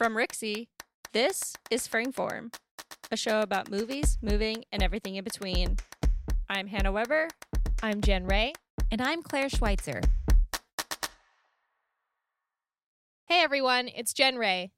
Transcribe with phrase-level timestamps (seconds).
[0.00, 0.68] From Rixie,
[1.12, 2.54] this is Frameform,
[3.12, 5.76] a show about movies, moving, and everything in between.
[6.48, 7.28] I'm Hannah Weber.
[7.82, 8.54] I'm Jen Ray.
[8.90, 10.00] And I'm Claire Schweitzer.
[13.28, 14.70] Hey everyone, it's Jen Ray.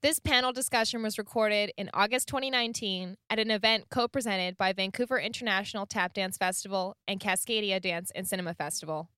[0.00, 5.18] This panel discussion was recorded in August 2019 at an event co presented by Vancouver
[5.18, 9.10] International Tap Dance Festival and Cascadia Dance and Cinema Festival.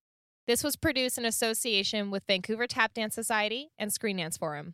[0.45, 4.73] This was produced in association with Vancouver Tap Dance Society and Screen Dance Forum.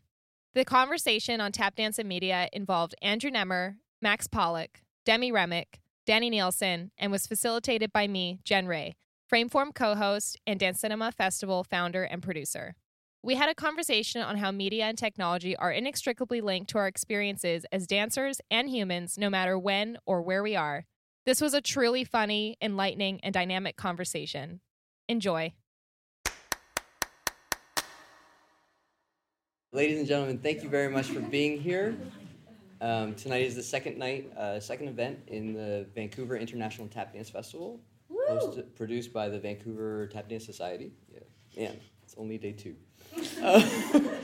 [0.55, 6.29] The conversation on tap dance and media involved Andrew Nemr, Max Pollak, Demi Remick, Danny
[6.29, 8.95] Nielsen, and was facilitated by me, Jen Ray,
[9.31, 12.75] Frameform co host and Dance Cinema Festival founder and producer.
[13.23, 17.65] We had a conversation on how media and technology are inextricably linked to our experiences
[17.71, 20.85] as dancers and humans, no matter when or where we are.
[21.25, 24.59] This was a truly funny, enlightening, and dynamic conversation.
[25.09, 25.53] Enjoy.
[29.73, 31.97] Ladies and gentlemen, thank you very much for being here.
[32.79, 37.31] Um, tonight is the second night, uh, second event in the Vancouver International Tap Dance
[37.31, 37.79] Festival,
[38.29, 40.91] hosted, produced by the Vancouver Tap Dance Society.
[41.55, 42.75] Yeah, man, it's only day two.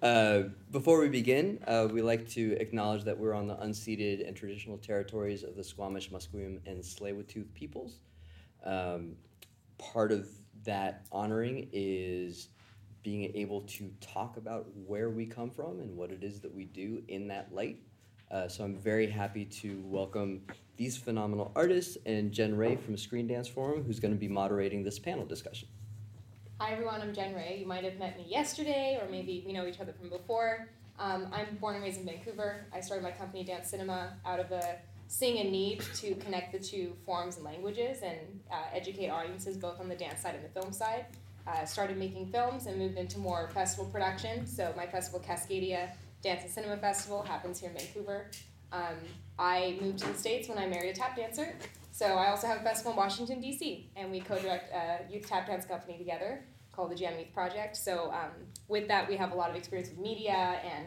[0.00, 4.36] Uh, before we begin, uh, we like to acknowledge that we're on the unceded and
[4.36, 8.00] traditional territories of the Squamish, Musqueam, and Tsleil-Waututh peoples.
[8.64, 9.16] Um,
[9.78, 10.28] part of
[10.64, 12.50] that honoring is
[13.04, 16.64] being able to talk about where we come from and what it is that we
[16.64, 17.78] do in that light.
[18.30, 20.40] Uh, so I'm very happy to welcome
[20.76, 24.82] these phenomenal artists and Jen Ray from Screen Dance Forum, who's going to be moderating
[24.82, 25.68] this panel discussion.
[26.58, 27.58] Hi everyone, I'm Jen Ray.
[27.60, 30.68] You might have met me yesterday, or maybe we know each other from before.
[30.98, 32.66] Um, I'm born and raised in Vancouver.
[32.72, 36.58] I started my company Dance Cinema out of a seeing a need to connect the
[36.58, 40.48] two forms and languages and uh, educate audiences both on the dance side and the
[40.48, 41.06] film side.
[41.46, 44.46] Uh, started making films and moved into more festival production.
[44.46, 45.90] So my festival, Cascadia
[46.22, 48.30] Dance and Cinema Festival, happens here in Vancouver.
[48.72, 48.96] Um,
[49.38, 51.54] I moved to the States when I married a tap dancer.
[51.92, 55.46] So I also have a festival in Washington, D.C., and we co-direct a youth tap
[55.46, 57.76] dance company together called the Jam Youth Project.
[57.76, 58.32] So um,
[58.66, 60.86] with that, we have a lot of experience with media and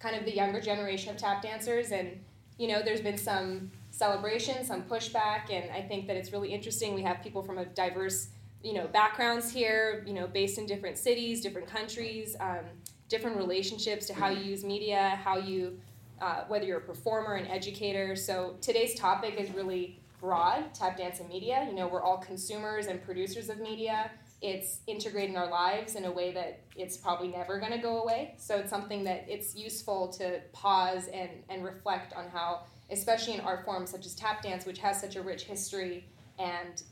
[0.00, 1.92] kind of the younger generation of tap dancers.
[1.92, 2.24] And,
[2.58, 6.94] you know, there's been some celebration, some pushback, and I think that it's really interesting.
[6.94, 8.28] We have people from a diverse,
[8.62, 12.64] you know, backgrounds here, you know, based in different cities, different countries, um,
[13.08, 15.78] different relationships to how you use media, how you,
[16.20, 18.16] uh, whether you're a performer, an educator.
[18.16, 21.64] So today's topic is really broad, tap dance and media.
[21.68, 24.10] You know, we're all consumers and producers of media.
[24.40, 28.34] It's integrating our lives in a way that it's probably never going to go away.
[28.38, 33.40] So it's something that it's useful to pause and, and reflect on how, especially in
[33.40, 36.06] art forms such as tap dance, which has such a rich history.
[36.38, 36.82] And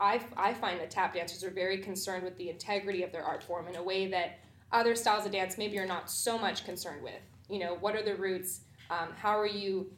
[0.00, 3.42] I, I find that tap dancers are very concerned with the integrity of their art
[3.42, 4.40] form in a way that
[4.72, 7.20] other styles of dance maybe are not so much concerned with.
[7.48, 8.62] You know, what are the roots?
[8.90, 9.92] Um, how are you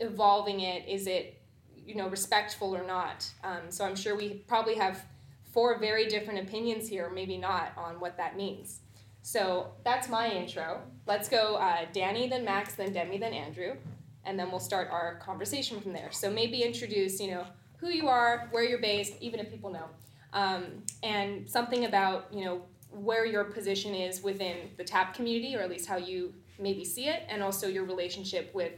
[0.00, 0.86] evolving it?
[0.86, 1.40] Is it
[1.86, 3.28] you know respectful or not.
[3.42, 5.04] Um, so I'm sure we probably have
[5.52, 8.80] four very different opinions here, maybe not, on what that means.
[9.22, 10.80] So that's my intro.
[11.06, 13.76] Let's go uh, Danny, then Max, then Demi, then Andrew,
[14.24, 16.10] and then we'll start our conversation from there.
[16.10, 17.46] So maybe introduce, you know,
[17.84, 19.84] who you are, where you're based, even if people know,
[20.32, 20.64] um,
[21.02, 25.68] and something about, you know, where your position is within the TAP community, or at
[25.68, 28.72] least how you maybe see it, and also your relationship with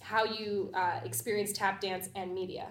[0.00, 2.66] how you uh, experience tap dance and media.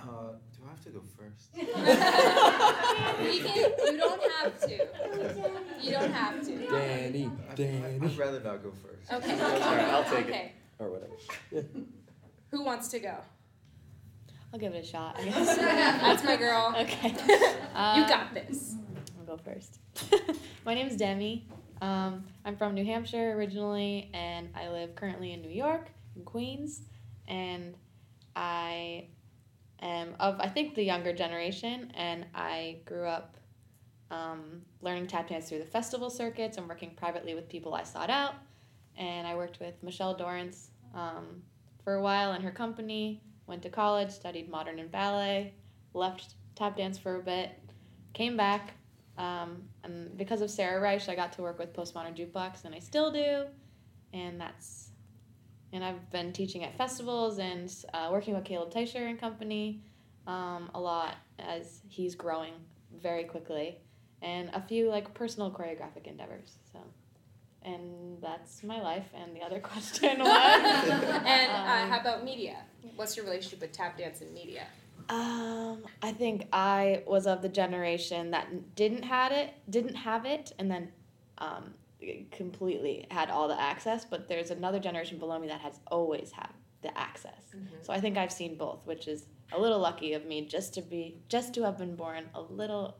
[0.00, 1.50] Uh, do I have to go first?
[1.54, 4.72] we can, you don't have to.
[5.80, 6.66] You don't have to.
[6.68, 8.00] Danny, Danny.
[8.02, 9.12] I'd rather not go first.
[9.12, 9.40] Okay.
[9.40, 10.52] All right, I'll take okay.
[10.78, 10.82] it.
[10.82, 11.68] Or whatever.
[12.50, 13.18] Who wants to go?
[14.52, 15.16] I'll give it a shot.
[15.18, 15.56] I guess.
[15.56, 16.74] That's my girl.
[16.78, 17.08] okay.
[17.28, 18.74] you Um, got this.
[19.18, 19.78] I'll go first.
[20.66, 21.46] My name's Demi.
[21.80, 26.82] Um, I'm from New Hampshire originally, and I live currently in New York, in Queens.
[27.26, 27.74] And
[28.36, 29.06] I
[29.80, 33.36] am of, I think, the younger generation, and I grew up
[34.10, 38.10] um, learning tap dance through the festival circuits and working privately with people I sought
[38.10, 38.34] out.
[38.98, 41.42] And I worked with Michelle Dorrance um,
[41.82, 45.54] for a while in her company, went to college, studied modern and ballet,
[45.94, 47.50] left tap dance for a bit,
[48.12, 48.74] came back,
[49.18, 52.78] um, and because of Sarah Reich, I got to work with Postmodern Jukebox, and I
[52.78, 53.44] still do.
[54.12, 54.90] And that's,
[55.72, 59.82] and I've been teaching at festivals and uh, working with Caleb Teicher and company
[60.26, 62.52] um, a lot as he's growing
[63.00, 63.78] very quickly,
[64.20, 66.58] and a few like personal choreographic endeavors.
[66.72, 66.78] So,
[67.64, 69.06] and that's my life.
[69.14, 72.56] And the other question was, and uh, Um, how about media?
[72.96, 74.66] What's your relationship with tap dance and media?
[75.08, 80.52] Um, I think I was of the generation that didn't had it, didn't have it,
[80.58, 80.92] and then
[81.38, 81.74] um,
[82.30, 86.50] completely had all the access, but there's another generation below me that has always had
[86.82, 87.54] the access.
[87.82, 90.82] So I think I've seen both, which is a little lucky of me just to
[90.82, 92.96] be just to have been born a little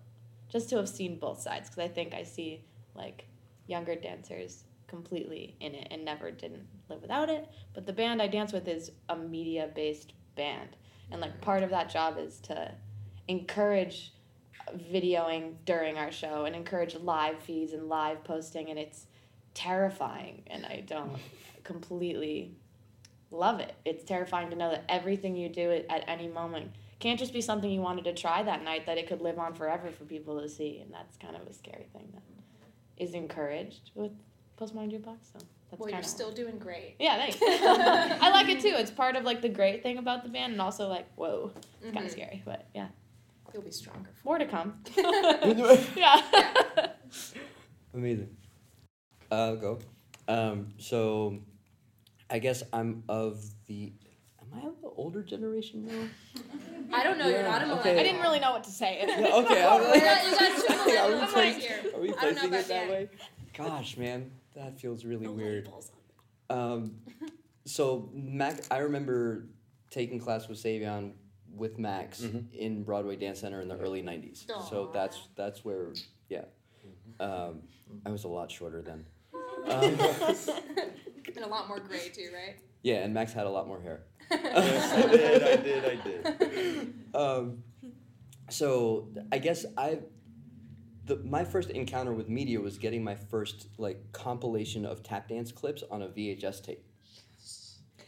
[0.48, 2.64] just to have seen both sides because I think I see
[2.94, 3.24] like
[3.66, 7.48] younger dancers completely in it and never didn't live without it.
[7.74, 10.76] But the band I dance with is a media based band.
[11.10, 11.40] And like mm-hmm.
[11.40, 12.72] part of that job is to
[13.28, 14.12] encourage
[14.76, 19.06] videoing during our show and encourage live feeds and live posting and it's
[19.54, 21.18] terrifying and I don't
[21.64, 22.54] completely
[23.30, 23.74] love it.
[23.84, 26.70] It's terrifying to know that everything you do at any moment
[27.00, 29.54] can't just be something you wanted to try that night that it could live on
[29.54, 32.22] forever for people to see and that's kind of a scary thing that
[33.02, 34.12] is encouraged with
[34.58, 35.38] postmodern jukebox so
[35.70, 36.94] that's well, you're still doing great.
[37.00, 40.28] yeah thanks i like it too it's part of like the great thing about the
[40.28, 41.50] band and also like whoa
[41.80, 42.06] it's kind Mhm.
[42.06, 42.88] of scary but yeah
[43.52, 44.08] You'll be stronger.
[44.24, 46.22] more to come For yeah
[47.94, 48.30] Amazing.
[49.30, 49.78] Uh, I'll go.
[50.28, 51.38] Um, so,
[52.30, 53.92] I guess I'm of the.
[54.40, 56.42] Am I of the older generation now?
[56.96, 57.28] I don't know.
[57.28, 57.98] You're not a okay.
[57.98, 60.66] i didn't really know what to say Yeah, okay, I'm You like, got, you got
[60.66, 61.80] two are we, millennials place- here.
[61.94, 62.90] are we I don't know placing about it that that.
[62.90, 63.08] way?
[63.56, 65.68] Gosh, man, that feels really weird.
[66.50, 66.96] Um,
[67.64, 69.46] so Mac, I remember
[69.90, 71.12] taking class with Savion
[71.54, 72.52] with Max Mhm.
[72.54, 74.46] in Broadway Dance Center in the early '90s.
[74.70, 75.88] So that's that's where,
[76.30, 76.44] yeah.
[77.20, 77.22] Mm-hmm.
[77.50, 77.62] Um,
[78.06, 79.04] I was a lot shorter then.
[79.68, 79.84] Um,
[81.36, 82.56] and a lot more gray too, right?
[82.82, 84.02] yeah, and Max had a lot more hair.
[84.32, 86.94] Yes, I did, I did, I did.
[87.14, 87.62] Um,
[88.48, 89.98] so I guess I,
[91.04, 95.52] the my first encounter with media was getting my first like compilation of tap dance
[95.52, 96.84] clips on a VHS tape.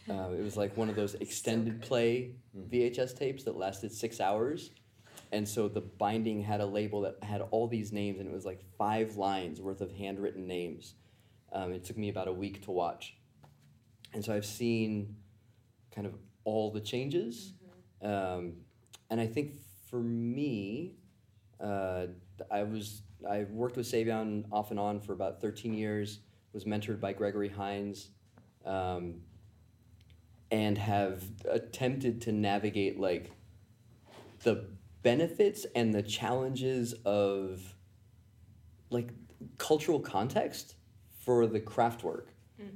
[0.08, 4.70] Uh, it was like one of those extended play VHS tapes that lasted six hours,
[5.32, 8.44] and so the binding had a label that had all these names, and it was
[8.44, 10.94] like five lines worth of handwritten names.
[11.52, 13.16] Um, it took me about a week to watch,
[14.12, 15.16] and so I've seen
[15.94, 16.14] kind of
[16.44, 17.52] all the changes.
[18.02, 18.54] Um,
[19.10, 19.54] and I think
[19.88, 20.96] for me,
[21.60, 22.06] uh,
[22.50, 26.20] I was I worked with Savion off and on for about 13 years.
[26.52, 28.10] Was mentored by Gregory Hines,
[28.64, 29.22] um,
[30.50, 33.32] and have attempted to navigate like
[34.44, 34.66] the
[35.02, 37.74] benefits and the challenges of
[38.90, 39.10] like
[39.58, 40.76] cultural context
[41.24, 42.28] for the craft work.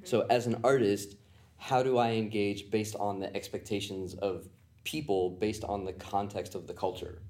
[0.05, 1.15] So as an artist,
[1.59, 4.49] how do I engage based on the expectations of
[4.85, 7.21] people based on the context of the culture?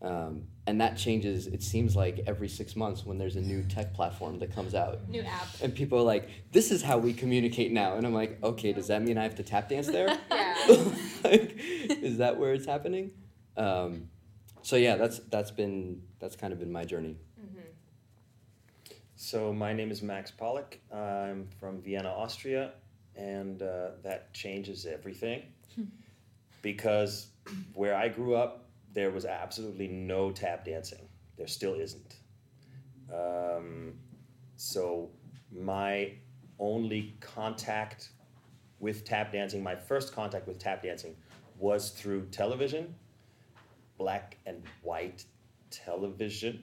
[0.00, 3.94] Um, and that changes, it seems like every six months when there's a new tech
[3.94, 5.08] platform that comes out.
[5.08, 5.46] New app.
[5.60, 7.96] And people are like, this is how we communicate now.
[7.96, 10.08] And I'm like, okay, does that mean I have to tap dance there?
[10.30, 10.54] Yeah.
[11.24, 13.10] like, is that where it's happening?
[13.56, 14.08] Um,
[14.62, 17.16] so yeah, that's that's been that's kind of been my journey.
[19.16, 20.78] So my name is Max Pollak.
[20.92, 22.72] I'm from Vienna, Austria,
[23.16, 25.42] and uh, that changes everything
[26.62, 27.28] because
[27.74, 31.08] where I grew up, there was absolutely no tap dancing.
[31.36, 32.16] There still isn't.
[33.12, 33.94] Um,
[34.56, 35.10] so
[35.50, 36.12] my
[36.58, 38.10] only contact
[38.78, 41.16] with tap dancing, my first contact with tap dancing,
[41.58, 42.94] was through television,
[43.98, 45.24] black and white
[45.70, 46.62] television.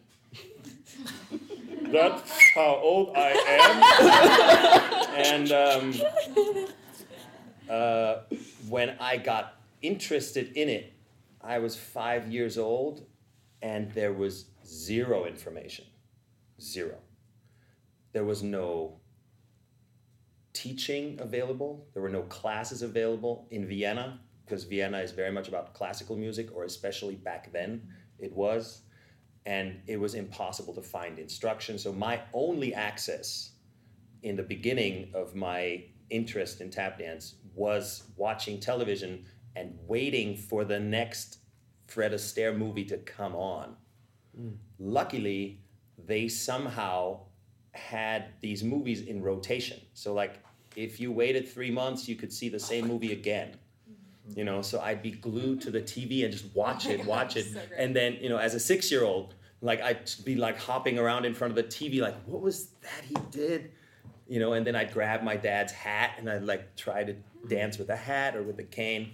[1.91, 3.31] That's how old I
[5.15, 5.25] am.
[5.25, 5.93] and um,
[7.69, 8.15] uh,
[8.67, 10.93] when I got interested in it,
[11.41, 13.05] I was five years old,
[13.61, 15.85] and there was zero information.
[16.61, 16.97] Zero.
[18.11, 18.99] There was no
[20.53, 21.87] teaching available.
[21.93, 26.49] There were no classes available in Vienna because Vienna is very much about classical music,
[26.53, 28.81] or especially back then it was.
[29.45, 31.77] And it was impossible to find instruction.
[31.77, 33.51] So, my only access
[34.21, 40.63] in the beginning of my interest in tap dance was watching television and waiting for
[40.65, 41.39] the next
[41.87, 43.75] Fred Astaire movie to come on.
[44.35, 44.51] Hmm.
[44.77, 45.61] Luckily,
[45.97, 47.21] they somehow
[47.73, 49.79] had these movies in rotation.
[49.93, 50.43] So like
[50.75, 53.57] if you waited 3 months, you could see the same movie again.
[54.35, 57.07] You know, so I'd be glued to the TV and just watch Oh it, God,
[57.07, 57.45] watch it.
[57.53, 61.33] so and then, you know, as a 6-year-old, like I'd be like hopping around in
[61.33, 63.71] front of the TV like what was that he did?
[64.27, 67.15] You know, and then I'd grab my dad's hat and I'd like try to
[67.47, 69.13] dance with a hat or with a cane.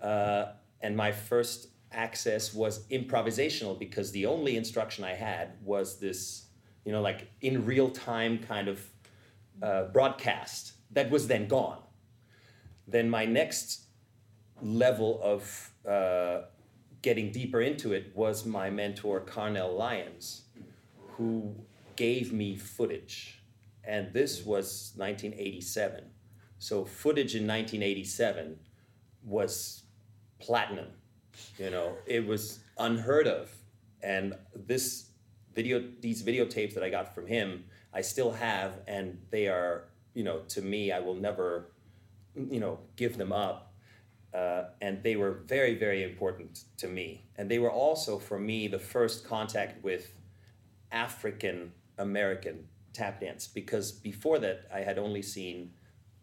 [0.00, 0.46] Uh,
[0.80, 6.46] and my first access was improvisational because the only instruction I had was this,
[6.84, 8.82] you know, like in real time kind of
[9.62, 11.78] uh, broadcast that was then gone.
[12.88, 13.85] Then my next
[14.62, 16.42] level of uh,
[17.02, 20.42] getting deeper into it was my mentor, Carnell Lyons,
[21.16, 21.54] who
[21.96, 23.36] gave me footage
[23.86, 26.04] and this was 1987.
[26.58, 28.58] So footage in 1987
[29.24, 29.84] was
[30.40, 30.88] platinum.
[31.58, 33.50] You know, it was unheard of.
[34.02, 35.10] And this
[35.54, 39.84] video, these videotapes that I got from him, I still have, and they are,
[40.14, 41.70] you know, to me, I will never,
[42.34, 43.72] you know, give them up.
[44.36, 47.24] Uh, and they were very, very important to me.
[47.38, 50.12] And they were also, for me, the first contact with
[50.92, 55.70] African American tap dance because before that I had only seen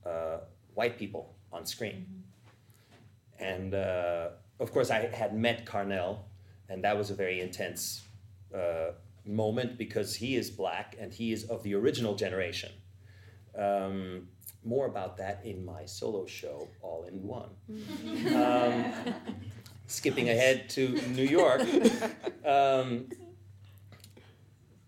[0.06, 0.38] uh,
[0.76, 2.06] white people on screen.
[3.40, 4.30] And uh,
[4.60, 6.20] of course, I had met Carnell,
[6.70, 8.04] and that was a very intense
[8.56, 8.92] uh,
[9.26, 12.72] moment because he is black and he is of the original generation.
[13.58, 14.28] Um,
[14.66, 17.50] more about that in my solo show, All in One.
[18.36, 19.14] Um,
[19.88, 21.62] skipping ahead to New York.
[22.46, 23.08] Um,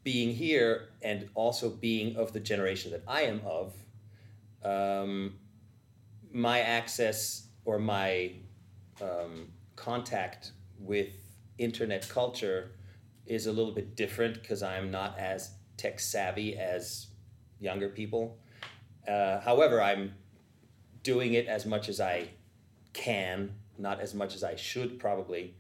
[0.04, 3.74] being here and also being of the generation that I am of,
[4.64, 5.36] um,
[6.32, 8.34] my access or my
[9.02, 11.10] um, contact with
[11.58, 12.72] internet culture
[13.26, 17.08] is a little bit different because I'm not as tech savvy as
[17.60, 18.38] younger people.
[19.08, 20.14] Uh, however, I'm
[21.04, 22.30] doing it as much as I
[22.94, 25.56] can, not as much as I should probably.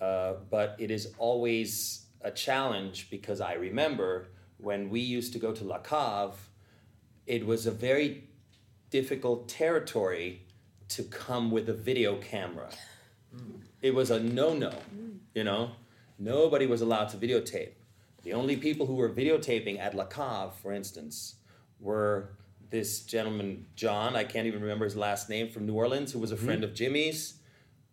[0.00, 5.52] Uh, but it is always a challenge because I remember when we used to go
[5.52, 6.34] to La Cave,
[7.26, 8.24] it was a very
[8.90, 10.42] difficult territory
[10.88, 12.68] to come with a video camera.
[13.80, 14.72] It was a no no,
[15.34, 15.72] you know?
[16.18, 17.70] Nobody was allowed to videotape.
[18.22, 21.36] The only people who were videotaping at La Cave, for instance,
[21.80, 22.30] were
[22.72, 26.32] this gentleman, John, I can't even remember his last name, from New Orleans, who was
[26.32, 26.46] a mm-hmm.
[26.46, 27.34] friend of Jimmy's,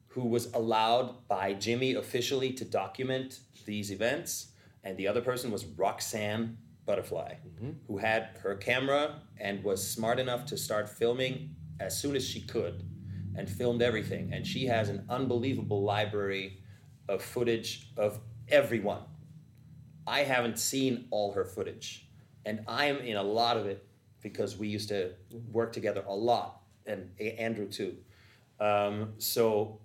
[0.07, 4.53] who was allowed by Jimmy officially to document these events.
[4.83, 7.71] And the other person was Roxanne Butterfly, mm-hmm.
[7.87, 12.41] who had her camera and was smart enough to start filming as soon as she
[12.41, 12.83] could
[13.35, 14.31] and filmed everything.
[14.33, 16.63] And she has an unbelievable library
[17.09, 19.01] of footage of everyone.
[20.07, 22.07] I haven't seen all her footage,
[22.45, 23.85] and I'm in a lot of it
[24.21, 25.11] because we used to
[25.51, 27.95] work together a lot, and Andrew too.
[28.59, 29.79] Um, so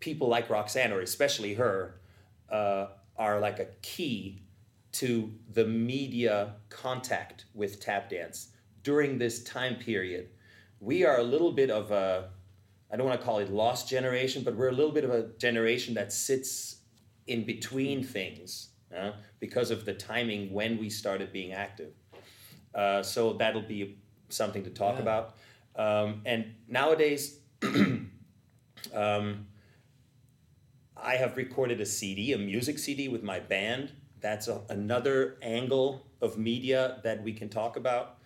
[0.00, 2.00] people like Roxanne, or especially her,
[2.50, 4.42] uh, are like a key
[4.92, 8.48] to the media contact with tap dance
[8.82, 10.28] during this time period.
[10.80, 12.30] We are a little bit of a,
[12.92, 15.28] I don't want to call it lost generation, but we're a little bit of a
[15.38, 16.76] generation that sits
[17.26, 21.92] in between things uh, because of the timing when we started being active.
[22.74, 23.98] Uh, so that'll be
[24.28, 25.02] something to talk Yeah.
[25.02, 25.34] about.
[25.76, 27.38] Um, and nowadays,
[28.94, 29.46] um,
[30.96, 33.92] I have recorded a CD, a music CD with my band.
[34.20, 38.18] That's a, another angle of media that we can talk about.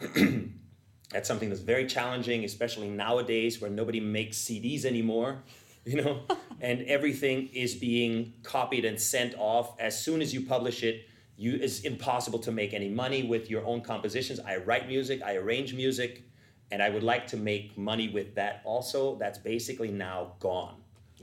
[1.10, 5.42] that's something that's very challenging, especially nowadays where nobody makes CDs anymore,
[5.84, 6.22] you know,
[6.60, 9.78] and everything is being copied and sent off.
[9.78, 13.64] As soon as you publish it, you it's impossible to make any money with your
[13.66, 14.38] own compositions.
[14.40, 16.22] I write music, I arrange music,
[16.70, 19.16] and I would like to make money with that also.
[19.16, 20.76] That's basically now gone,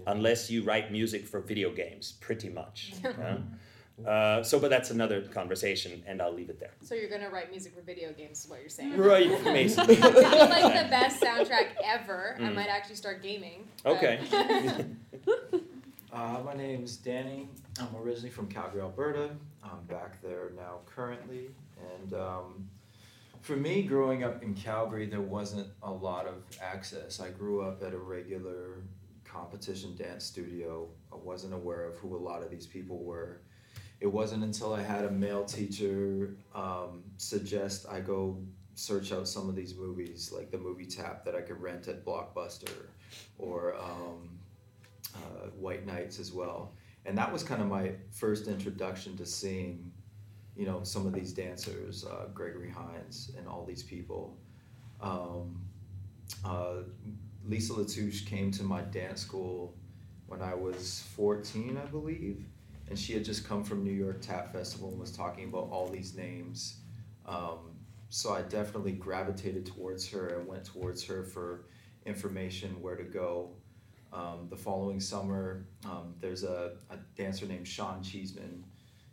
[0.08, 2.94] unless you write music for video games, pretty much.
[3.04, 3.38] yeah?
[4.08, 6.72] Uh, so, but that's another conversation, and I'll leave it there.
[6.82, 8.96] So you're gonna write music for video games, is what you're saying.
[8.96, 9.90] Right, Mason.
[9.90, 12.38] It'd like the best soundtrack ever.
[12.40, 12.56] I Mm.
[12.56, 13.68] might actually start gaming.
[13.86, 14.20] Okay.
[16.20, 17.48] Uh, my name's Danny.
[17.80, 19.30] I'm originally from Calgary, Alberta.
[19.64, 21.52] I'm back there now currently.
[21.94, 22.70] And um,
[23.40, 27.22] for me, growing up in Calgary, there wasn't a lot of access.
[27.22, 28.82] I grew up at a regular
[29.24, 30.90] competition dance studio.
[31.10, 33.40] I wasn't aware of who a lot of these people were.
[34.02, 38.44] It wasn't until I had a male teacher um, suggest I go
[38.76, 42.04] search out some of these movies, like the movie Tap that I could rent at
[42.04, 42.88] Blockbuster
[43.38, 44.39] or um,
[45.16, 46.74] uh, White Knights as well.
[47.06, 49.92] And that was kind of my first introduction to seeing,
[50.56, 54.38] you know, some of these dancers, uh, Gregory Hines and all these people.
[55.02, 55.62] Um,
[56.46, 56.84] uh,
[57.46, 59.76] Lisa La Touche came to my dance school
[60.28, 62.46] when I was 14, I believe.
[62.90, 65.88] And she had just come from New York Tap Festival and was talking about all
[65.88, 66.78] these names.
[67.26, 67.72] Um,
[68.10, 71.66] so I definitely gravitated towards her and went towards her for
[72.06, 73.52] information where to go.
[74.12, 78.64] Um, the following summer, um, there's a, a dancer named Sean Cheesman.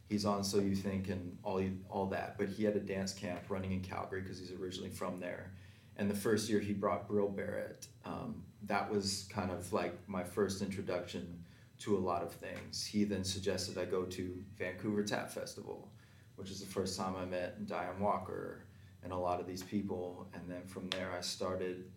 [0.09, 3.13] He's on So You Think and all you, all that, but he had a dance
[3.13, 5.53] camp running in Calgary because he's originally from there.
[5.97, 7.89] And the first year he brought Brill Barrett.
[8.05, 11.45] Um, that was kind of like my first introduction
[11.79, 12.85] to a lot of things.
[12.85, 15.91] He then suggested I go to Vancouver Tap Festival,
[16.37, 18.65] which is the first time I met Dianne Walker
[19.03, 20.27] and a lot of these people.
[20.35, 21.91] And then from there, I started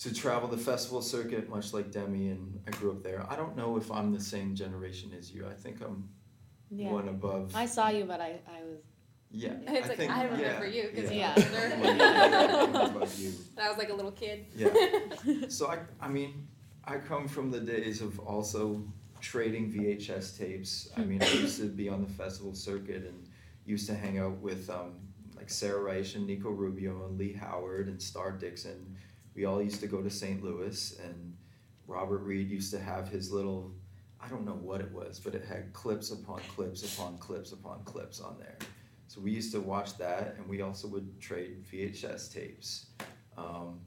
[0.00, 3.26] to travel the festival circuit, much like Demi, and I grew up there.
[3.28, 5.46] I don't know if I'm the same generation as you.
[5.48, 6.08] I think I'm
[6.70, 6.92] Yeah.
[6.92, 7.54] one above.
[7.54, 8.78] I saw you, but I, I was.
[9.30, 11.34] yeah, It's I like, think, I remember yeah, you 'cause yeah.
[11.36, 11.96] you're older.
[11.96, 13.32] Yeah, I'm above you.
[13.60, 14.46] I was like a little kid.
[14.54, 14.72] Yeah.
[15.48, 16.46] So I, I mean,
[16.84, 18.82] I come from the days of also
[19.20, 20.90] trading VHS tapes.
[20.96, 23.26] I mean, I used to be on the festival circuit and
[23.66, 24.94] used to hang out with um,
[25.36, 28.94] like Sarah Reich and Nico Rubio and Lee Howard and Star Dixon.
[29.38, 30.42] We all used to go to St.
[30.42, 31.36] Louis and
[31.86, 33.72] Robert Reed used to have his little,
[34.20, 37.84] I don't know what it was, but it had clips upon clips upon clips upon
[37.84, 38.58] clips on there.
[39.06, 42.86] So we used to watch that and we also would trade VHS tapes.
[43.36, 43.78] Um,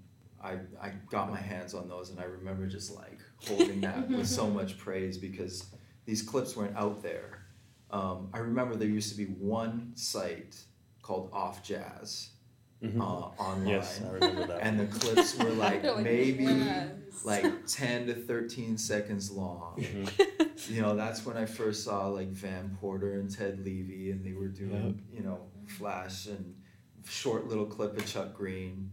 [0.42, 4.30] I, I got my hands on those and I remember just like holding that with
[4.30, 5.66] so much praise because
[6.06, 7.44] these clips weren't out there.
[7.90, 10.56] Um, I remember there used to be one site
[11.02, 12.30] called Off Jazz
[12.84, 13.00] Mhm.
[13.00, 13.04] uh,
[13.42, 13.68] online.
[13.68, 14.62] Yes, I remember that.
[14.62, 16.92] And the clips were like like, maybe "Yes."
[17.24, 19.78] like 10 to 13 seconds long.
[19.78, 20.38] Mhm.
[20.70, 24.34] You know, that's when I first saw like Van Porter and Ted Levy, and they
[24.34, 26.54] were doing, you know, Flash and
[27.04, 28.92] short little clip of Chuck Green.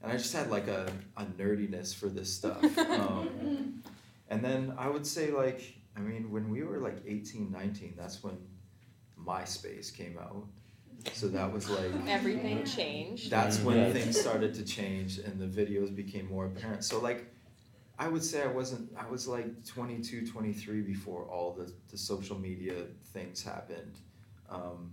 [0.00, 2.62] And I just had like a, a nerdiness for this stuff.
[2.88, 3.82] Um,
[4.30, 5.60] and then I would say, like,
[5.96, 8.36] I mean, when we were like 18, 19, that's when
[9.20, 10.46] MySpace came out.
[11.12, 13.30] So that was like, Everything changed.
[13.30, 13.92] that's when Yeah.
[13.92, 16.84] things started to change and the videos became more apparent.
[16.84, 17.26] So like
[17.98, 22.38] I would say I wasn't I was like 22, 23 before all the, the social
[22.38, 23.98] media things happened.
[24.48, 24.92] Um,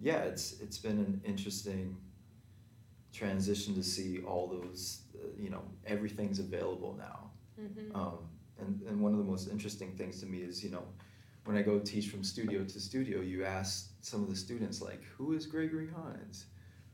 [0.00, 1.96] yeah, it's it's been an interesting
[3.12, 7.30] transition to see all those uh, you know everything's available now.
[7.60, 7.94] Mhm.
[7.94, 8.18] Um,
[8.58, 10.84] and, and one of the most interesting things to me is, you know,
[11.44, 15.02] when I go teach from studio to studio, you ask some of the students, like,
[15.16, 16.46] who is Gregory Hines?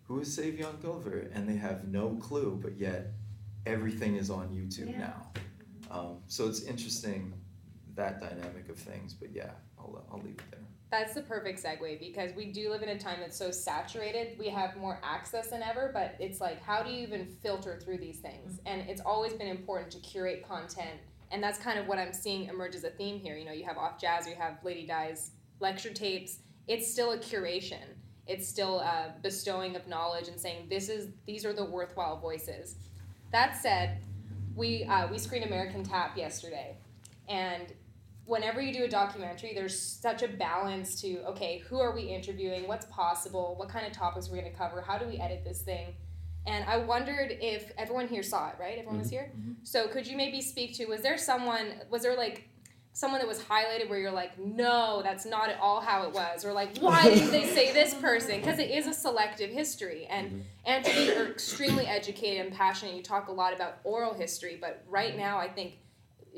[0.04, 1.30] Who is Savion Glover?
[1.32, 3.12] And they have no clue, but yet
[3.64, 4.98] everything is on YouTube Yeah.
[4.98, 5.32] now.
[5.90, 7.32] Um, so it's interesting
[7.94, 10.60] that dynamic of things, but yeah, I'll, I'll leave it there.
[10.90, 14.36] That's the perfect segue because we do live in a time that's so saturated.
[14.38, 17.98] We have more access than ever, but it's like, how do you even filter through
[17.98, 18.60] these things?
[18.66, 20.98] And it's always been important to curate content.
[21.30, 23.36] And that's kind of what I'm seeing emerge as a theme here.
[23.36, 26.38] You know, you have Off Jazz, you have Lady Di's lecture tapes.
[26.66, 27.94] It's still a curation.
[28.26, 32.76] It's still a bestowing of knowledge and saying this is these are the worthwhile voices.
[33.32, 33.98] That said,
[34.54, 36.76] we uh, we screened American Tap yesterday,
[37.28, 37.72] and
[38.26, 42.68] whenever you do a documentary, there's such a balance to okay, who are we interviewing?
[42.68, 43.54] What's possible?
[43.56, 44.80] What kind of topics we're going to cover?
[44.80, 45.94] How do we edit this thing?
[46.46, 48.78] And I wondered if everyone here saw it, right?
[48.78, 49.16] Everyone was mm-hmm.
[49.16, 49.32] here.
[49.36, 49.52] Mm-hmm.
[49.62, 50.86] So could you maybe speak to?
[50.86, 51.74] Was there someone?
[51.90, 52.48] Was there like
[52.92, 56.44] someone that was highlighted where you're like, no, that's not at all how it was,
[56.44, 58.40] or like, why did they say this person?
[58.40, 60.40] Because it is a selective history, and mm-hmm.
[60.66, 62.94] and to be you're extremely educated and passionate.
[62.94, 65.74] You talk a lot about oral history, but right now I think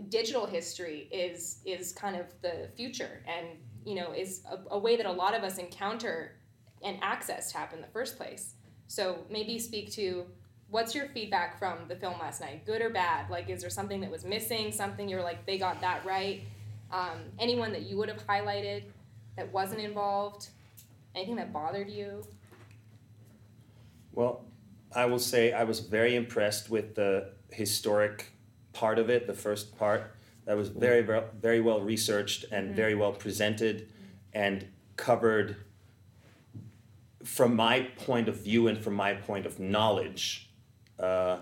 [0.08, 3.46] digital history is is kind of the future, and
[3.84, 6.36] you know is a, a way that a lot of us encounter
[6.82, 8.54] and access tap in the first place.
[8.92, 10.26] So maybe speak to
[10.68, 13.30] what's your feedback from the film last night, good or bad?
[13.30, 14.70] Like, is there something that was missing?
[14.70, 16.42] Something you're like they got that right?
[16.90, 18.82] Um, anyone that you would have highlighted
[19.38, 20.50] that wasn't involved?
[21.14, 22.22] Anything that bothered you?
[24.12, 24.44] Well,
[24.94, 28.30] I will say I was very impressed with the historic
[28.74, 30.14] part of it, the first part.
[30.44, 33.88] That was very, very, very well researched and very well presented
[34.34, 35.56] and covered
[37.24, 40.50] from my point of view and from my point of knowledge
[40.98, 41.38] uh,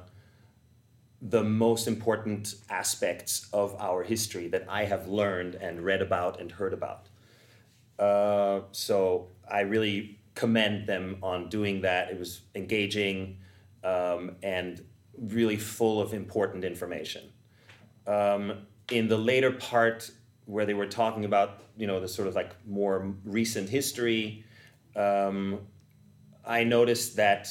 [1.22, 6.50] the most important aspects of our history that I have learned and read about and
[6.50, 7.08] heard about.
[7.98, 12.10] Uh, so I really commend them on doing that.
[12.10, 13.36] It was engaging
[13.84, 14.82] um, and
[15.18, 17.30] really full of important information.
[18.06, 20.10] Um, in the later part,
[20.46, 24.44] where they were talking about, you know, the sort of like more recent history,
[24.96, 25.60] um,
[26.44, 27.48] I noticed that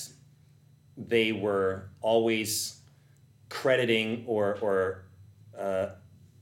[0.97, 2.81] they were always
[3.49, 5.05] crediting or, or
[5.57, 5.87] uh,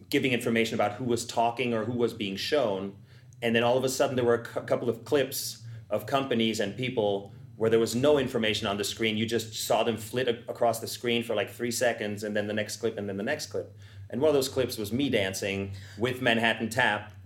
[0.10, 2.95] giving information about who was talking or who was being shown.
[3.41, 6.60] And then all of a sudden, there were a cou- couple of clips of companies
[6.60, 9.17] and people where there was no information on the screen.
[9.17, 12.47] You just saw them flit a- across the screen for like three seconds, and then
[12.47, 13.75] the next clip, and then the next clip.
[14.10, 17.12] And one of those clips was me dancing with Manhattan Tap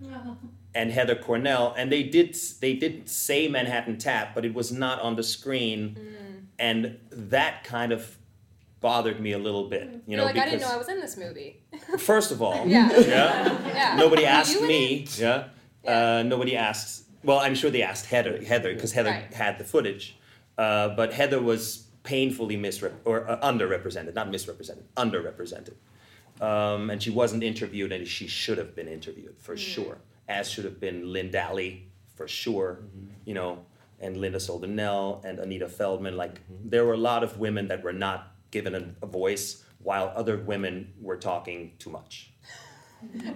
[0.74, 5.00] and Heather Cornell, and they did they did say Manhattan Tap, but it was not
[5.00, 5.96] on the screen,
[6.58, 8.16] and that kind of
[8.80, 9.84] bothered me a little bit.
[9.88, 11.62] You You're know, like, I didn't know I was in this movie.
[11.98, 12.90] first of all, Yeah.
[13.00, 13.96] yeah, yeah.
[13.96, 15.44] nobody asked me, yeah,
[15.84, 16.18] Yeah.
[16.18, 17.04] Uh, nobody asked.
[17.22, 19.32] Well, I'm sure they asked Heather, Heather, because Heather Right.
[19.32, 20.16] had the footage.
[20.58, 25.74] Uh, but Heather was painfully misrep or uh, underrepresented, not misrepresented, underrepresented.
[26.40, 29.98] Um, and she wasn't interviewed, and she should have been interviewed for sure.
[30.28, 33.12] As should have been Lynn Dally for sure, mm-hmm.
[33.24, 33.64] you know,
[34.00, 36.16] and Linda Sohl-Donnell and Anita Feldman.
[36.16, 36.68] Like mm-hmm.
[36.68, 40.38] there were a lot of women that were not given a, a voice, while other
[40.38, 42.30] women were talking too much.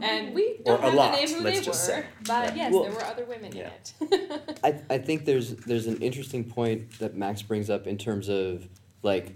[0.01, 2.05] And we don't a have lot, to name who let's they just were, say.
[2.25, 3.71] but yes, Well- there were other women Yeah.
[4.01, 4.61] in it.
[4.65, 8.69] I, I think there's there's an interesting point that Max brings up in terms of
[9.03, 9.35] like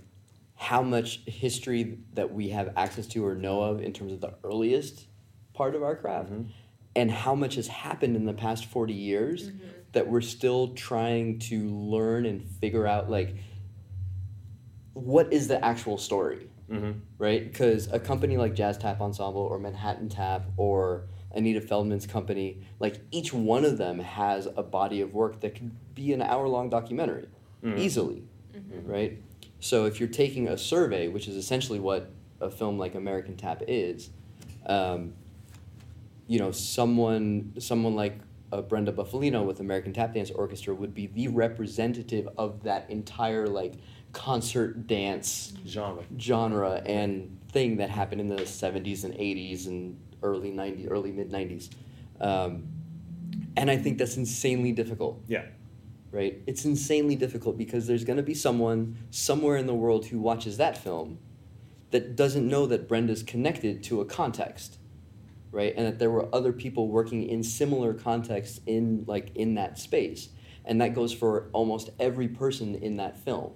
[0.54, 4.34] how much history that we have access to or know of in terms of the
[4.44, 5.06] earliest
[5.52, 6.50] part of our craft mm-hmm.
[7.00, 9.50] And how much has happened in the past 40 years
[9.92, 13.34] that we're still trying to learn and figure out like
[14.92, 17.00] what is the actual story Mm-hmm.
[17.18, 17.42] right?
[17.50, 23.00] Because a company like Jazz Tap Ensemble or Manhattan Tap or Anita Feldman's company, like
[23.10, 26.70] each one of them has a body of work that could be an hour long
[26.70, 27.26] documentary
[27.76, 28.22] easily,
[28.84, 29.18] right?
[29.58, 33.62] So if you're taking a survey, which is essentially what a film like American Tap
[33.66, 34.10] is,
[34.66, 35.14] um,
[36.30, 38.16] you know, someone someone like
[38.52, 43.48] uh, Brenda Bufalino with American Tap Dance Orchestra would be the representative of that entire
[43.48, 43.74] like
[44.12, 46.04] concert dance Genre.
[46.18, 51.30] genre and thing that happened in the 70s and 80s and early 90s early mid
[51.30, 51.70] 90s
[52.20, 52.64] um,
[53.56, 55.44] and i think that's insanely difficult Yeah.
[56.10, 60.18] right it's insanely difficult because there's going to be someone somewhere in the world who
[60.18, 61.18] watches that film
[61.92, 64.78] that doesn't know that brenda's connected to a context
[65.52, 65.74] right?
[65.76, 70.28] And that there were other people working in similar contexts in like in that space.
[70.64, 73.52] And that goes for almost every person in that film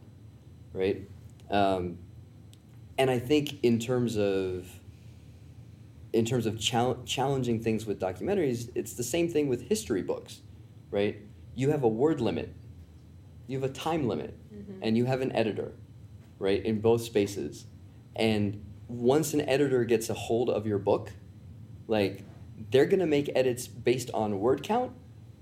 [0.72, 1.08] right?
[1.50, 1.98] Um,
[2.96, 4.68] and i think in terms of
[6.12, 10.40] in terms of chal- challenging things with documentaries it's the same thing with history books
[10.94, 11.20] right?
[11.56, 12.54] You have a word limit.
[13.48, 14.38] You have a time limit.
[14.80, 15.72] And you have an editor
[16.38, 17.66] right in both spaces.
[18.14, 21.10] And once an editor gets a hold of your book
[21.86, 22.24] like
[22.70, 24.92] they're going to make edits based on word count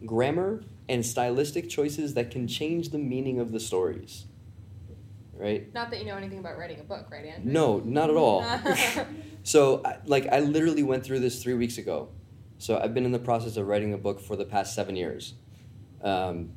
[0.05, 4.27] grammar and stylistic choices that can change the meaning of the stories.
[5.33, 5.73] Right?
[5.75, 7.51] Not that you know anything about writing a book, right, Andrew?
[7.51, 8.45] no not at all.
[9.45, 12.11] So like i literally went through this three weeks ago.
[12.59, 15.35] So i've been in the process of writing a book for the past seven years.
[16.01, 16.53] Um,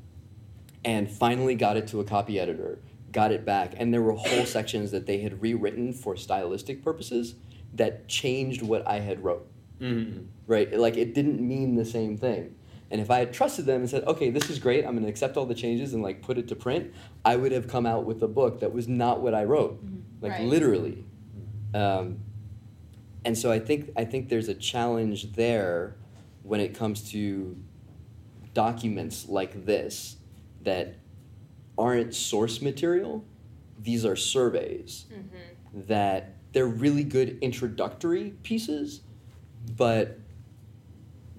[0.83, 2.79] and finally got it to a copy editor
[3.11, 7.35] got it back and there were whole sections that they had rewritten for stylistic purposes
[7.73, 9.47] that changed what i had wrote
[9.81, 10.23] Mm-hmm.
[10.47, 10.71] right?
[10.77, 12.55] Like it didn't mean the same thing.
[12.91, 15.09] And if I had trusted them and said, okay, this is great, I'm going to
[15.09, 16.93] accept all the changes and like put it to print,
[17.25, 19.83] I would have come out with a book that was not what I wrote,
[20.21, 20.43] like Right.
[20.45, 21.03] literally.
[21.73, 22.19] Um,
[23.25, 25.95] and so I think I think there's a challenge there
[26.43, 27.57] when it comes to
[28.53, 30.17] documents like this
[30.61, 30.95] that
[31.77, 33.25] aren't source material.
[33.79, 35.05] These are surveys
[35.73, 39.01] that they're really good introductory pieces,
[39.75, 40.19] but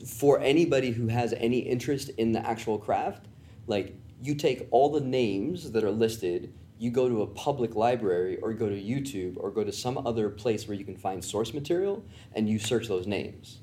[0.07, 3.27] for anybody who has any interest in the actual craft,
[3.67, 8.39] like you take all the names that are listed, you go to a public library
[8.39, 11.55] or go to YouTube or go to some other place where you can find source
[11.55, 13.61] material and you search those names.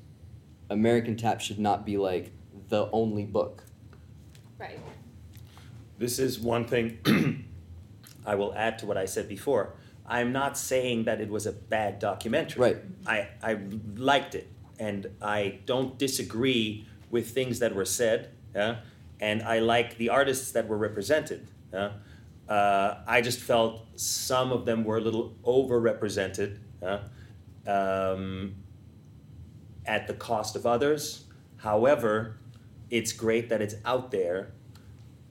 [0.70, 2.32] American Tap should not be like
[2.68, 3.64] the only book.
[4.58, 4.78] Right.
[5.98, 6.98] This is one thing
[8.26, 9.74] I will add to what I said before.
[10.06, 12.60] I'm not saying that it was a bad documentary.
[12.60, 12.76] Right.
[13.06, 13.58] I, I
[13.96, 18.30] liked it, and I don't disagree with things that were said.
[18.54, 18.80] Yeah?
[19.20, 21.48] And I like the artists that were represented.
[21.72, 21.92] Yeah?
[22.48, 27.00] Uh, I just felt some of them were a little overrepresented yeah?
[27.66, 28.56] um,
[29.86, 31.24] at the cost of others.
[31.56, 32.36] However,
[32.90, 34.52] it's great that it's out there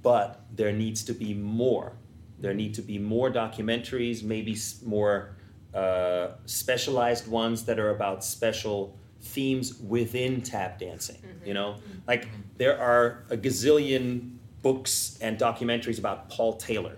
[0.04, 1.94] but there needs to be more.
[2.40, 5.36] There need to be more documentaries, maybe more
[5.74, 11.18] uh, specialized ones that are about special themes within tap dancing.
[11.46, 16.98] You know, like there are a gazillion books and documentaries about Paul Taylor,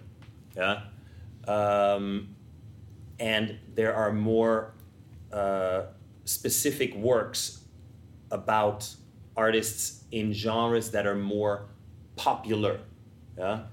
[0.55, 0.81] yeah,
[1.47, 2.35] um,
[3.19, 4.73] and there are more
[5.31, 5.83] uh,
[6.25, 7.61] specific works
[8.31, 8.93] about
[9.38, 11.67] artists in genres that are more
[12.15, 12.79] popular.
[13.38, 13.63] Yeah?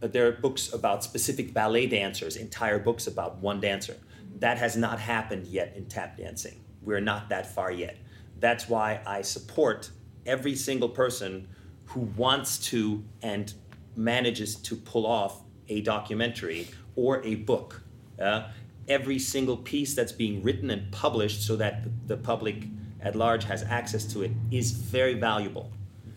[0.00, 3.96] But there are books about specific ballet dancers, entire books about one dancer.
[4.38, 6.60] That has not happened yet in tap dancing.
[6.82, 7.96] We're not that far yet.
[8.38, 9.90] That's why I support
[10.26, 11.48] every single person
[11.86, 13.52] who wants to and
[13.96, 17.82] manages to pull off a documentary or a book.
[18.18, 18.50] yeah?
[18.88, 22.64] every single piece that's being written and published so that the public
[23.00, 25.70] at large has access to it is very valuable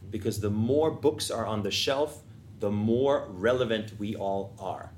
[0.10, 2.24] because the more books are on the shelf,
[2.60, 4.92] the more relevant we all are.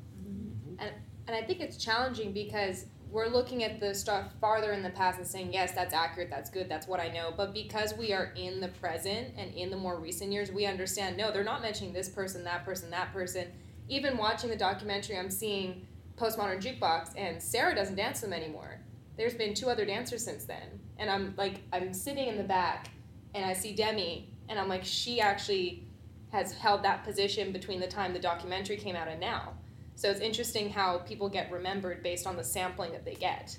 [0.80, 0.92] And,
[1.28, 5.20] And I think it's challenging because we're looking at the stuff farther in the past
[5.20, 7.32] and saying, yes, that's accurate, that's good, that's what I know.
[7.38, 11.16] But because we are in the present and in the more recent years, we understand
[11.16, 13.50] no, they're not mentioning this person, that person, that person.
[13.88, 15.86] Even watching the documentary, I'm seeing
[16.18, 18.80] Postmodern Jukebox, and Sarah doesn't dance them anymore.
[19.16, 20.80] There's been two other dancers since then.
[20.98, 22.88] And I'm like, I'm sitting in the back
[23.36, 25.86] and I see Demi, and I'm like, she actually
[26.32, 29.54] has held that position between the time the documentary came out and now.
[29.96, 33.58] So it's interesting how people get remembered based on the sampling that they get.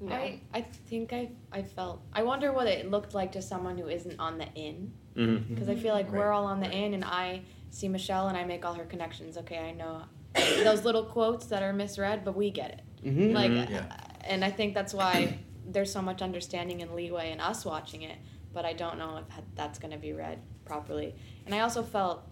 [0.00, 0.14] You know?
[0.14, 3.88] I, I think I, I felt I wonder what it looked like to someone who
[3.88, 5.52] isn't on the in Mm-hmm.
[5.52, 8.44] because I feel like we're all on the in and I see Michelle and I
[8.44, 9.36] make all her connections.
[9.38, 10.02] Okay, I know
[10.64, 13.06] those little quotes that are misread, but we get it.
[13.08, 13.34] Mm-hmm.
[13.34, 13.70] Like, Mhm.
[13.70, 13.96] Yeah.
[14.22, 15.36] and I think that's why
[15.66, 18.18] there's so much understanding and leeway in us watching it.
[18.52, 21.16] But I don't know if that's going to be read properly.
[21.44, 22.22] And I also felt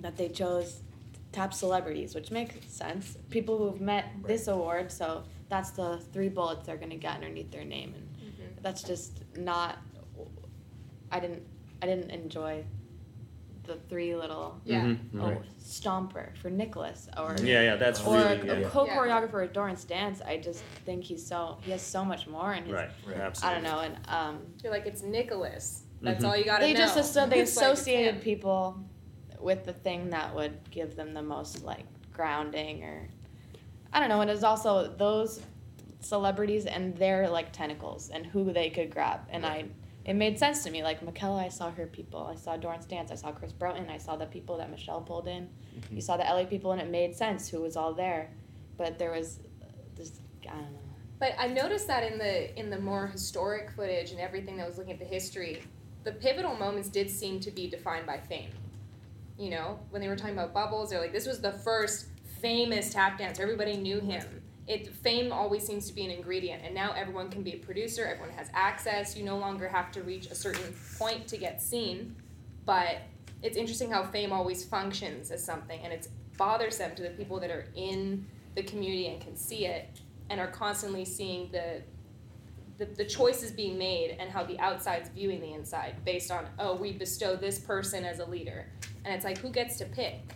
[0.00, 0.82] that they chose
[1.34, 3.18] top celebrities, which makes sense.
[3.28, 7.50] People who've met this award, so that's the three bullets they're going to get underneath
[7.50, 8.62] their name, and Mhm.
[8.62, 9.78] that's just not.
[11.10, 11.42] I didn't.
[11.82, 12.64] I didn't enjoy
[13.64, 14.82] the three little Yeah.
[14.84, 14.98] Mhm.
[15.20, 18.68] oh, stomper for Nicholas or Yeah, yeah, that's or really a yeah.
[18.68, 20.20] co-choreographer at Dorrance Dance.
[20.20, 22.72] I just think he's so he has so much more in his.
[22.74, 23.16] right, Right.
[23.16, 23.58] absolutely.
[23.58, 25.84] I don't know, and um, You're like, it's Nicholas.
[26.02, 26.28] That's Mhm.
[26.28, 26.66] all you gotta know.
[26.68, 26.78] they know.
[26.80, 28.78] just asso- they It's like, it's associated people
[29.44, 33.08] with the thing that would give them the most like grounding or
[33.92, 34.20] I don't know.
[34.22, 35.40] And it's also those
[36.00, 39.66] celebrities and their like tentacles and who they could grab, and I.
[40.04, 40.82] It made sense to me.
[40.82, 42.28] Like Michaela, I saw her people.
[42.30, 43.10] I saw Dorrance Dance.
[43.10, 43.88] I saw Chris Broughton.
[43.88, 45.44] I saw the people that Michelle pulled in.
[45.44, 45.94] Mm-hmm.
[45.94, 48.28] You saw the LA people, and it made sense who was all there.
[48.76, 49.40] But there was
[49.96, 50.78] this, I don't know.
[51.18, 54.76] But I noticed that in the in the more historic footage and everything that was
[54.76, 55.62] looking at the history,
[56.02, 58.50] the pivotal moments did seem to be defined by fame.
[59.36, 62.06] You know, when they were talking about bubbles, they're like, this was the first
[62.40, 63.42] famous tap dancer.
[63.42, 64.42] Everybody knew him.
[64.66, 68.06] It fame always seems to be an ingredient, and now everyone can be a producer.
[68.06, 69.16] Everyone has access.
[69.16, 72.16] You no longer have to reach a certain point to get seen.
[72.64, 73.02] But
[73.42, 77.50] it's interesting how fame always functions as something, and it's bothersome to the people that
[77.50, 79.88] are in the community and can see it
[80.30, 81.82] and are constantly seeing the,
[82.78, 86.74] the the choices being made and how the outside's viewing the inside based on oh
[86.74, 88.66] we bestow this person as a leader
[89.04, 90.34] and it's like who gets to pick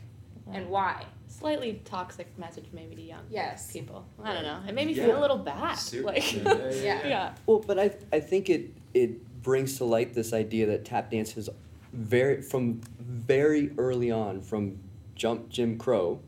[0.52, 4.06] and why Slightly toxic message maybe to young yes people.
[4.24, 4.60] I don't know.
[4.66, 5.04] It made me Yeah.
[5.06, 5.74] feel a little bad.
[5.74, 7.06] Ser- Like, yeah, yeah, yeah, Yeah.
[7.08, 7.34] yeah.
[7.46, 11.32] Well, but I I think it it brings to light this idea that tap dance
[11.32, 11.50] has
[11.92, 14.78] very from very early on from
[15.14, 16.20] jump Jim Crow,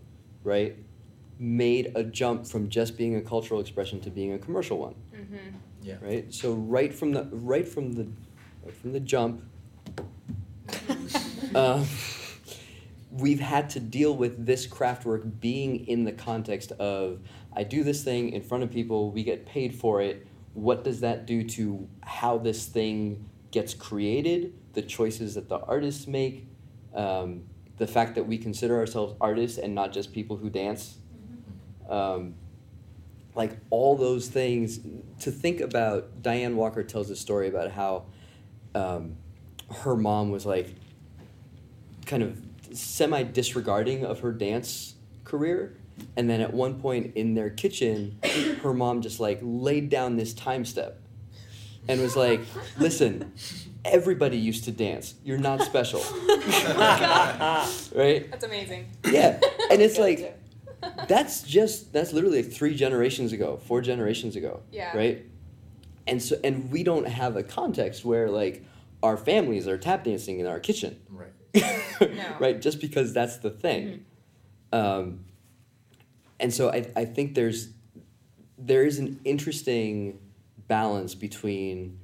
[0.45, 0.77] right,
[1.39, 6.05] made a jump from just being a cultural expression to being a commercial one, mm-hmm.
[6.05, 6.33] right?
[6.33, 8.07] So right from the right from the
[8.65, 9.43] right from the jump,
[11.55, 11.85] uh,
[13.11, 17.21] we've had to deal with this craft work being in the context of
[17.53, 20.27] I do this thing in front of people, we get paid for it.
[20.55, 26.07] What does that do to how this thing gets created, the choices that the artists
[26.07, 26.47] make,
[26.95, 27.43] um,
[27.79, 30.99] the fact that we consider ourselves artists and not just people who dance?
[31.89, 32.35] Um,
[33.35, 34.81] like all those things
[35.21, 38.05] to think about dianne walker tells a story about how
[38.75, 39.17] um,
[39.83, 40.75] her mom was like
[42.07, 42.41] kind of
[42.73, 45.77] semi disregarding of her dance career.
[46.17, 48.19] And then at one point in their kitchen
[48.63, 50.99] her mom just like laid down this time step
[51.89, 52.41] and was like
[52.79, 53.33] listen
[53.85, 55.15] everybody used to dance.
[55.25, 56.01] You're not special.
[56.73, 58.31] Oh right?
[58.31, 58.89] That's amazing.
[59.11, 59.41] Yeah.
[59.71, 60.39] And it's like
[61.09, 64.97] that's just that's literally like three generations ago four generations ago Yeah.
[64.97, 65.27] right?
[66.07, 68.65] And so and we don't have a context where like
[69.03, 70.99] our families are tap dancing in our kitchen.
[71.11, 71.33] Right.
[71.55, 72.37] No.
[72.39, 74.05] right just because that's the thing
[74.73, 75.25] um,
[76.39, 77.71] and so I, I think there's
[78.57, 80.19] there is an interesting
[80.69, 81.99] balance between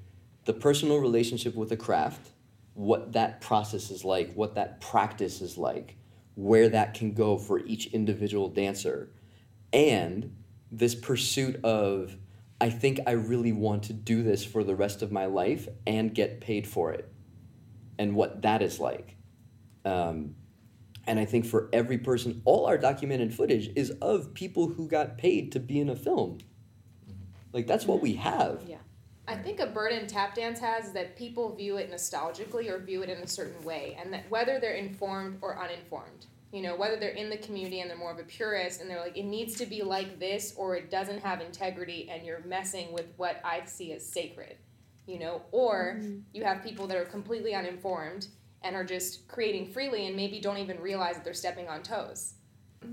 [0.45, 2.31] the personal relationship with the craft
[2.75, 5.97] what that process is like what that practice is like
[6.35, 9.09] where that can go for each individual dancer
[9.73, 10.35] and
[10.71, 12.17] this pursuit of
[12.61, 16.15] i think i really want to do this for the rest of my life and
[16.15, 17.11] get paid for it
[17.99, 19.16] and what that is like
[19.87, 20.35] um,
[21.07, 25.17] and I think for every person, all our documented footage is of people who got
[25.17, 26.39] paid to be in a film.
[27.53, 28.63] Like that's what we have.
[28.67, 28.79] Yeah.
[29.29, 33.03] I think a burden tap dance has is that people view it nostalgically or view
[33.03, 36.97] it in a certain way, and that whether they're informed or uninformed, you know, whether
[36.97, 39.57] they're in the community and they're more of a purist and they're like, it needs
[39.57, 43.65] to be like this or it doesn't have integrity and you're messing with what I
[43.65, 44.57] see as sacred,
[45.07, 46.01] you know, or
[46.33, 48.29] you have people that are completely uninformed
[48.63, 52.35] and are just creating freely and maybe don't even realize that they're stepping on toes.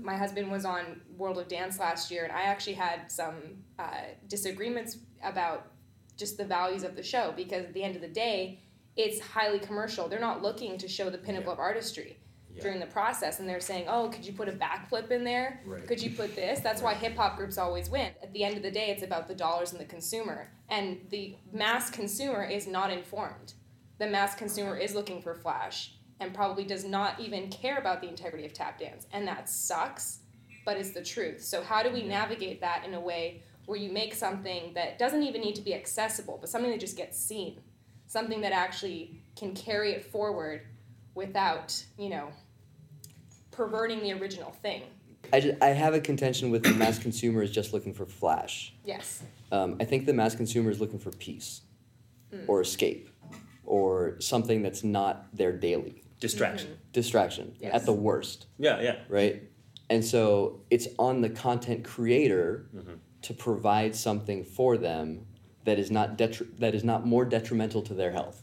[0.02, 3.34] My husband was on World of Dance last year, and I actually had some
[3.78, 3.88] uh,
[4.28, 5.72] disagreements about
[6.16, 8.60] just the values of the show because at the end of the day,
[8.96, 10.08] it's highly commercial.
[10.08, 12.16] They're not looking to show the pinnacle of artistry
[12.54, 12.62] Yeah.
[12.62, 15.60] during the process, and they're saying, "Oh, could you put a backflip in there?
[15.66, 15.86] Right.
[15.86, 18.12] Could you put this?" That's why hip hop groups always win.
[18.22, 21.36] At the end of the day, it's about the dollars and the consumer, and the
[21.52, 23.54] mass consumer is not informed.
[23.98, 28.08] The mass consumer is looking for flash and probably does not even care about the
[28.08, 30.20] integrity of tap dance, and that sucks,
[30.64, 31.42] but it's the truth.
[31.42, 35.22] So how do we navigate that in a way where you make something that doesn't
[35.22, 37.60] even need to be accessible, but something that just gets seen,
[38.06, 40.62] something that actually can carry it forward
[41.14, 42.30] without, you know,
[43.50, 44.82] perverting the original thing.
[45.32, 48.74] I, ju- I have a contention with the mass consumer is just looking for flash.
[48.84, 49.22] Yes.
[49.50, 51.62] Um, I think the mass consumer is looking for peace
[52.48, 53.08] or escape
[53.66, 56.76] or something that's not their daily Distraction.
[56.92, 57.74] distraction Yes.
[57.74, 58.96] at the worst, Yeah, yeah.
[59.08, 59.42] right?
[59.90, 62.98] And so it's on the content creator Mhm.
[63.22, 65.26] to provide something for them
[65.64, 68.42] that is not detri- that is not more detrimental to their health.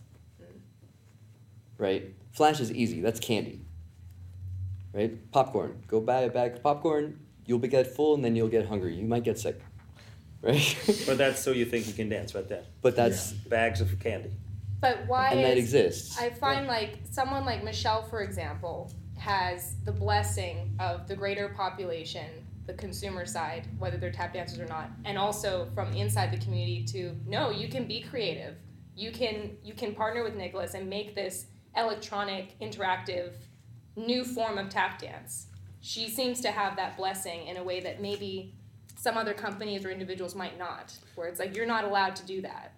[1.78, 2.14] Right?
[2.32, 3.02] Flash is easy.
[3.02, 3.62] That's candy.
[4.94, 5.32] Right?
[5.32, 5.84] Popcorn.
[5.88, 7.20] Go buy a bag of popcorn.
[7.46, 8.96] You'll be get full and then you'll get hungry.
[8.96, 9.60] You might get sick.
[10.44, 10.76] Right?
[11.06, 12.64] But that's so you think you can dance right there.
[12.82, 14.32] but that's Bags of candy.
[14.82, 16.20] But why and that is exists.
[16.20, 22.28] I find like someone like Michelle, for example, has the blessing of the greater population,
[22.66, 26.84] the consumer side, whether they're tap dancers or not, and also from inside the community
[26.86, 28.56] to no, you can be creative.
[28.96, 31.46] You can you can partner with Nicholas and make this
[31.78, 33.34] electronic, interactive,
[33.96, 35.48] new form of tap dance.
[35.80, 38.56] She seems to have that blessing in a way that maybe
[38.98, 42.42] some other companies or individuals might not, where it's like you're not allowed to do
[42.42, 42.74] that.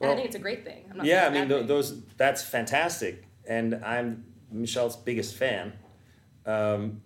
[0.00, 0.86] And I think it's a great thing.
[0.90, 4.96] I'm not Yeah, I mean it's a bad th- those that's fantastic, and I'm Michelle's
[4.96, 5.72] biggest fan.
[6.46, 7.02] Um,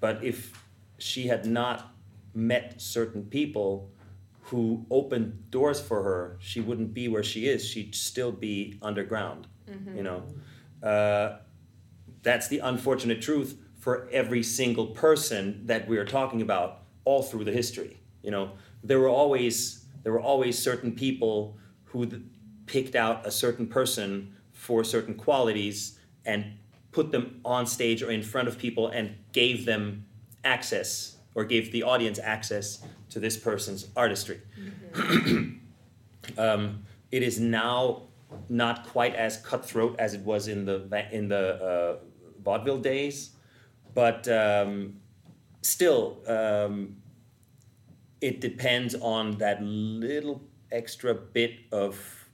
[0.00, 0.64] but if
[0.98, 1.94] she had not
[2.34, 3.90] met certain people
[4.42, 7.66] who opened doors for her, she wouldn't be where she is.
[7.66, 9.48] She'd still be underground.
[9.68, 9.96] Mm-hmm.
[9.96, 10.22] You know,
[10.82, 11.38] uh,
[12.22, 17.44] that's the unfortunate truth for every single person that we are talking about all through
[17.44, 18.00] the history.
[18.22, 18.52] You know,
[18.84, 21.56] there were always there were always certain people
[21.96, 22.22] who th-
[22.66, 26.44] picked out a certain person for certain qualities and
[26.92, 30.04] put them on stage or in front of people and gave them
[30.44, 34.40] access or gave the audience access to this person's artistry.
[36.38, 38.02] um, it is now
[38.48, 41.96] not quite as cutthroat as it was in the in the uh,
[42.42, 43.30] vaudeville days,
[43.94, 44.96] but um,
[45.62, 46.96] still, um,
[48.20, 52.28] it depends on that little extra bit of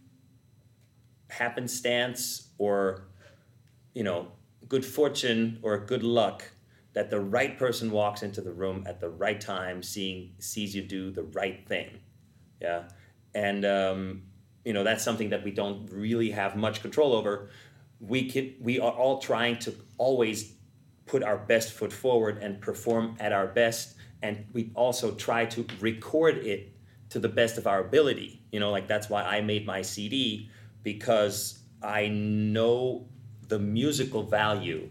[1.29, 3.09] happenstance or
[3.95, 4.29] you know
[4.69, 6.45] good fortune or good luck
[6.95, 10.83] that the right person walks into the room at the right time seeing sees you
[10.83, 12.01] do the right thing.
[12.61, 12.85] Yeah?
[13.35, 14.23] And um,
[14.65, 17.51] you know that's something that we don't really have much control over.
[18.01, 20.55] We can we are all trying to always
[21.07, 25.67] put our best foot forward and perform at our best and we also try to
[25.81, 26.72] record it
[27.13, 30.51] to the best of our ability you know like that's why i made my cd
[30.83, 33.07] because i know
[33.49, 34.89] the musical value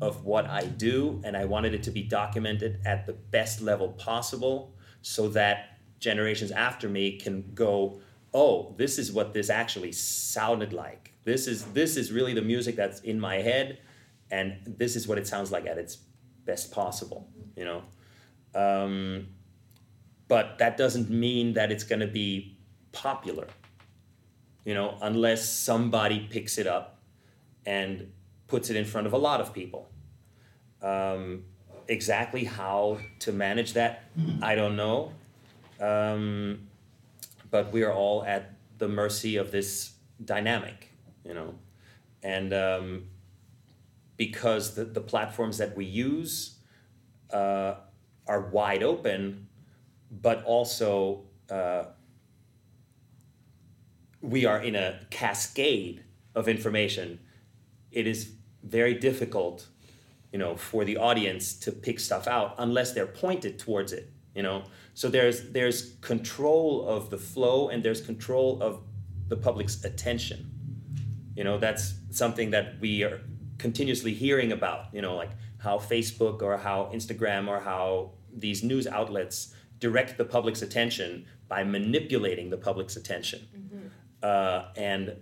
[0.00, 3.88] of what i do and i wanted it to be documented at the best level
[3.90, 8.00] possible so that generations after me can go
[8.34, 11.12] oh this is what this actually sounded like.
[11.24, 13.78] This is this is really the music that's in my head
[14.30, 15.96] and this is what it sounds like at its
[16.44, 17.82] best possible you know?
[18.54, 19.28] Um,
[20.28, 22.56] but that doesn't mean that it's going to be
[22.92, 23.46] popular
[24.64, 26.98] you know unless somebody picks it up
[27.66, 28.10] and
[28.46, 29.90] puts it in front of a lot of people.
[30.80, 31.44] Um,
[31.86, 34.04] exactly how to manage that
[34.42, 35.12] i don't know.
[35.80, 36.68] Um,
[37.50, 39.92] but we are all at the mercy of this
[40.24, 40.88] dynamic
[41.28, 41.54] you know?
[42.22, 43.04] And um,
[44.16, 46.56] because the, the platforms that we use
[47.32, 47.74] uh,
[48.26, 49.47] are wide open,
[50.10, 51.84] but also uh,
[54.20, 56.04] we are in a cascade
[56.34, 57.20] of information.
[57.90, 58.32] It is
[58.62, 59.68] very difficult,
[60.32, 64.12] you know, for the audience to pick stuff out unless they're pointed towards it.
[64.34, 68.82] You know, so there's there's control of the flow and there's control of
[69.28, 70.50] the public's attention.
[71.34, 73.20] You know, that's something that we are
[73.58, 74.92] continuously hearing about.
[74.92, 80.24] You know, like how Facebook or how Instagram or how these news outlets direct the
[80.24, 83.46] public's attention by manipulating the public's attention.
[83.56, 83.86] Mm-hmm.
[84.22, 85.16] Uh, and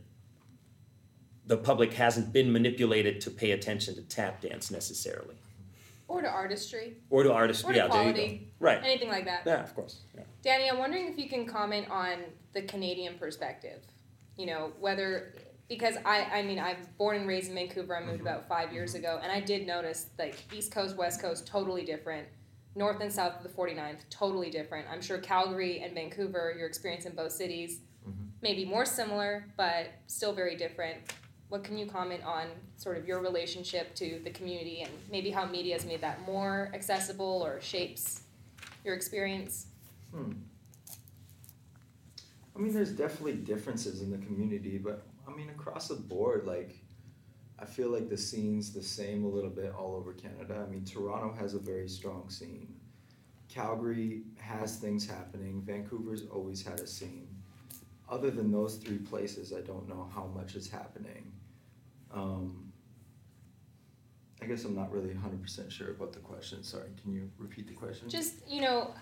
[1.46, 5.36] the public hasn't been manipulated to pay attention to tap dance necessarily,
[6.08, 7.70] Or to artistry, or to artistry.
[7.70, 8.12] or to yeah, there you go.
[8.12, 8.82] quality, Right.
[8.82, 9.42] anything like that.
[9.46, 10.00] Yeah, of course.
[10.14, 10.22] Yeah.
[10.42, 12.18] Danny, I'm wondering if you can comment on
[12.52, 13.82] the Canadian perspective.
[14.36, 15.34] You know, whether
[15.68, 17.96] because I I mean I'm born and raised in Vancouver.
[17.96, 18.26] I moved mm-hmm.
[18.26, 19.04] about five years mm-hmm.
[19.04, 22.26] ago, and I did notice like East Coast, West Coast, totally different.
[22.76, 24.86] North and south of the 49th, totally different.
[24.90, 28.28] I'm sure Calgary and Vancouver, your experience in both cities, Mhm.
[28.42, 30.98] maybe more similar, but still very different.
[31.48, 35.46] What can you comment on sort of your relationship to the community and maybe how
[35.46, 38.24] media has made that more accessible or shapes
[38.84, 39.68] your experience?
[40.10, 40.32] Hmm.
[42.54, 46.76] I mean, there's definitely differences in the community, but I mean, across the board, like,
[47.58, 50.64] I feel like the scene's the same a little bit all over Canada.
[50.66, 52.74] I mean, Toronto has a very strong scene.
[53.48, 55.62] Calgary has things happening.
[55.64, 57.28] Vancouver's always had a scene.
[58.08, 61.32] Other than those three places, I don't know how much is happening.
[62.12, 62.72] Um,
[64.42, 66.62] I guess I'm not really 100% sure about the question.
[66.62, 68.08] Sorry, can you repeat the question?
[68.10, 68.92] Just, you know,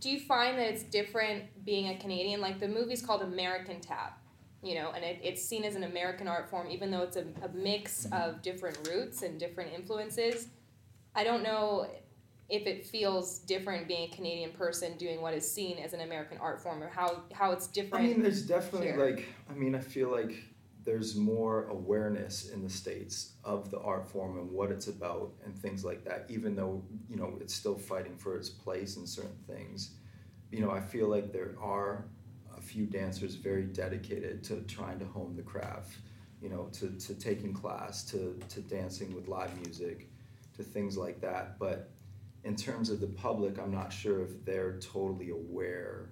[0.00, 2.40] do you find that it's different being a Canadian?
[2.40, 4.20] Like the movie's called American Tap,
[4.64, 7.26] you know, and it, it's seen as an American art form, even though it's a,
[7.42, 10.48] a mix of different roots and different influences.
[11.14, 11.86] I don't know
[12.48, 16.38] if it feels different being a Canadian person doing what is seen as an American
[16.38, 18.04] art form or how, how it's different.
[18.04, 18.96] I mean, there's definitely here.
[18.96, 20.34] like, I mean, I feel like
[20.84, 25.56] there's more awareness in the states of the art form and what it's about and
[25.56, 26.26] things like that.
[26.28, 29.92] Even though you know it's still fighting for its place in certain things,
[30.50, 32.04] you know, I feel like there are
[32.74, 35.96] few dancers very dedicated to trying to hone the craft.
[36.42, 40.10] You know, to, to taking class, to to dancing with live music,
[40.56, 41.58] to things like that.
[41.58, 41.88] But
[42.42, 46.10] in terms of the public, I'm not sure if they're totally aware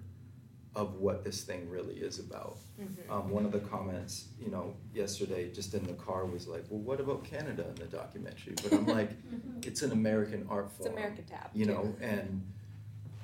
[0.75, 2.57] of what this thing really is about.
[2.81, 3.11] Mhm.
[3.11, 6.79] Um, one of the comments, you know, yesterday just in the car was like, "Well,
[6.79, 9.11] what about Canada in the documentary?" But I'm like,
[9.61, 11.51] it's an American art form." it's American Tap.
[11.53, 12.41] you know, and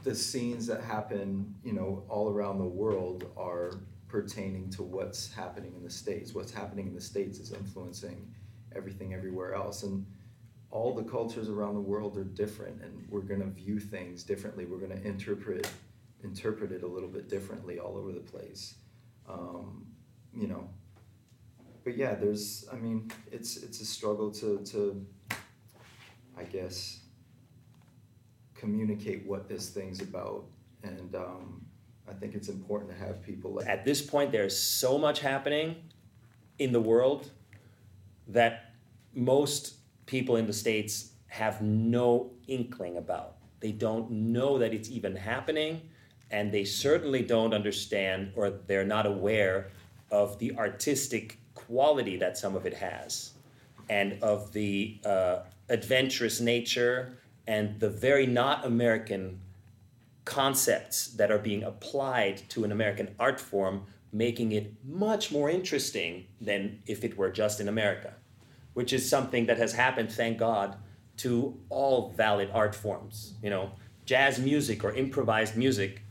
[0.04, 3.72] the scenes that happen, you know, all around the world are
[4.08, 6.34] pertaining to what's happening in the states.
[6.34, 8.34] What's happening in the states is influencing
[8.76, 10.06] everything everywhere else, and
[10.72, 14.66] all the cultures around the world are different, and we're gonna view things differently.
[14.66, 15.70] We're gonna interpret
[16.24, 18.76] interpret it a little bit differently all over the place.
[19.28, 19.86] Um,
[20.34, 20.70] you know.
[21.84, 25.06] But yeah, there's I mean, it's it's a struggle to to
[26.38, 27.02] I guess
[28.60, 30.46] communicate what this thing's about.
[30.84, 31.66] And um,
[32.08, 35.76] I think it's important to have people like At this point, there's so much happening
[36.58, 37.32] in the world
[38.28, 38.74] that
[39.14, 43.36] most people in the States have no inkling about.
[43.60, 45.82] They don't know that it's even happening,
[46.32, 49.70] and they certainly don't understand or they're not aware
[50.12, 53.34] of the artistic quality that some of it has
[53.90, 55.40] and of the uh,
[55.70, 57.18] adventurous nature
[57.50, 59.42] and the very not American
[60.24, 66.28] concepts that are being applied to an American art form, making it much more interesting
[66.40, 68.14] than if it were just in America,
[68.76, 70.78] which is something that has happened, thank God,
[71.18, 73.34] to all valid art forms.
[73.42, 73.72] You know,
[74.06, 76.04] jazz music or improvised music,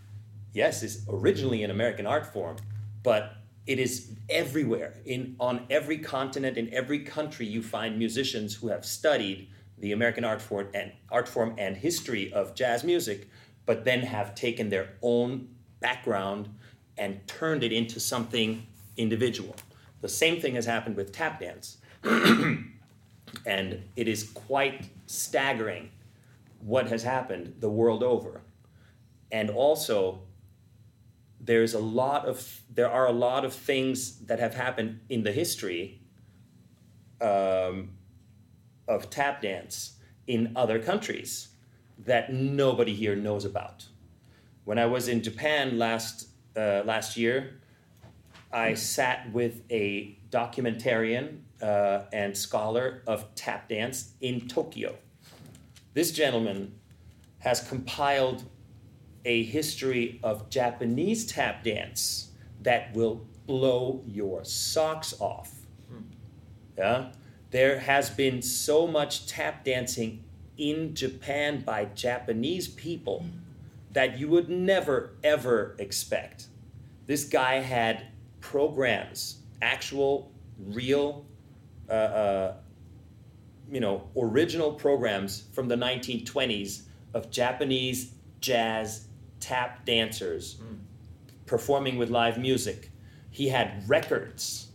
[0.53, 2.57] yes, is originally an American art form,
[3.05, 8.69] but it is everywhere in on every continent in every country you find musicians who
[8.69, 9.49] have studied
[9.81, 13.29] the American art form and art form and history of jazz music
[13.67, 15.47] but then have taken their own
[15.81, 16.49] background
[16.97, 18.67] and turned it into something
[18.97, 19.55] individual.
[20.01, 21.77] The same thing has happened with tap dance.
[22.03, 25.91] and it is quite staggering
[26.61, 28.41] what has happened the world over.
[29.31, 30.23] And also,
[31.39, 35.33] there's a lot of there are a lot of things that have happened in the
[35.33, 36.01] history
[37.21, 37.91] um,
[38.89, 41.49] of tap dance in other countries
[41.99, 43.87] that nobody here knows about.
[44.65, 47.61] When I was in Japan last uh, last year,
[48.53, 54.97] I sat with a documentarian uh, and scholar of tap dance in Tokyo.
[55.95, 56.75] This gentleman
[57.39, 58.45] has compiled
[59.25, 62.33] a history of Japanese tap dance
[62.63, 65.53] that will blow your socks off.
[66.77, 67.11] Yeah?
[67.51, 70.25] There has been so much tap dancing
[70.57, 73.25] in Japan by Japanese people
[73.93, 76.49] that you would never ever expect.
[77.07, 78.09] This guy had
[78.41, 81.25] programs, actual, real,
[81.89, 82.55] uh, uh,
[83.71, 86.83] you know, original programs from the 1920s
[87.15, 89.07] of Japanese jazz
[89.41, 90.61] tap dancers
[91.47, 92.91] performing with live music.
[93.31, 94.69] He had records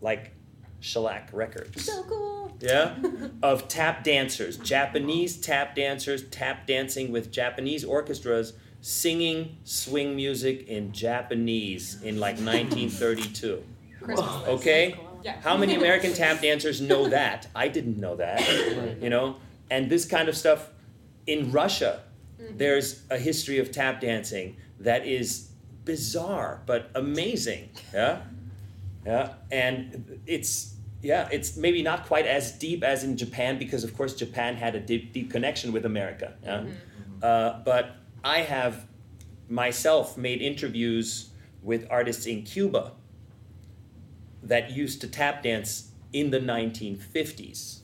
[0.00, 0.32] like
[0.80, 1.84] shellac records.
[1.84, 2.56] So cool.
[2.60, 2.96] Yeah?
[3.42, 10.92] of tap dancers, Japanese tap dancers tap dancing with Japanese orchestras singing swing music in
[10.92, 13.62] Japanese in like 1932.
[14.00, 14.28] Christmas.
[14.28, 14.98] Oh, okay?
[15.22, 15.40] Yeah.
[15.42, 17.46] How many American tap dancers know that?
[17.54, 19.00] I didn't know that.
[19.00, 19.36] You know?
[19.70, 20.70] And this kind of stuff
[21.26, 22.02] in Russia,
[22.40, 22.56] mm-hmm.
[22.56, 25.50] there's a history of tap dancing that is
[25.84, 27.70] bizarre but amazing.
[27.92, 28.22] Yeah?
[29.04, 29.34] Yeah.
[29.50, 34.14] And it's yeah, it's maybe not quite as deep as in Japan because of course
[34.14, 36.34] Japan had a deep deep connection with America.
[36.42, 36.64] Yeah?
[37.22, 38.86] Uh, but I have
[39.48, 41.30] myself made interviews
[41.62, 42.92] with artists in Cuba
[44.42, 47.80] that used to tap dance in the 1950s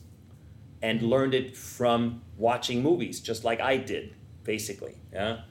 [0.81, 4.97] and learned it from watching movies, just like I did, basically.
[5.13, 5.41] Yeah?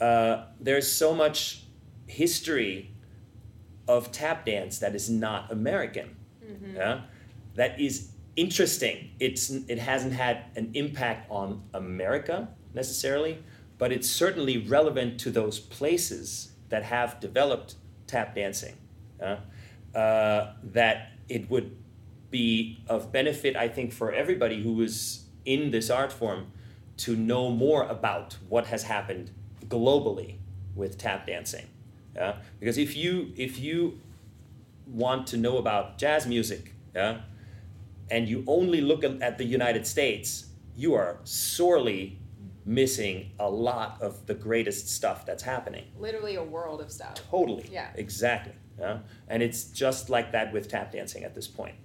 [0.00, 1.64] Uh, there's so much
[2.06, 2.92] history
[3.88, 6.14] of tap dance that is not American.
[6.74, 7.00] Yeah?
[7.54, 9.10] That is interesting.
[9.18, 13.42] It's, it hasn't had an impact on America necessarily,
[13.78, 17.74] but it's certainly relevant to those places that have developed
[18.06, 18.76] tap dancing.
[19.20, 19.38] yeah?
[19.94, 21.76] Uh, that it would
[22.30, 26.52] be of benefit, I think, for everybody who is in this art form
[26.98, 29.30] to know more about what has happened
[29.66, 30.36] globally
[30.74, 31.66] with tap dancing.
[32.18, 32.36] Yeah?
[32.58, 34.00] Because if you if you
[34.86, 37.20] want to know about jazz music, yeah,
[38.10, 40.46] and you only look at at the United States,
[40.76, 42.18] you are sorely
[42.66, 45.84] missing a lot of the greatest stuff that's happening.
[45.98, 47.14] Literally a world of stuff.
[47.30, 47.66] Totally.
[47.72, 47.88] Yeah.
[47.94, 48.52] Exactly.
[48.78, 48.98] Yeah.
[49.28, 51.76] And it's just like that with tap dancing at this point.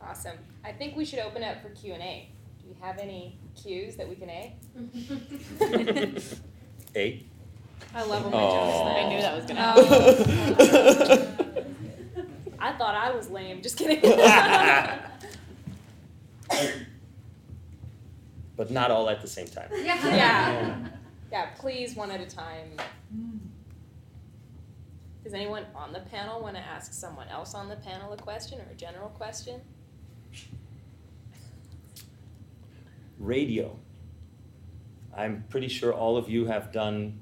[0.00, 0.36] Awesome.
[0.64, 2.28] I think we should open up for Q and A.
[2.60, 4.56] Do we have any cues that we can A?
[6.96, 7.26] A.
[7.94, 8.52] I love when my Aw.
[8.52, 8.78] jokes.
[8.98, 9.84] I knew that was gonna oh.
[11.04, 11.76] happen.
[12.58, 13.60] I thought I was lame.
[13.60, 14.00] Just kidding.
[18.56, 19.68] but not all at the same time.
[19.72, 20.06] Yeah.
[20.06, 20.76] Yeah.
[21.30, 21.46] Yeah.
[21.58, 22.76] Please, one at a time.
[23.12, 23.38] Hmm.
[25.24, 28.60] Does anyone on the panel want to ask someone else on the panel a question
[28.60, 29.60] or a general question?
[33.18, 33.78] Radio.
[35.16, 37.20] I'm pretty sure all of you have done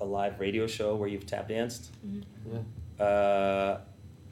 [0.00, 1.90] a live radio show where you've tap danced.
[2.98, 3.78] Uh,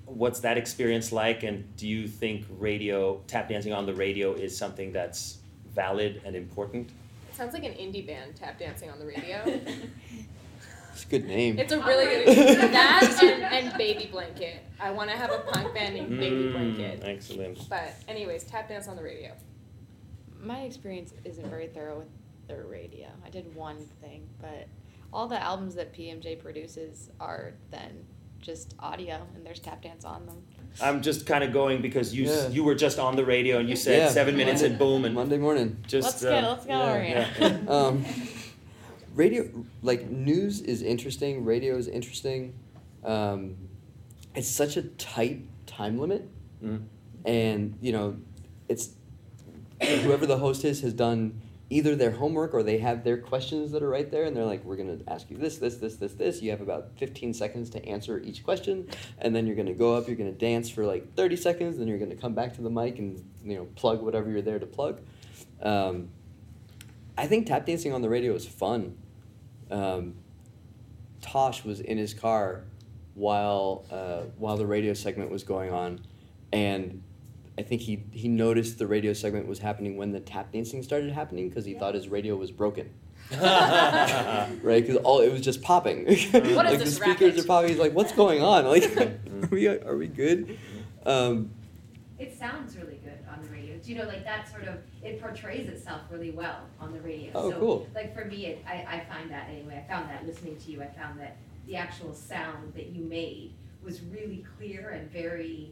[0.06, 1.42] what's that experience like?
[1.42, 5.38] And do you think radio tap dancing on the radio is something that's
[5.74, 6.90] valid and important?
[7.30, 9.60] It sounds like an indie band tap dancing on the radio.
[10.92, 11.58] It's a good name.
[11.58, 12.56] It's a really good name.
[12.72, 14.62] that and, and Baby Blanket.
[14.80, 17.02] I want to have a punk band named Baby Mm, Blanket.
[17.04, 17.68] excellent.
[17.68, 19.32] But anyways, tap dance on the radio.
[20.40, 22.08] My experience isn't very thorough with
[22.48, 23.08] the radio.
[23.22, 24.68] I did one thing, but
[25.12, 28.04] all the albums that PMJ produces are then
[28.40, 30.42] just audio, and there's tap dance on them.
[30.80, 32.48] I'm just kind of going because you Yeah.
[32.48, 35.04] you were just on the radio and you said Yeah, seven minutes Monday- and boom
[35.04, 35.78] and Monday morning.
[35.86, 37.59] just let's uh, get let's go yeah, over yeah.
[37.68, 38.04] um,
[39.14, 39.48] radio,
[39.82, 41.44] like news is interesting.
[41.44, 42.54] Radio is interesting.
[43.04, 43.57] Um,
[44.34, 46.28] it's such a tight time limit,
[46.62, 46.82] Mm.
[47.24, 48.16] and you know,
[48.68, 48.90] it's
[49.82, 53.82] whoever the host is has done either their homework or they have their questions that
[53.82, 56.42] are right there, and they're like, "We're gonna ask you this, this, this, this, this.
[56.42, 58.88] You have about fifteen seconds to answer each question,
[59.18, 60.06] and then you're gonna go up.
[60.06, 62.98] You're gonna dance for like thirty seconds, then you're gonna come back to the mic
[62.98, 65.00] and you know plug whatever you're there to plug."
[65.60, 66.10] Um,
[67.18, 68.96] I think tap dancing on the radio is fun.
[69.70, 70.14] Um,
[71.20, 72.64] Tosh was in his car
[73.14, 76.00] while uh, while the radio segment was going on,
[76.52, 77.02] and
[77.59, 81.12] I think he he noticed the radio segment was happening when the tap dancing started
[81.12, 82.90] happening because he thought his radio was broken.
[83.32, 84.61] right?
[84.62, 86.07] Because all it was just popping.
[86.07, 87.38] like the this speakers racket?
[87.38, 87.70] are popping.
[87.70, 88.64] He's like, "What's going on?
[88.76, 90.59] Like, are we are we good?"
[91.04, 91.50] Um,
[92.18, 93.76] It sounds really good on the radio.
[93.78, 97.30] Do you know, like that sort of, it portrays itself really well on the radio.
[97.34, 97.88] Oh, so, cool.
[97.94, 99.82] Like for me, it, I, I find that anyway.
[99.84, 101.36] I found that listening to you, I found that
[101.66, 103.52] the actual sound that you made
[103.82, 105.70] was really clear and very,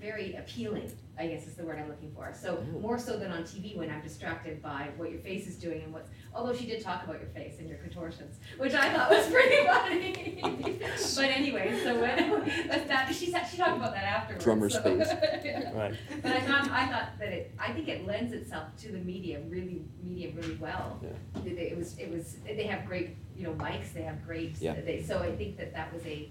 [0.00, 2.32] very appealing, I guess is the word I'm looking for.
[2.38, 2.80] So Ooh.
[2.80, 5.92] more so than on TV when I'm distracted by what your face is doing and
[5.92, 9.26] what's, although she did talk about your face and your contortions, which I thought was
[9.32, 10.78] pretty funny.
[10.82, 14.44] but anyway, so when, that's that, she said, she talked about that afterwards.
[14.44, 15.08] Drummer's so- face.
[15.74, 15.94] right.
[16.22, 19.48] but I thought, I thought that it, I think it lends itself to the medium
[19.48, 21.00] really, medium really well.
[21.02, 21.42] Yeah.
[21.42, 24.74] It, it was, it was, they have great, you know, mics, they have great, Yeah.
[24.74, 26.28] they, so I think that that was a,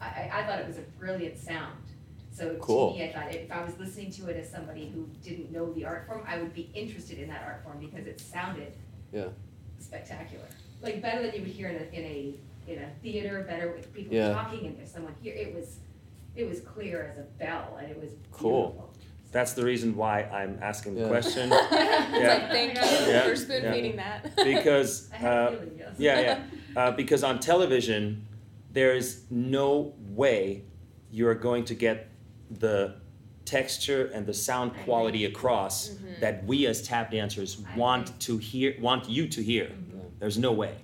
[0.00, 1.74] I, I, I thought it was a brilliant sound.
[2.34, 2.92] So Cool.
[2.92, 5.72] to me, I thought if I was listening to it as somebody who didn't know
[5.72, 8.72] the art form, I would be interested in that art form because it sounded
[9.12, 9.28] Yeah.
[9.78, 10.44] spectacular.
[10.82, 12.34] Like better than you would hear in a, in a,
[12.72, 14.32] in a theater, better with people Yeah.
[14.32, 15.76] talking and there's someone here, it was,
[16.34, 18.62] it was clear as a bell, and it was Cool.
[18.70, 18.90] beautiful.
[19.30, 21.08] That's the reason why I'm asking the Yeah.
[21.08, 21.50] question.
[21.70, 22.28] Yeah.
[22.28, 23.28] like, thank you Yeah.
[23.28, 23.72] for spoon Yeah.
[23.72, 24.34] feeding that.
[24.44, 25.94] because I had uh, feeling, yes.
[25.98, 26.40] yeah, yeah.
[26.76, 28.26] Uh, because on television,
[28.72, 30.64] there is no way
[31.12, 32.08] you're going to get
[32.60, 32.94] the
[33.44, 36.20] texture and the sound quality across Mhm.
[36.20, 39.66] that we as tap dancers want to hear, want you to hear.
[39.66, 40.00] Mhm.
[40.18, 40.74] There's no way.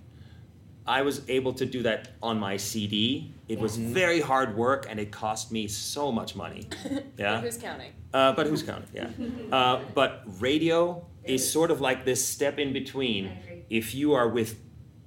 [0.86, 3.32] I was able to do that on my CD.
[3.48, 6.66] It was very hard work and it cost me so much money.
[7.18, 7.40] Yeah.
[7.40, 7.92] Who's counting?
[8.12, 8.88] Uh, but who's counting?
[8.94, 9.08] Yeah.
[9.52, 13.30] Uh, but radio is sort of like this step in between.
[13.68, 14.58] If you are with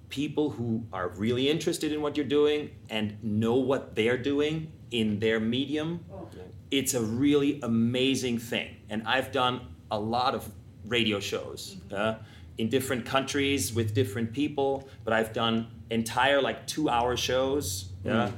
[0.09, 5.19] people who are really interested in what you're doing and know what they're doing in
[5.19, 6.05] their medium.
[6.73, 8.75] It's a really amazing thing.
[8.89, 9.61] And I've done
[9.91, 10.49] a lot of
[10.87, 12.15] radio shows uh,
[12.57, 18.31] in different countries with different people, but I've done entire like two hour shows, yeah,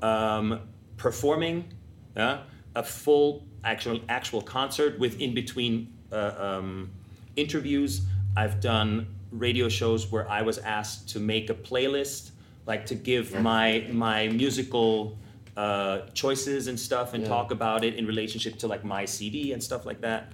[0.00, 0.60] um,
[0.96, 1.72] performing,
[2.16, 2.44] yeah,
[2.74, 6.90] a full actual actual concert with in between uh, um,
[7.36, 8.02] interviews.
[8.36, 12.30] I've done radio shows where I was asked to make a playlist,
[12.66, 15.18] like to give my my musical
[15.56, 17.28] uh, choices and stuff, and Yeah.
[17.28, 20.32] talk about it in relationship to like my CD and stuff like that.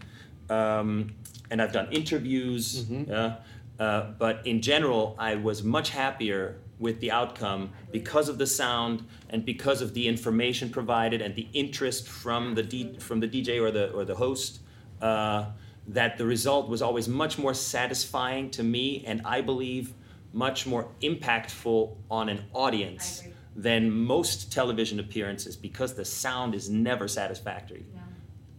[0.49, 1.14] Um,
[1.51, 2.85] and I've done interviews.
[2.85, 3.09] Mhm.
[3.09, 3.37] Yeah,
[3.85, 9.03] uh, but in general, I was much happier with the outcome because of the sound
[9.31, 13.59] and because of the information provided and the interest from the D, from the DJ
[13.59, 14.61] or the or the host.
[15.03, 15.47] Uh,
[15.91, 19.95] that the result was always much more satisfying to me, and I believe
[20.35, 23.23] much more impactful on an audience.
[23.59, 28.00] Than most television appearances because the sound is never satisfactory No.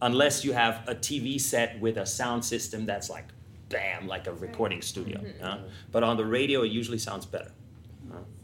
[0.01, 3.27] unless you have a TV set with a sound system that's like,
[3.69, 5.19] bam, like a recording studio.
[5.19, 5.39] Mm-hmm.
[5.39, 5.57] yeah?
[5.93, 7.51] But on the radio, it usually sounds better.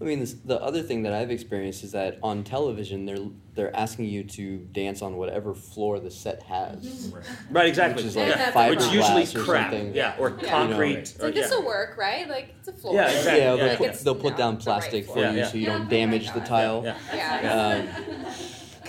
[0.01, 3.17] I mean, this, the other thing that I've experienced is that on television, they're
[3.53, 7.13] they're asking you to dance on whatever floor the set has,
[7.49, 7.95] Right, exactly.
[8.03, 9.71] which is like that's Which Which is usually fiberglass or crap.
[9.71, 9.95] something.
[9.95, 10.49] Yeah, or Yeah.
[10.49, 10.88] concrete.
[10.89, 10.99] You know.
[10.99, 11.41] It's like yeah.
[11.41, 12.28] this will work, right?
[12.28, 12.93] Like it's a floor.
[12.95, 13.32] Yeah, exactly.
[13.32, 15.19] Yeah, Yeah, they'll, like put, they'll put know, down plastic right for.
[15.19, 15.47] Yeah, you yeah.
[15.47, 16.45] so you Yeah, don't damage the God.
[16.45, 16.82] tile.
[16.84, 16.97] Yeah.
[17.15, 17.86] Yeah.
[17.86, 18.26] Um,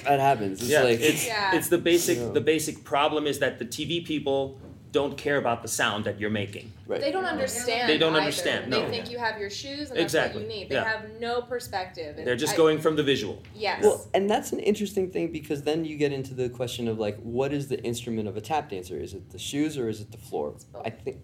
[0.04, 0.60] that happens.
[0.60, 1.54] It's yeah, like it's Yeah.
[1.56, 2.28] it's the basic Yeah.
[2.30, 4.58] the basic problem is that the TV people
[4.98, 6.72] don't care about the sound that you're making.
[6.86, 7.00] right.
[7.00, 7.88] They don't understand.
[7.90, 8.20] They don't either.
[8.20, 8.88] understand, They no.
[8.88, 10.68] think you have your shoes and Exactly, that's what you need.
[10.70, 10.84] They yeah.
[10.84, 12.16] have no perspective.
[12.16, 13.42] They're just I- going from the visual.
[13.54, 13.82] Yes.
[13.84, 17.18] Well, and that's an interesting thing because then you get into the question of like,
[17.20, 18.98] what is the instrument of a tap dancer?
[18.98, 20.56] Is it the shoes or is it the floor?
[20.84, 21.18] I think.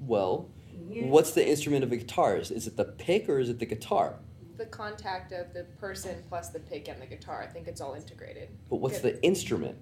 [0.00, 0.48] Well,
[0.90, 1.04] Yeah.
[1.06, 2.40] what's the instrument of a guitarist?
[2.40, 4.20] Is, is it the pick or is it the guitar?
[4.56, 7.40] the contact of the person plus the pick and the guitar.
[7.40, 8.48] I think it's all integrated.
[8.68, 9.14] But what's Good.
[9.14, 9.76] the instrument?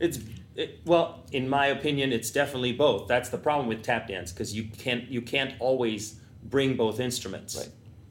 [0.00, 0.18] It's
[0.58, 3.06] it, well, in my opinion, it's definitely both.
[3.06, 7.56] That's the problem with tap dance because you can't you can't always bring both instruments.
[7.56, 7.68] Right.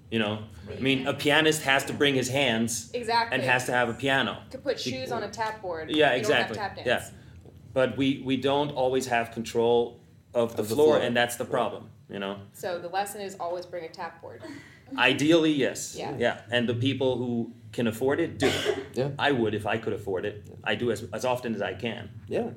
[0.10, 0.44] You know,
[0.76, 3.36] I mean, a pianist has to bring his hands Exactly.
[3.36, 4.42] and has to have a piano.
[4.50, 5.90] Could put shoes on a tap board.
[5.92, 6.56] Yeah, exactly.
[6.56, 7.10] Don't have tap Yeah.
[7.74, 10.00] But we we don't always have control
[10.34, 11.00] of the, Of the floor, floor.
[11.06, 11.52] and that's the Right.
[11.52, 11.90] problem.
[12.10, 14.42] You know, So the lesson is always bring a tap board.
[14.98, 15.94] ideally, yes.
[16.00, 16.16] Yeah.
[16.18, 18.48] Yeah, and the people who can afford it do.
[18.48, 18.86] it.
[18.94, 19.10] Yeah.
[19.20, 20.48] I would if I could afford it.
[20.64, 22.10] I do as as often as I can.
[22.28, 22.50] Yeah.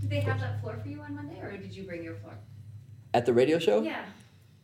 [0.00, 2.34] Did they have that floor for you on Monday, or did you bring your floor?
[3.12, 4.04] At the radio show, Yeah.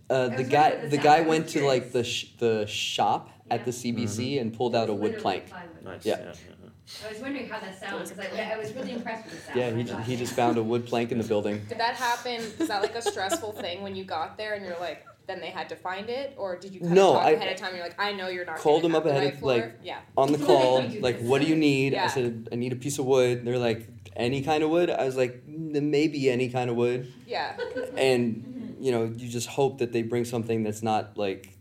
[0.09, 3.71] uh, the guy the the guy went to like the sh- the shop at the
[3.71, 5.45] CBC and pulled out a wood plank.
[5.85, 6.05] Nice.
[6.05, 6.19] Yeah.
[6.19, 7.07] yeah, yeah.
[7.07, 9.59] I was wondering how that sounds because I, I was really impressed with the sound.
[9.59, 11.65] Yeah, he, thought, he just found a wood plank in the building.
[11.69, 12.41] Did that happen?
[12.61, 15.51] Was that like a stressful thing when you got there and you're like, then they
[15.51, 17.75] had to find it, or did you kind No, of talk I- ahead of time?
[17.75, 18.59] You're like, I know you're not.
[18.59, 19.55] Called them have up the ahead right of, floor.
[19.57, 19.99] like, yeah.
[20.17, 21.95] On the call, like, what do you need?
[21.95, 23.45] I said, I need a piece of wood.
[23.45, 24.89] They're like, any kind of wood?
[24.89, 27.13] I was like, "Mm, maybe any kind of wood.
[27.27, 27.55] Yeah.
[27.99, 31.57] And, you know, you just hope that they bring something that's not like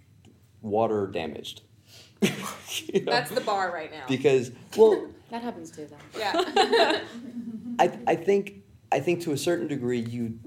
[0.62, 1.62] water damaged.
[2.92, 3.12] You know?
[3.14, 4.04] That's the bar right now.
[4.08, 6.20] because, well, That happens too, though.
[6.20, 7.00] Yeah.
[7.80, 10.40] I, I think I think to a certain degree you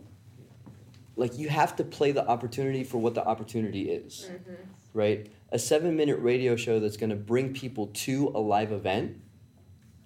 [1.19, 4.57] like you have to play the opportunity for what the opportunity is Mhm.
[4.95, 9.16] right a seven minute radio show that's going to bring people to a live event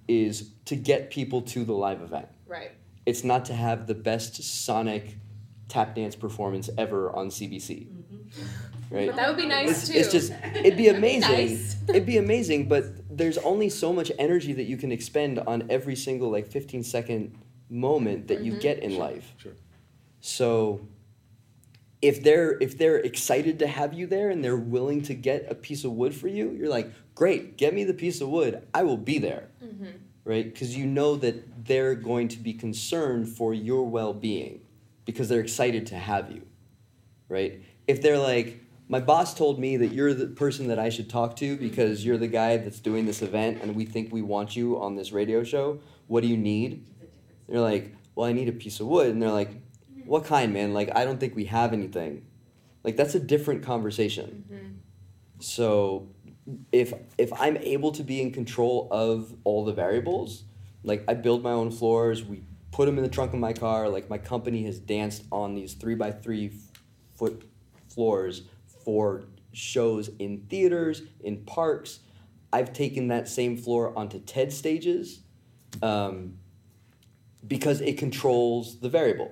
[0.09, 2.73] is to get people to the live event Right.
[3.07, 5.17] it's not to have the best sonic
[5.69, 7.87] tap dance performance ever on cbc
[8.91, 9.99] right That would be nice it's, too.
[9.99, 11.77] it's just it'd be amazing Nice.
[11.89, 12.85] it'd be amazing but
[13.17, 17.37] there's only so much energy that you can expend on every single like 15 second
[17.71, 18.61] moment that you Mhm.
[18.61, 19.53] get in life Sure.
[20.21, 20.81] so
[22.03, 25.55] if they're if they're excited to have you there and they're willing to get a
[25.55, 28.83] piece of wood for you you're like great get me the piece of wood i
[28.83, 29.87] will be there hmm
[30.25, 34.61] right because you know that they're going to be concerned for your well-being
[35.05, 36.43] because they're excited to have you
[37.29, 41.09] right if they're like my boss told me that you're the person that I should
[41.09, 44.55] talk to because you're the guy that's doing this event and we think we want
[44.55, 45.81] you on this radio show.
[46.09, 46.85] What do you need?
[47.49, 49.11] They're like, well, I need a piece of wood.
[49.11, 49.62] And they're like,
[50.07, 50.75] what kind, man?
[50.75, 52.27] Like, I don't think we have anything.
[52.85, 54.45] Like, that's a different conversation.
[55.41, 56.09] So,
[56.73, 60.45] if if I'm able to be in control of all the variables,
[60.83, 62.43] like I build my own floors, we
[62.73, 63.89] put them in the trunk of my car.
[63.89, 66.53] Like my company has danced on these three by three
[67.15, 67.49] foot
[67.89, 68.43] floors
[68.85, 72.01] for shows in theaters, in parks.
[72.53, 75.21] I've taken that same floor onto TED stages
[75.83, 76.39] um,
[77.47, 79.31] because it controls the variable,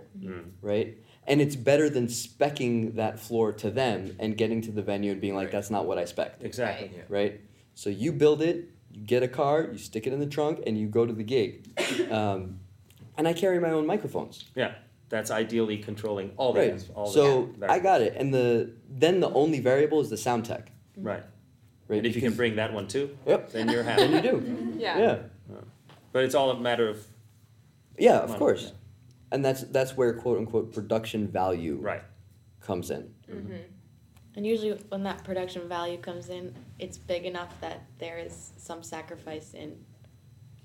[0.62, 0.96] right?
[1.26, 5.20] And it's better than specking that floor to them and getting to the venue and
[5.20, 5.52] being like, Right.
[5.52, 6.90] that's not what I spec Exactly.
[6.96, 7.02] Yeah.
[7.08, 7.40] right?
[7.74, 10.76] So you build it, you get a car, you stick it in the trunk, and
[10.76, 11.66] you go to the gig.
[12.10, 12.60] Um,
[13.16, 14.46] and I carry my own microphones.
[14.56, 14.72] Yeah,
[15.10, 16.90] that's ideally controlling all the Right.
[16.94, 18.14] all the So I got it.
[18.16, 20.72] And the then the only variable is the sound tech.
[20.96, 21.22] right.
[21.86, 21.98] Right.
[21.98, 23.50] And if you can bring that one too, Yep.
[23.52, 24.28] then you're Then happy.
[24.28, 24.74] you do.
[24.78, 24.98] Yeah.
[24.98, 25.18] Yeah.
[26.12, 27.04] but it's all a matter of
[27.98, 28.62] Yeah, of Money, course.
[28.64, 28.70] yeah.
[29.32, 32.02] And that's that's where quote unquote production value right.
[32.60, 33.14] comes in.
[33.30, 33.56] Mm-hmm.
[34.36, 38.82] And usually, when that production value comes in, it's big enough that there is some
[38.82, 39.76] sacrifice in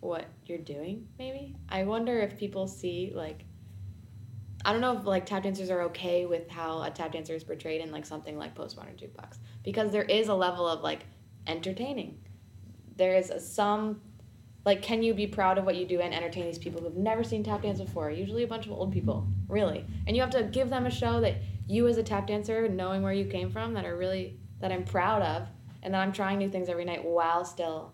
[0.02, 1.08] what you're doing.
[1.18, 3.44] Maybe I wonder if people see like,
[4.64, 7.44] I don't know if like tap dancers are okay with how a tap dancer is
[7.44, 11.02] portrayed in like something like Postmodern Jukebox because there is a level of like
[11.48, 12.20] entertaining.
[12.98, 14.02] There is a, some
[14.66, 17.24] like, can you be proud of what you do and entertain these people who've never
[17.24, 18.10] seen tap dance before?
[18.12, 21.22] Usually, a bunch of old people, really, and you have to give them a show
[21.22, 21.36] that
[21.68, 24.84] you as a tap dancer knowing where you came from that are really that i'm
[24.84, 25.48] proud of
[25.82, 27.92] and that i'm trying new things every night while still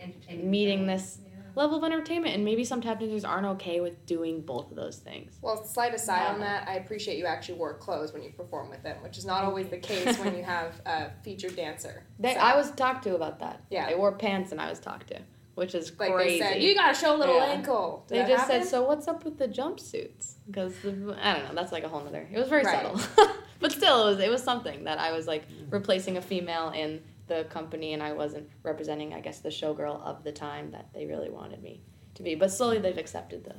[0.00, 0.48] Entertainment.
[0.48, 1.30] Meeting this- Yeah.
[1.56, 4.98] level of entertainment and maybe some tap dancers aren't okay with doing both of those
[4.98, 8.70] things Well, slight aside on that, I appreciate you actually wore clothes when you perform
[8.70, 12.04] with them, which is not always the case when you have a featured dancer.
[12.20, 13.86] they, So, i was talked to about that Yeah.
[13.90, 15.18] i wore pants and i was talked to
[15.58, 17.46] which is like crazy they said, you gotta show a little Yeah.
[17.56, 18.04] ankle.
[18.08, 18.62] Did They just happen?
[18.62, 21.54] said, "So what's up with the jumpsuits?" Because I don't know.
[21.54, 22.26] That's like a whole nother.
[22.32, 22.82] It was very Right.
[22.82, 23.00] subtle,
[23.60, 27.02] but still, it was it was something that I was like replacing a female in
[27.26, 31.04] the company, and I wasn't representing, I guess, the showgirl of the time that they
[31.06, 31.82] really wanted me
[32.14, 32.34] to be.
[32.34, 33.54] But slowly, they've accepted the.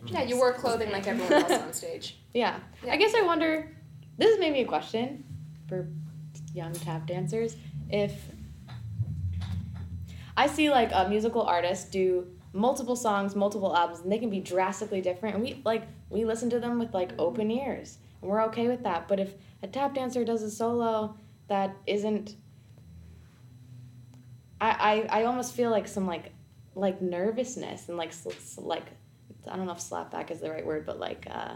[0.00, 2.18] the Yeah, you wore clothing like everyone else on stage.
[2.34, 2.60] Yeah.
[2.84, 2.92] Yeah.
[2.92, 3.74] I guess I wonder.
[4.18, 5.24] This is maybe a question
[5.68, 5.88] for
[6.54, 7.56] young tap dancers.
[7.88, 8.12] If
[10.36, 14.40] I see like a musical artist do multiple songs, multiple albums, and they can be
[14.40, 18.42] drastically different, and we like we listen to them with like open ears, and we're
[18.44, 19.08] okay with that.
[19.08, 21.16] But if a tap dancer does a solo
[21.48, 22.36] that isn't,
[24.60, 26.32] I I, I almost feel like some like
[26.74, 28.12] like nervousness and like
[28.58, 28.86] like
[29.48, 31.26] I don't know if slapback is the right word, but like.
[31.30, 31.54] Uh,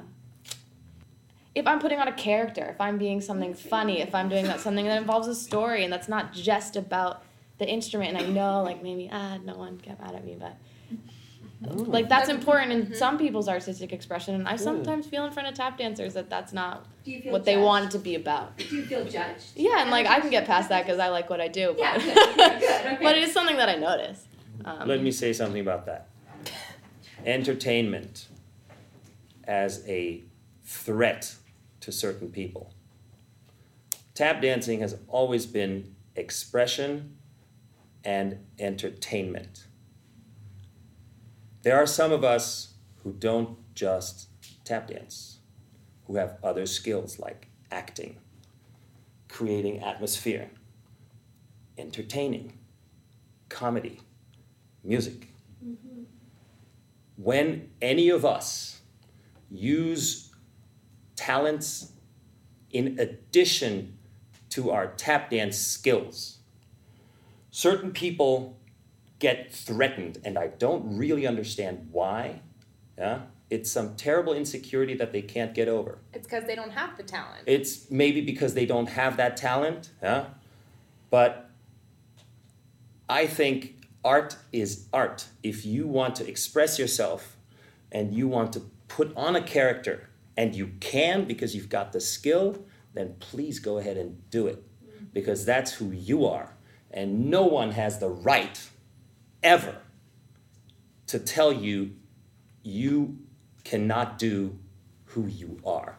[1.55, 4.59] if I'm putting on a character, if I'm being something funny, if I'm doing that
[4.59, 7.23] something that involves a story and that's not just about
[7.59, 10.57] the instrument, and I know like maybe ah no one get mad at me, but
[11.61, 15.55] like that's important in some people's artistic expression, and I sometimes feel in front of
[15.55, 17.65] tap dancers that that's not Do you feel what they judged?
[17.65, 18.57] want it to be about.
[18.59, 19.53] Do you feel judged?
[19.57, 21.95] Yeah, and like I can get past that because I like what I do, Yeah,
[21.95, 22.99] but good, good, good, okay.
[23.03, 24.27] but it is something that I notice.
[24.65, 26.09] Um, Let me say something about that.
[27.25, 28.29] Entertainment
[29.45, 30.23] as a
[30.65, 31.35] threat
[31.81, 32.73] to certain people.
[34.15, 37.17] Tap dancing has always been expression
[38.05, 39.67] and entertainment.
[41.63, 44.29] There are some of us who don't just
[44.65, 45.39] tap dance,
[46.07, 48.19] who have other skills like acting,
[49.29, 50.51] creating atmosphere,
[51.79, 52.59] entertaining,
[53.49, 54.01] comedy,
[54.83, 55.29] music.
[55.65, 56.03] Mm-hmm.
[57.17, 58.81] When any of us
[59.51, 60.33] use
[61.17, 61.93] talents
[62.71, 63.97] in addition
[64.51, 66.34] to our tap dance skills,
[67.55, 68.59] certain people
[69.21, 72.41] get threatened, and I don't really understand why.
[72.99, 73.21] Yeah?
[73.49, 75.99] It's some terrible insecurity that they can't get over.
[76.13, 77.45] It's because they don't have the talent.
[77.47, 80.27] It's maybe because they don't have that talent, yeah?
[81.11, 81.49] But
[83.09, 85.29] I think art is art.
[85.45, 87.37] If you want to express yourself
[87.93, 92.01] and you want to put on a character and you can because you've got the
[92.01, 95.07] skill, then please go ahead and do it mm.
[95.13, 96.55] because that's who you are.
[96.95, 98.59] And no one has the right
[99.43, 99.77] ever
[101.09, 101.91] to tell you
[102.63, 103.19] you
[103.65, 104.57] cannot do
[105.07, 105.99] who you are.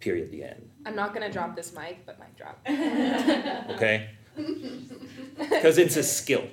[0.00, 0.30] Period.
[0.32, 0.68] The end.
[0.84, 2.58] I'm not gonna drop this mic, but mic drop.
[3.76, 4.10] Okay?
[5.38, 6.44] Because it's a skill.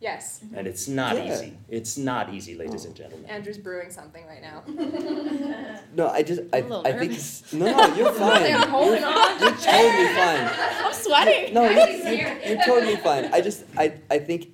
[0.00, 0.40] Yes.
[0.54, 1.32] And it's not Yeah.
[1.32, 1.56] easy.
[1.68, 3.30] It's not easy, ladies and gentlemen.
[3.30, 4.62] Andrew's brewing something right now.
[5.94, 7.12] No, I just I, I'm a little I think
[7.52, 8.54] no no you're fine.
[8.54, 9.40] I'm holding you're, on.
[9.40, 10.50] you're totally fine.
[10.86, 11.52] I'm sweating.
[11.54, 13.26] No, you're, just you're, you're totally fine.
[13.32, 14.48] I just I, I think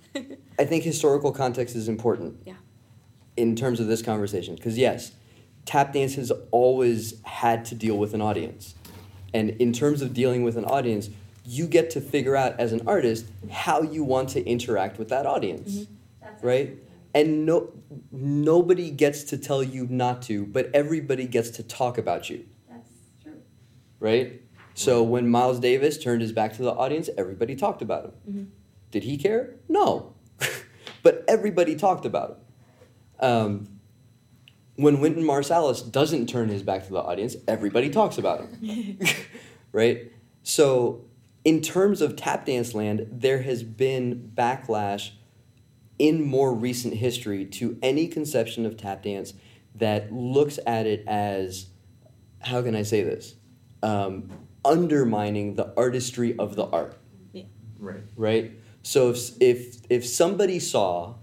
[0.59, 2.39] I think historical context is important.
[2.45, 2.55] Yeah.
[3.37, 5.13] In terms of this conversation, because yes,
[5.65, 8.75] tap dance has always had to deal with an audience,
[9.33, 11.11] and in terms of dealing with an audience,
[11.45, 15.25] you get to figure out as an artist how you want to interact with that
[15.25, 15.95] audience, mm-hmm.
[16.21, 16.77] That's right?
[17.15, 17.73] And no,
[18.13, 22.91] nobody gets to tell you not to, but everybody gets to talk about you That's
[23.23, 23.41] true.
[23.99, 24.43] right?
[24.79, 28.13] So when Miles Davis turned his back to the audience, everybody talked about him.
[28.31, 28.47] Mhm.
[28.93, 29.57] Did he care?
[29.69, 30.15] No.
[31.03, 33.27] but everybody talked about him.
[33.29, 33.69] Um,
[34.77, 39.01] when Wynton Marsalis doesn't turn his back to the audience, everybody talks about him.
[39.73, 40.13] right?
[40.45, 41.05] So,
[41.45, 45.11] in terms of tap dance land, there has been backlash
[45.99, 49.35] in more recent history to any conception of tap dance
[49.75, 51.67] that looks at it as
[52.39, 53.35] how can I say this?
[53.83, 54.31] Um,
[54.65, 56.97] undermining the artistry of the art,
[57.79, 58.03] Right.
[58.17, 58.53] right?
[58.83, 61.15] So if, if if somebody saw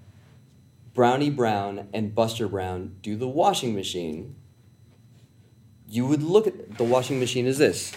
[0.93, 4.35] Brownie Brown and Buster Brown do the washing machine,
[5.87, 7.91] you would look at the washing machine as this.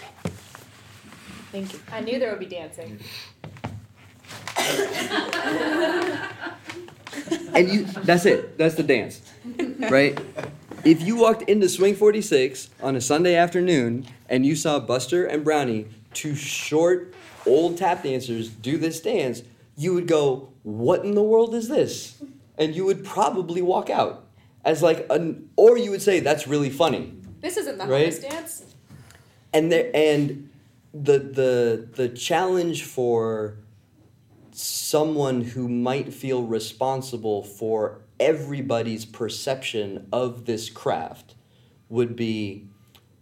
[1.53, 1.80] Thank you.
[1.93, 2.99] I knew there would be dancing.
[7.55, 9.22] and you that's it that's the dance
[9.91, 10.18] right
[10.84, 15.44] if you walked into swing 46 on a sunday afternoon and you saw buster and
[15.44, 17.14] brownie two short
[17.46, 19.42] old tap dancers do this dance
[19.76, 22.22] you would go what in the world is this
[22.56, 24.24] and you would probably walk out
[24.64, 28.12] as like an or you would say that's really funny This isn't the Right?
[28.12, 28.64] homeless dance.
[29.52, 30.50] and there and
[30.92, 33.56] the the the challenge for
[34.52, 41.34] someone who might feel responsible for everybody's perception of this craft
[41.88, 42.66] would be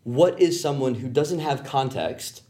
[0.07, 2.43] what is someone who doesn't have context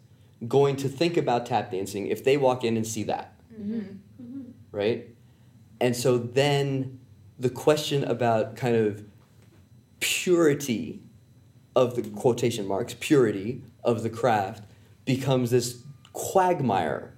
[0.46, 3.32] going to think about tap dancing if they walk in and see that?
[3.50, 4.50] Mm-hmm.
[4.70, 5.08] Right?
[5.80, 7.00] And so then
[7.38, 9.02] the question about kind of
[10.00, 11.00] purity
[11.74, 14.62] of the quotation marks purity of the craft
[15.06, 15.82] becomes this
[16.12, 17.14] quagmire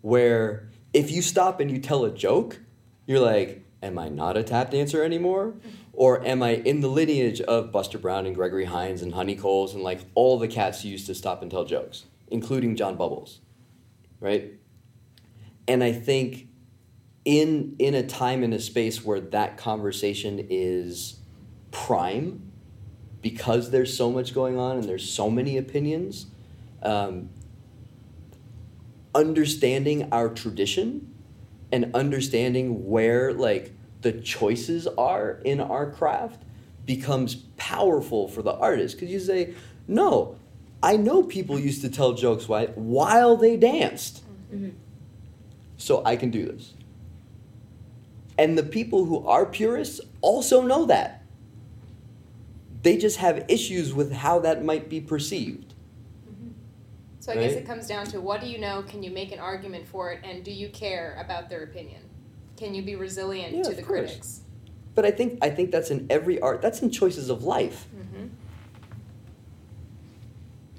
[0.00, 2.60] where if you stop and you tell a joke
[3.06, 5.54] you're like am i not a tap dancer anymore
[5.96, 9.74] or am i in the lineage of buster brown and gregory hines and honi coles
[9.74, 13.40] and like all the cats who used to stop and tell jokes including john bubbles
[14.20, 14.52] right?
[15.68, 16.48] And i think
[17.24, 21.18] in in a time and a space where that conversation is
[21.72, 22.52] prime
[23.20, 26.26] because there's so much going on and there's so many opinions
[26.82, 27.28] um,
[29.14, 31.12] understanding our tradition
[31.72, 36.42] and understanding where like the choices are in our craft
[36.84, 38.96] becomes powerful for the artist.
[38.96, 39.54] Because you say
[39.88, 40.36] no
[40.82, 44.22] i know people used to tell jokes while, while they danced.
[44.54, 44.70] Mm-hmm.
[45.76, 46.74] So i can do this.
[48.38, 51.22] And the people who are purists also know that.
[52.82, 55.74] They just have issues with how that might be perceived.
[56.30, 56.50] Mm-hmm.
[57.20, 58.82] So I guess it comes down to what do you know?
[58.82, 60.20] Can you make an argument for it?
[60.22, 62.02] And do you care about their opinion?
[62.56, 64.06] Can you be resilient Yeah, to the course.
[64.08, 64.40] critics?
[64.94, 66.62] But I think I think that's in every art.
[66.62, 68.26] That's in choices of life, Mm-hmm.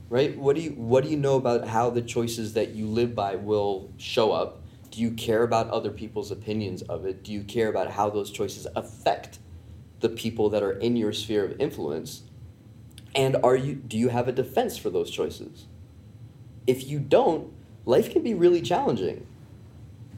[0.09, 0.37] right?
[0.37, 3.35] What do you What do you know about how the choices that you live by
[3.35, 4.61] will show up?
[4.89, 7.23] Do you care about other people's opinions of it?
[7.23, 9.37] Do you care about how those choices affect
[9.99, 12.23] the people that are in your sphere of influence?
[13.15, 15.65] And are you do you have a defense for those choices?
[16.65, 17.53] If you don't,
[17.85, 19.27] life can be really challenging.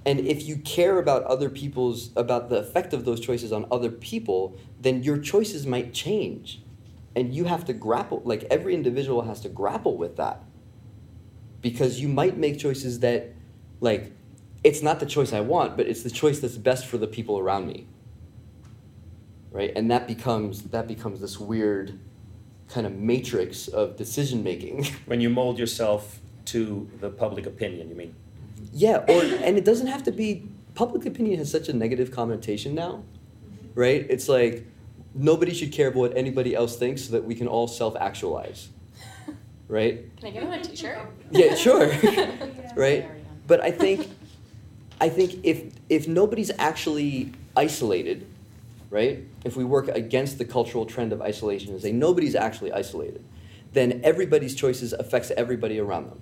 [0.05, 3.91] And if you care about other people's about the effect of those choices on other
[3.91, 6.61] people, then your choices might change.
[7.15, 10.43] And you have to grapple like every individual has to grapple with that.
[11.61, 13.33] Because you might make choices that
[13.81, 14.13] like
[14.63, 17.39] it's not the choice I want, but it's the choice that's best for the people
[17.39, 17.87] around me.
[19.51, 19.71] Right?
[19.75, 21.99] And that becomes that becomes this weird
[22.69, 24.85] kind of matrix of decision making.
[25.05, 28.15] When you mold yourself to the public opinion, you mean?
[28.73, 32.73] Yeah, or and it doesn't have to be public opinion has such a negative connotation
[32.75, 33.03] now,
[33.75, 34.05] right?
[34.09, 34.65] It's like
[35.13, 38.69] nobody should care about what anybody else thinks so that we can all self-actualize.
[39.67, 40.09] Right?
[40.17, 40.97] Can I get on a T-shirt?
[41.29, 41.89] Yeah, sure.
[42.75, 43.07] right?
[43.45, 44.09] But I think
[44.99, 48.25] I think if if nobody's actually isolated,
[48.89, 49.23] right?
[49.45, 53.23] If we work against the cultural trend of isolation and say nobody's actually isolated,
[53.73, 56.21] then everybody's choices affects everybody around them.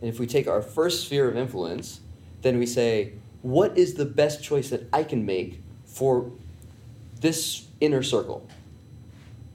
[0.00, 2.00] And if we take our first sphere of influence,
[2.42, 6.32] then we say what is the best choice that I can make for
[7.20, 8.48] this inner circle?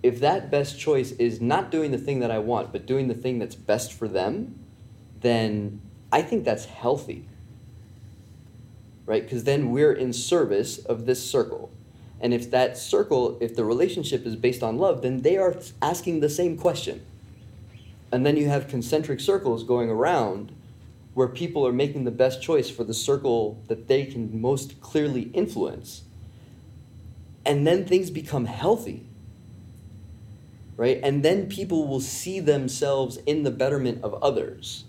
[0.02, 3.14] If that best choice is not doing the thing that I want, but doing the
[3.14, 4.58] thing that's best for them,
[5.20, 5.82] then
[6.12, 7.28] I think that's healthy.
[9.06, 9.24] Right?
[9.24, 11.72] Because then we're in service of this circle.
[12.22, 16.20] And if that circle, if the relationship is based on love, then they are asking
[16.20, 17.06] the same question.
[18.12, 20.52] And then you have concentric circles going around
[21.14, 25.24] where people are making the best choice for the circle that they can most clearly
[25.34, 26.04] influence.
[27.46, 29.06] And then things become healthy.
[30.78, 31.00] Right?
[31.04, 34.86] And then people will see themselves in the betterment of others.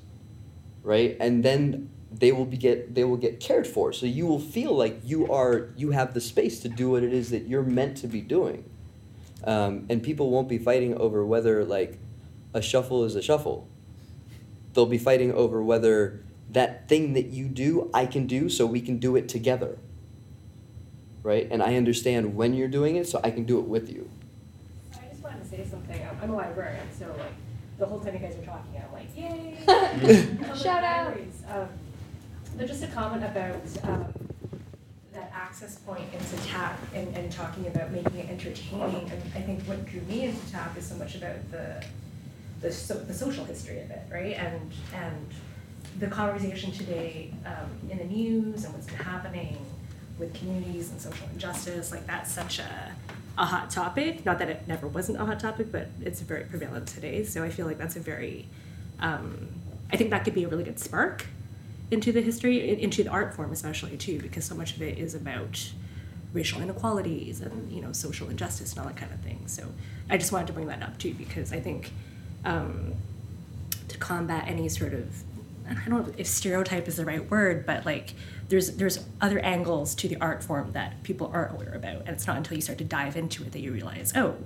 [0.83, 1.17] Right?
[1.21, 3.93] And then they will be get they will get cared for.
[3.93, 7.13] So you will feel like you are you have the space to do what it
[7.13, 8.69] is that you're meant to be doing.
[9.45, 11.99] Um, and people won't be fighting over whether like
[12.55, 13.69] a shuffle is a shuffle
[14.75, 18.81] they'll be fighting over whether that thing that you do I can do so we
[18.81, 19.79] can do it together.
[21.23, 21.49] Right?
[21.51, 24.11] And I understand when you're doing it so I can do it with you.
[24.93, 26.03] I just wanted to say something.
[26.03, 27.33] I'm, I'm a librarian, so like
[27.79, 29.57] the whole time you guys are talking, I'm like, yay!
[30.61, 31.17] Shout out.
[31.49, 31.69] Um,
[32.57, 34.13] but just a comment about um,
[35.13, 39.11] that access point into TAP and, and talking about making it entertaining.
[39.11, 41.83] And I think what drew me into TAP is so much about the
[42.63, 44.37] the, so, the social history of it, right?
[44.37, 45.29] And and
[45.99, 49.59] the conversation today um, in the news and what's been happening
[50.19, 52.95] with communities and social injustice, like that's such a,
[53.37, 54.25] a hot topic.
[54.25, 57.25] Not that it never wasn't a hot topic, but it's very prevalent today.
[57.25, 58.47] So I feel like that's a very,
[59.01, 59.49] um,
[59.93, 61.27] I think that could be a really good spark
[61.91, 65.15] into the history, into the art form especially too, because so much of it is
[65.15, 65.73] about
[66.33, 69.43] racial inequalities and you know social injustice and all that kind of thing.
[69.47, 69.67] So
[70.09, 71.93] I just wanted to bring that up too because I think
[72.45, 72.95] um,
[73.89, 75.23] to combat any sort of
[75.69, 78.15] I don't know if stereotype is the right word, but like
[78.49, 82.27] there's there's other angles to the art form that people aren't aware about, and it's
[82.27, 84.37] not until you start to dive into it that you realize, oh,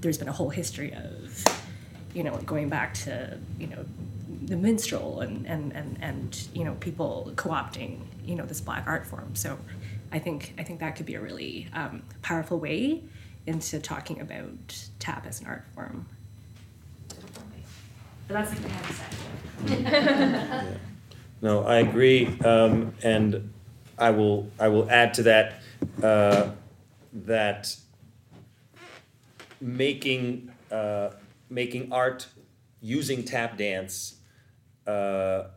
[0.00, 1.44] there's been a whole history of,
[2.12, 3.84] you know, going back to you know,
[4.44, 9.06] the minstrel and and and and you know people co-opting you know this black art
[9.06, 9.34] form.
[9.34, 9.58] So,
[10.12, 13.02] I think I think that could be a really um, powerful way
[13.46, 16.06] into talking about tap as an art form.
[18.26, 20.80] But that's like have to.
[21.42, 23.52] No, I agree, um, and
[23.98, 25.60] I will, I will add to that,
[26.02, 26.52] uh,
[27.12, 27.76] that
[29.60, 31.10] making, uh,
[31.50, 32.28] making art
[32.80, 34.20] using tap dance,
[34.86, 35.48] uh,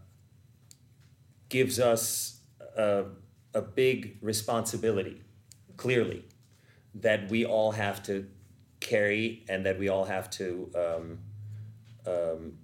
[1.47, 2.41] gives us
[2.75, 3.05] a,
[3.53, 5.21] a big responsibility,
[5.77, 6.25] clearly,
[6.95, 8.27] that we all have to
[8.81, 11.19] carry and that we all have to, um,
[12.07, 12.57] um,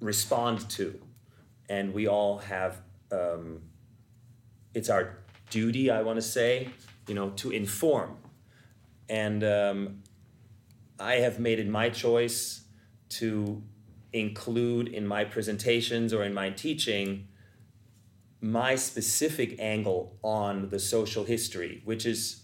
[0.00, 1.00] respond to.
[1.68, 3.62] And we all have um,
[4.74, 5.18] it's our
[5.50, 6.68] duty i want to say
[7.06, 8.16] you know to inform.
[9.08, 10.02] And um,
[10.98, 12.64] i have made it my choice
[13.10, 13.62] to
[14.12, 17.28] include in my presentations or in my teaching
[18.40, 22.42] my specific angle on the social history which is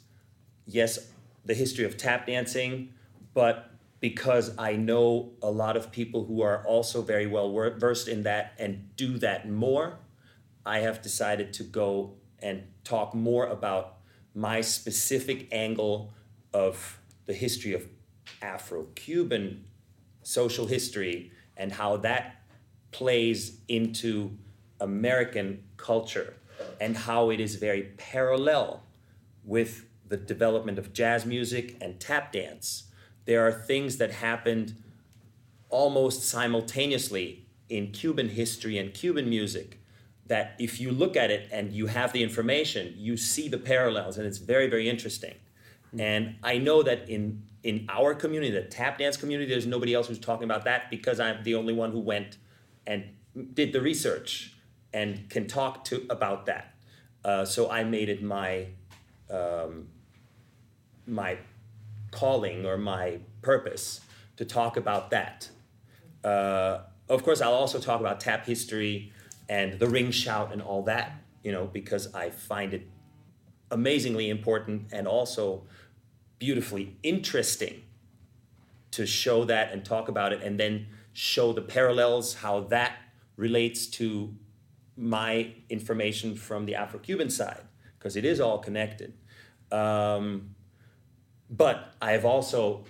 [0.66, 1.10] yes
[1.44, 2.92] the history of tap dancing
[3.34, 3.69] but
[4.00, 8.54] because I know a lot of people who are also very well versed in that
[8.58, 9.98] and do that more,
[10.64, 13.98] I have decided to go and talk more about
[14.34, 16.12] my specific angle
[16.54, 17.86] of the history of
[18.40, 19.64] Afro Cuban
[20.22, 22.42] social history and how that
[22.90, 24.36] plays into
[24.80, 26.34] American culture
[26.80, 28.82] and how it is very parallel
[29.44, 32.89] with the development of jazz music and tap dance
[33.24, 34.74] there are things that happened
[35.68, 39.78] almost simultaneously in Cuban history and Cuban music
[40.26, 44.16] that if you look at it and you have the information, you see the parallels,
[44.16, 45.34] and it's very, very interesting.
[45.98, 50.06] And I know that in in our community, the tap dance community, there's nobody else
[50.06, 52.38] who's talking about that because I'm the only one who went
[52.86, 53.04] and
[53.52, 54.54] did the research
[54.92, 56.74] and can talk to about that.
[57.24, 58.68] Uh, so I made it my
[59.28, 59.88] um,
[61.06, 61.38] my
[62.10, 64.00] calling or my purpose
[64.36, 65.48] to talk about that.
[66.24, 69.12] Uh, of course, I'll also talk about tap history
[69.48, 72.88] and the ring shout and all that, you know, because I find it
[73.70, 75.64] amazingly important and also
[76.38, 77.82] beautifully interesting
[78.92, 82.96] to show that and talk about it and then show the parallels, how that
[83.36, 84.34] relates to
[84.96, 87.62] my information from the Afro Cuban side,
[87.98, 89.14] because it is all connected.
[89.72, 90.54] Um,
[91.50, 92.84] but I have also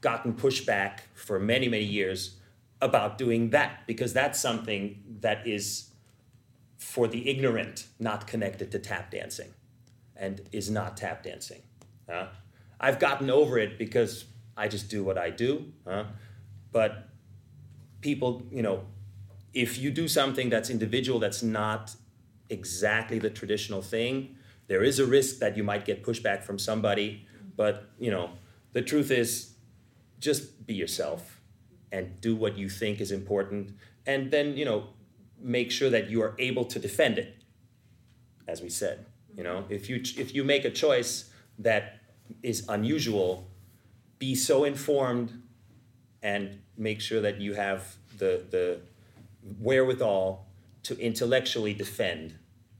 [0.00, 2.36] gotten pushback for many, many years
[2.80, 5.90] about doing that because that's something that is
[6.76, 9.52] for the ignorant not connected to tap dancing
[10.16, 11.62] and is not tap dancing.
[12.08, 12.26] Huh?
[12.78, 15.72] I've gotten over it because I just do what I do.
[15.86, 16.04] Huh?
[16.70, 17.08] But
[18.00, 18.84] people, you know,
[19.54, 21.94] if you do something that's individual, that's not
[22.50, 24.36] exactly the traditional thing,
[24.66, 27.26] there is a risk that you might get pushback from somebody.
[27.56, 28.30] But, you know,
[28.72, 29.54] the truth is
[30.18, 31.40] just be yourself
[31.92, 33.72] and do what you think is important.
[34.06, 34.88] And then, you know,
[35.40, 37.36] make sure that you are able to defend it,
[38.48, 39.06] as we said.
[39.36, 39.72] You know, mm-hmm.
[39.72, 42.00] if you if you make a choice that
[42.42, 43.50] is unusual,
[44.18, 45.42] be so informed
[46.22, 48.80] and make sure that you have the the
[49.60, 50.46] wherewithal
[50.84, 52.34] to intellectually defend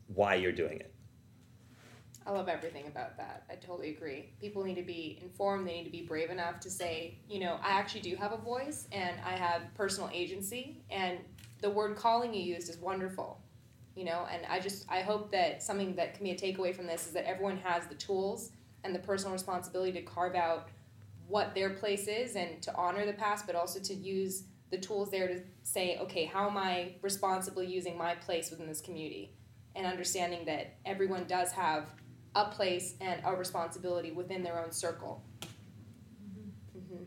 [0.07, 0.94] why you're doing it.
[2.27, 3.45] I love everything about that.
[3.51, 4.31] I totally agree.
[4.41, 5.69] People need to be informed.
[5.69, 8.39] They need to be brave enough to say, you know, I actually do have a
[8.39, 10.83] voice and I have personal agency.
[10.91, 11.19] And
[11.61, 13.39] the word calling you used is wonderful,
[13.95, 14.27] you know.
[14.33, 17.13] And I just I hope that something that can be a takeaway from this is
[17.13, 18.53] that everyone has the tools
[18.85, 20.69] and the personal responsibility to carve out
[21.29, 25.11] what their place is and to honor the past, but also to use the tools
[25.11, 29.33] there to say, okay, how am I responsibly using my place within this community?
[29.77, 31.87] And understanding that everyone does have
[32.35, 35.23] a place and a responsibility within their own circle.
[36.77, 37.05] Mm-hmm.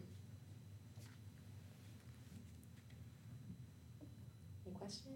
[4.65, 5.11] Any question?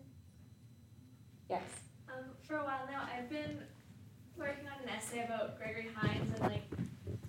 [1.50, 1.64] Yes.
[2.10, 3.60] Um, for a while now, I've been
[4.38, 6.64] working on an essay about Gregory Hines and like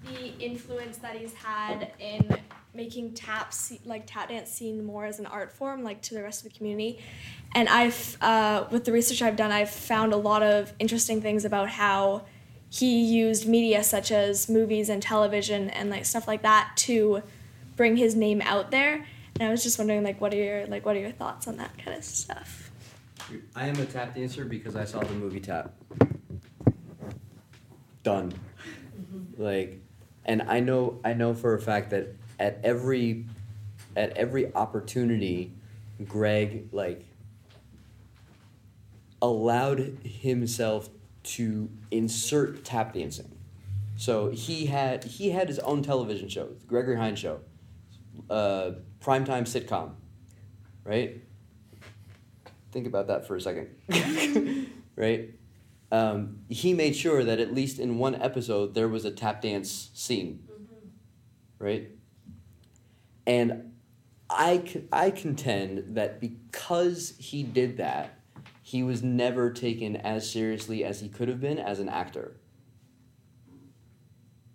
[0.04, 2.36] the influence that he's had in
[2.74, 6.22] making tap se- like tap dance seen more as an art form like to the
[6.22, 6.98] rest of the community
[7.54, 11.44] and i've uh, with the research i've done i've found a lot of interesting things
[11.44, 12.24] about how
[12.72, 17.22] he used media such as movies and television and like stuff like that to
[17.76, 19.04] bring his name out there
[19.38, 21.56] and i was just wondering like what are your like what are your thoughts on
[21.56, 22.62] that kind of stuff
[23.54, 25.72] I am a tap dancer because I saw the movie Tap.
[28.02, 28.32] Done.
[29.00, 29.42] Mm-hmm.
[29.42, 29.80] Like,
[30.24, 32.08] and I know I know for a fact that
[32.38, 33.26] at every
[33.96, 35.52] at every opportunity,
[36.04, 37.04] Greg like
[39.20, 40.88] allowed himself
[41.24, 43.36] to insert tap dancing.
[43.96, 47.40] So he had he had his own television show, the Gregory Hines Show,
[48.28, 49.92] uh, primetime sitcom,
[50.84, 51.22] right?
[52.72, 53.68] Think about that for a second,
[54.96, 55.30] right?
[55.92, 59.90] Um, he made sure that at least in one episode there was a tap dance
[59.92, 60.48] scene,
[61.58, 61.90] right?
[63.26, 63.72] And
[64.30, 68.21] I, I contend that because he did that,
[68.72, 72.38] he was never taken as seriously as he could have been as an actor.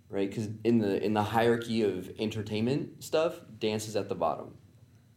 [0.10, 0.28] Right?
[0.28, 4.56] Because in the in the hierarchy of entertainment stuff, dance is at the bottom.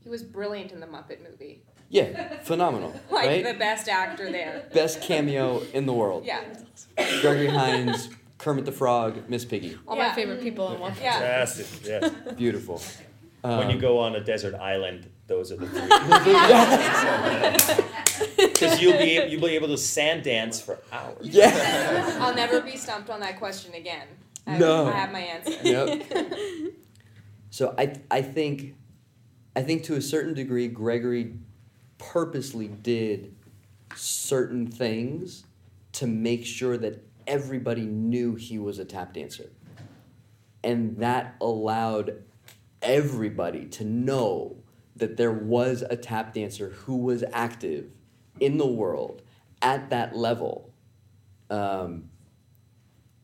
[0.01, 1.62] He was brilliant in the Muppet movie.
[1.88, 3.44] Yeah, phenomenal, Like right?
[3.44, 4.68] the best actor there.
[4.74, 6.24] Best cameo in the world.
[6.26, 6.42] Yeah.
[7.22, 9.76] Gregory Hines, Kermit the Frog, Miss Piggy.
[9.88, 10.09] All Yeah.
[10.09, 10.92] my favorite people in one.
[11.01, 11.12] Yeah.
[11.18, 12.12] Fantastic, yes.
[12.36, 12.82] Beautiful.
[13.40, 15.66] when you Um, go on a desert island, those are the
[17.68, 17.84] three.
[18.36, 21.26] Because you'll be you'll be able to sand dance for hours.
[21.26, 22.18] Yeah.
[22.20, 24.06] I'll never be stumped on that question again.
[24.46, 24.88] I, No.
[24.88, 25.52] I have my answer.
[25.62, 26.34] Yep.
[27.48, 28.74] So I I think
[29.56, 31.38] I think to a certain degree Gregory
[31.96, 33.34] purposely did
[33.94, 35.44] certain things
[35.92, 39.48] to make sure that everybody knew he was a tap dancer.
[40.62, 42.22] And that allowed
[42.82, 44.57] everybody to know
[45.00, 47.90] that there was a tap dancer who was active
[48.38, 49.22] in the world
[49.60, 50.72] at that level.
[51.50, 52.10] Um,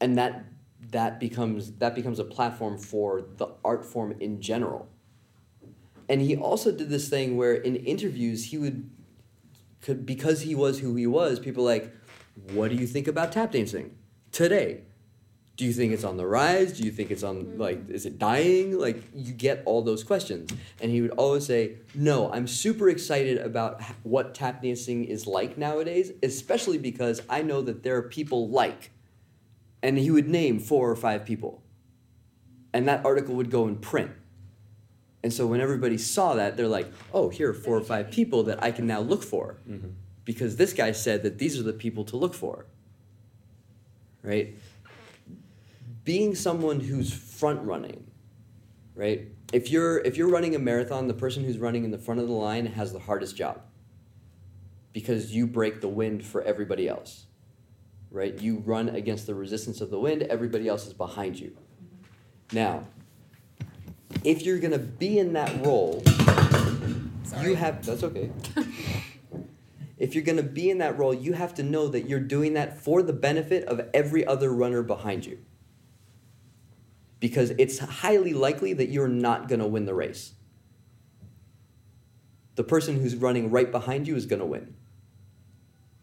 [0.01, 0.45] and that
[0.91, 4.89] that becomes that becomes a platform for the art form in general.
[6.09, 8.91] And he also did this thing where in interviews he would
[9.81, 11.95] could because he was who he was, people like,
[12.53, 13.97] what do you think about tap dancing
[14.33, 14.83] today?
[15.57, 16.79] Do you think it's on the rise?
[16.79, 17.59] Do you think it's on mm.
[17.59, 18.79] like is it dying?
[18.79, 20.51] Like you get all those questions.
[20.81, 25.57] And he would always say, "No, I'm super excited about what tap dancing is like
[25.57, 28.91] nowadays, especially because I know that there are people like
[29.83, 31.63] and he would name four or five people.
[32.73, 34.11] And that article would go in print.
[35.23, 38.43] And so when everybody saw that, they're like, oh, here are four or five people
[38.45, 39.59] that I can now look for.
[39.69, 39.91] Mm-hmm.
[40.25, 42.67] Because this guy said that these are the people to look for.
[44.23, 44.57] Right?
[46.07, 48.11] Being someone who's front running,
[48.95, 49.29] right?
[49.53, 52.29] If you're if you're running a marathon, the person who's running in the front of
[52.29, 53.61] the line has the hardest job.
[54.95, 57.27] Because you break the wind for everybody else
[58.17, 58.41] right?
[58.41, 61.57] You run against the resistance of the wind, everybody else is behind you.
[62.51, 62.87] Now,
[64.25, 66.03] if you're going to be in that role,
[67.43, 68.31] you have that's okay.
[69.99, 72.55] if you're going to be in that role, you have to know that you're doing
[72.55, 75.39] that for the benefit of every other runner behind you.
[77.27, 80.35] Because it's highly likely that you're not going to win the race.
[82.55, 84.77] The person who's running right behind you is going to win,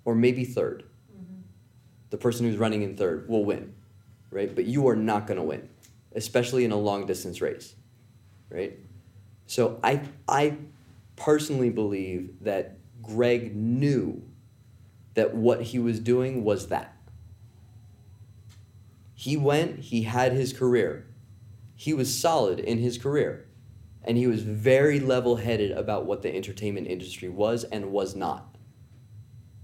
[0.04, 1.40] or maybe 3rd mm-hmm.
[2.10, 3.74] The person who's running in third will win,
[4.32, 4.54] right?
[4.54, 5.70] But you are not going to win,
[6.14, 7.74] especially in a long distance race,
[8.50, 8.78] right?
[9.48, 10.58] So I, I
[11.16, 14.22] personally believe that Greg knew
[15.14, 16.98] that what he was doing was that.
[19.16, 21.06] He went, he had his career.
[21.76, 23.48] He was solid in his career.
[24.04, 28.58] And he was very level headed about what the entertainment industry was and was not.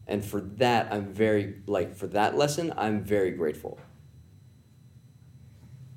[0.08, 3.80] And for that, I'm very, like, for that lesson, I'm very grateful.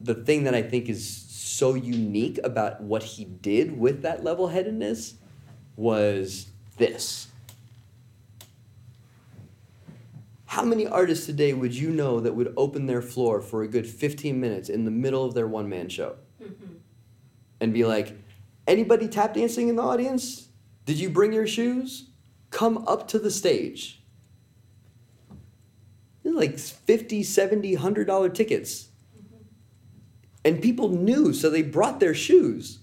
[0.00, 4.48] The thing that I think is so unique about what he did with that level
[4.48, 5.14] headedness
[5.76, 7.28] was this.
[10.52, 13.86] How many artists today would you know that would open their floor for a good
[13.86, 16.74] 15 minutes in the middle of their one man show mm-hmm.
[17.62, 18.18] and be like,
[18.66, 20.48] anybody tap dancing in the audience?
[20.84, 22.10] Did you bring your shoes?
[22.50, 24.02] Come up to the stage.
[26.22, 28.88] They're like 50, 70, 100 dollar tickets.
[29.16, 29.44] Mm-hmm.
[30.44, 32.80] And people knew, so they brought their shoes.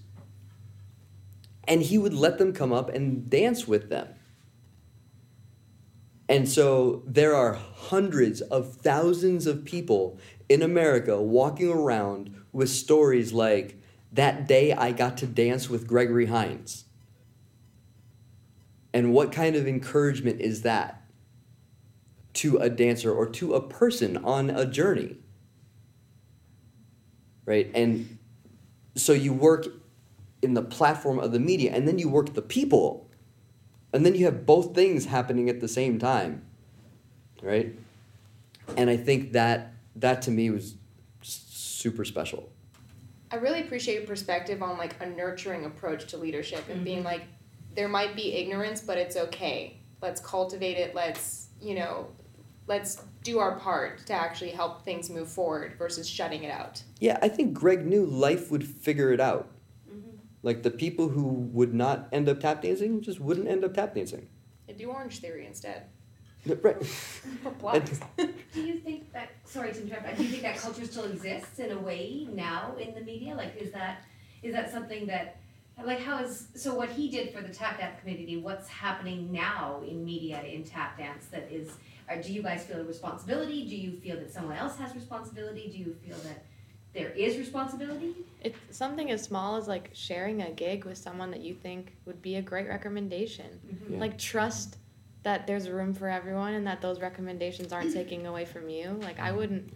[1.68, 4.08] And he would let them come up and dance with them.
[6.30, 13.32] And so there are hundreds of thousands of people in America walking around with stories
[13.32, 13.76] like,
[14.12, 16.84] that day I got to dance with Gregory Hines.
[18.94, 21.02] And what kind of encouragement is that
[22.34, 25.16] to a dancer or to a person on a journey?
[27.44, 27.72] Right?
[27.74, 28.18] And
[28.94, 29.66] so you work
[30.42, 33.09] in the platform of the media and then you work the people.
[33.92, 36.42] And then you have both things happening at the same time.
[37.42, 37.74] Right?
[38.76, 40.74] And I think that that to me was
[41.22, 42.50] super special.
[43.32, 47.06] I really appreciate your perspective on like a nurturing approach to leadership and being mm-hmm.
[47.06, 47.22] like,
[47.74, 49.78] there might be ignorance, but it's okay.
[50.02, 50.94] Let's cultivate it.
[50.94, 52.08] Let's, you know,
[52.66, 56.82] let's do our part to actually help things move forward versus shutting it out.
[56.98, 59.48] Yeah, I think Greg knew life would figure it out.
[60.42, 61.22] Like the people who
[61.52, 64.28] would not end up tap dancing just wouldn't end up tap dancing.
[64.68, 65.86] And do Orange Theory instead.
[66.46, 66.76] Right.
[67.44, 68.00] Or blacks.
[68.16, 71.70] Do you think that, sorry to interrupt, do you think that culture still exists in
[71.70, 73.34] a way now in the media?
[73.34, 74.04] Like, is that,
[74.42, 75.36] is that something that,
[75.84, 79.82] like, how is, so what he did for the tap dance community, what's happening now
[79.86, 81.70] in media in tap dance that is,
[82.08, 83.66] or do you guys feel a responsibility?
[83.68, 85.68] Do you feel that someone else has responsibility?
[85.70, 86.44] Do you feel that
[86.92, 88.14] there is responsibility?
[88.42, 92.20] It's something as small as like sharing a gig with someone that you think would
[92.20, 93.60] be a great recommendation.
[93.66, 93.94] Mm-hmm.
[93.94, 94.00] Yeah.
[94.00, 94.78] Like trust
[95.22, 98.98] that there's room for everyone and that those recommendations aren't taking away from you.
[99.02, 99.72] Like I wouldn't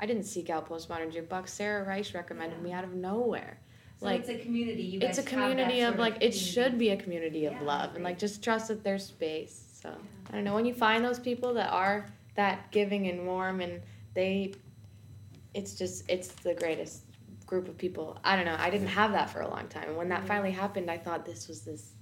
[0.00, 1.48] I didn't seek out postmodern jukebox.
[1.50, 3.58] Sarah Reich recommended me out of nowhere.
[4.00, 6.16] So Like, it's a community, you guys it's a have that community of sort like
[6.20, 9.64] it should be a community of Yeah, love and like just trust that there's space.
[9.82, 9.94] So
[10.28, 13.80] I don't know when you find those people that are that giving and warm and
[14.14, 14.54] they
[15.54, 17.04] it's just it's the greatest
[17.46, 18.18] group of people.
[18.24, 18.56] I don't know.
[18.58, 19.88] I didn't have that for a long time.
[19.88, 20.28] And when that mm-hmm.
[20.28, 21.92] finally happened, I thought this was this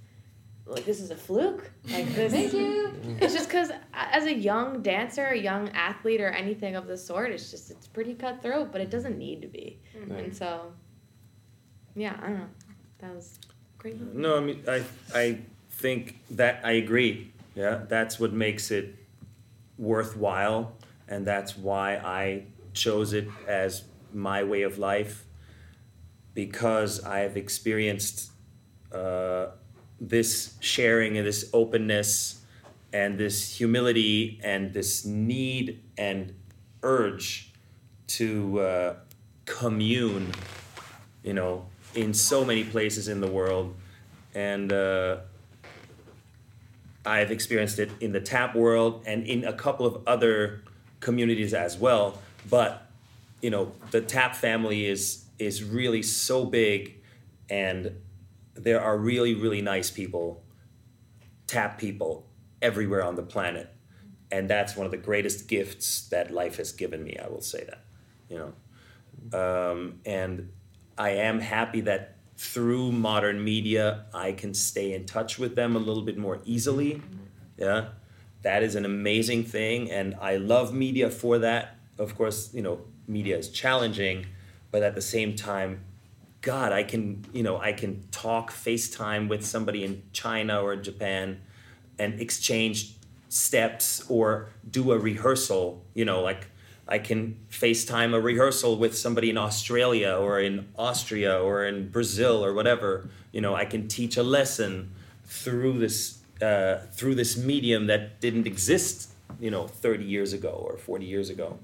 [0.65, 1.71] like this is a fluke.
[1.89, 2.93] Like this Thank you.
[3.19, 7.31] it's just because as a young dancer, a young athlete, or anything of the sort,
[7.31, 9.79] it's just it's pretty cutthroat, but it doesn't need to be.
[10.07, 10.25] Right.
[10.25, 10.71] And so,
[11.95, 12.49] yeah, I don't know.
[12.99, 13.39] That was
[13.77, 13.99] great.
[13.99, 14.17] movie.
[14.17, 15.39] No, I mean, I, I
[15.71, 17.31] think that I agree.
[17.55, 18.95] Yeah, that's what makes it
[19.77, 20.73] worthwhile,
[21.07, 25.25] and that's why I chose it as my way of life
[26.33, 28.31] because I have experienced
[28.91, 29.47] uh,
[29.99, 32.41] this sharing and this openness
[32.91, 36.33] and this humility and this need and
[36.83, 37.51] urge
[38.05, 38.95] to uh,
[39.45, 40.31] commune,
[41.23, 43.75] you know, in so many places in the world.
[44.35, 45.17] And uh,
[47.05, 50.63] I've experienced it in the tap world and in a couple of other
[50.99, 52.19] communities as well.
[52.49, 52.89] But
[53.41, 57.01] you know, the tap family is is really so big,
[57.49, 57.91] and
[58.55, 60.43] there are really really nice people,
[61.47, 62.27] tap people
[62.61, 63.69] everywhere on the planet,
[64.31, 67.17] and that's one of the greatest gifts that life has given me.
[67.17, 67.83] I will say that,
[68.29, 68.53] you know,
[69.37, 70.51] um, and
[70.97, 75.79] I am happy that through modern media I can stay in touch with them a
[75.79, 77.01] little bit more easily.
[77.57, 77.89] Yeah,
[78.41, 81.77] that is an amazing thing, and I love media for that.
[81.97, 84.25] Of course, you know, media is challenging,
[84.71, 85.83] but at the same time,
[86.41, 91.39] God, I can, you know, I can talk FaceTime with somebody in China or Japan
[91.97, 92.95] and exchange
[93.29, 95.83] steps or do a rehearsal.
[95.93, 96.47] You know, like
[96.87, 102.43] I can FaceTime a rehearsal with somebody in Australia or in Austria or in Brazil
[102.43, 103.09] or whatever.
[103.31, 104.91] You know, I can teach a lesson
[105.25, 109.09] through this uh, through this medium that didn't exist,
[109.39, 111.57] you know, 30 years ago or 40 years ago.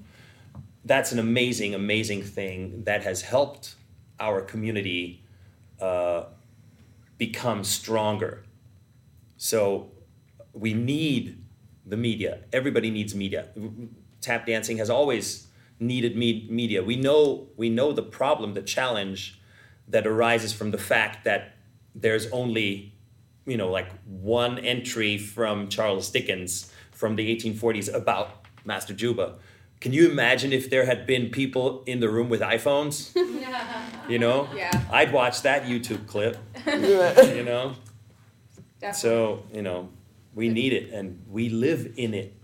[0.84, 3.74] That's an amazing, amazing thing that has helped
[4.18, 5.24] our community
[5.80, 6.24] uh,
[7.18, 8.44] become stronger.
[9.36, 9.92] So
[10.52, 11.42] we need
[11.86, 12.40] the media.
[12.52, 13.48] Everybody needs media.
[14.20, 15.48] Tap dancing has always
[15.78, 16.82] needed me- media.
[16.82, 19.40] We know we know the problem, the challenge
[19.88, 21.56] that arises from the fact that
[21.94, 22.94] there's only
[23.46, 29.36] you know like one entry from Charles Dickens from the 1840s about Master Juba.
[29.80, 33.14] Can you imagine if there had been people in the room with iPhones?
[34.08, 34.46] you know?
[34.54, 34.70] Yeah.
[34.92, 36.36] I'd watch that YouTube clip.
[36.66, 37.74] you know?
[38.78, 38.92] Definitely.
[38.92, 39.88] So, you know,
[40.34, 42.34] we need it and we live in it.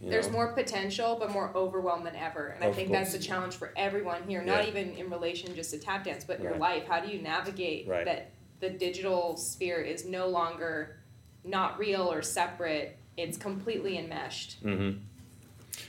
[0.00, 0.32] you There's know?
[0.34, 2.48] more potential, but more overwhelmed than ever.
[2.48, 4.68] And I Of think that's the challenge for everyone here, not Yeah.
[4.68, 6.84] even in relation just to tap dance, but your life.
[6.86, 8.04] How do you navigate Right.
[8.04, 8.30] that
[8.60, 10.98] the digital sphere is no longer
[11.44, 12.98] not real or separate?
[13.16, 14.58] It's completely enmeshed.
[14.62, 14.90] hmm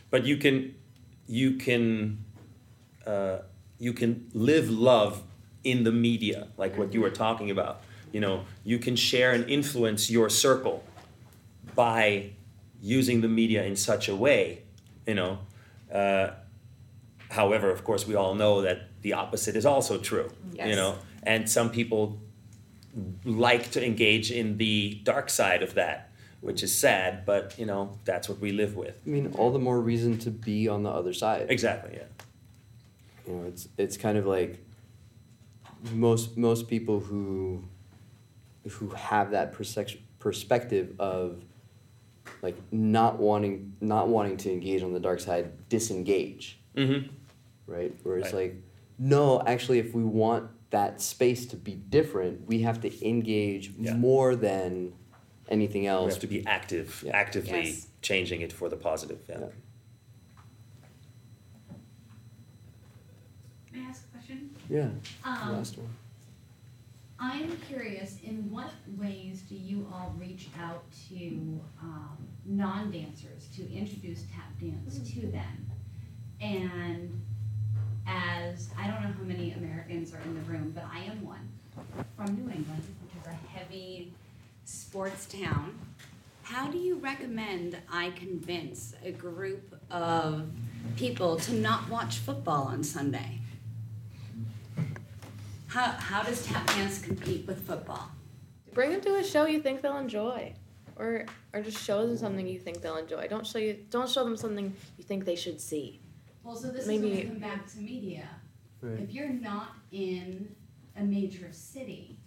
[0.10, 0.76] But you can,
[1.28, 2.24] you can,
[3.06, 3.40] uh,
[3.78, 5.24] you can live love
[5.64, 7.82] in the media, like what you were talking about.
[8.12, 10.84] You know, you can share and influence your circle
[11.76, 12.32] by
[12.82, 14.64] using the media in such a way.
[15.06, 15.40] You know,
[15.94, 16.32] uh,
[17.30, 20.32] however, of course, we all know that the opposite is also true.
[20.70, 22.20] You know, and some people
[23.24, 26.09] like to engage in the dark side of that,
[26.42, 27.26] which is sad.
[27.26, 28.96] But you know, that's what we live with.
[29.06, 31.48] I mean, all the more reason to be on the other side.
[31.50, 31.92] Exactly.
[31.98, 32.04] Yeah.
[33.28, 34.64] You know, it's it's kind of like
[35.94, 37.64] most most people who
[38.70, 41.42] who have that perspec- perspective of
[42.42, 47.08] like not wanting not wanting to engage on the dark side disengage Mm-hmm.
[47.66, 48.52] right where it's Right.
[48.52, 48.64] like
[49.00, 53.96] no actually if we want that space to be different we have to engage Yeah.
[53.96, 54.94] more than
[55.50, 57.16] anything We else have to be active, Yeah.
[57.18, 57.88] actively Yes.
[58.02, 59.20] changing it for the positive.
[59.28, 59.40] Yeah.
[59.40, 59.48] Yeah.
[63.74, 64.50] May I ask a question?
[64.70, 64.90] yeah
[65.24, 65.90] Um, last one
[67.22, 74.22] I'm curious, in what ways do you all reach out to um, non-dancers to introduce
[74.34, 75.70] tap dance to them?
[76.40, 77.22] And
[78.08, 81.46] as, I don't know how many Americans are in the room, but I am one,
[82.16, 84.14] from New England, which is a heavy
[84.90, 85.78] sports town.
[86.42, 90.50] How do you recommend I convince a group of
[90.98, 93.38] people to not watch football on Sunday?
[95.68, 98.10] How, how does tap dance compete with football?
[98.74, 100.54] Bring them to a show you think they'll enjoy,
[100.96, 103.28] or or just show them something you think they'll enjoy.
[103.28, 106.00] Don't show you don't show them something you think they should see.
[106.44, 108.28] Well, so this is Maybe- when we come back to media.
[108.82, 110.56] right If you're not in
[110.96, 112.19] a major city,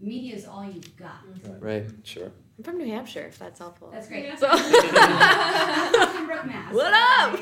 [0.00, 1.20] media is all you've got.
[1.60, 2.30] right Sure.
[2.58, 3.90] I'm from New Hampshire, if that's helpful.
[3.92, 4.38] That's great.
[4.38, 6.72] So- I'm from Brook, Mass.
[6.72, 7.40] What up?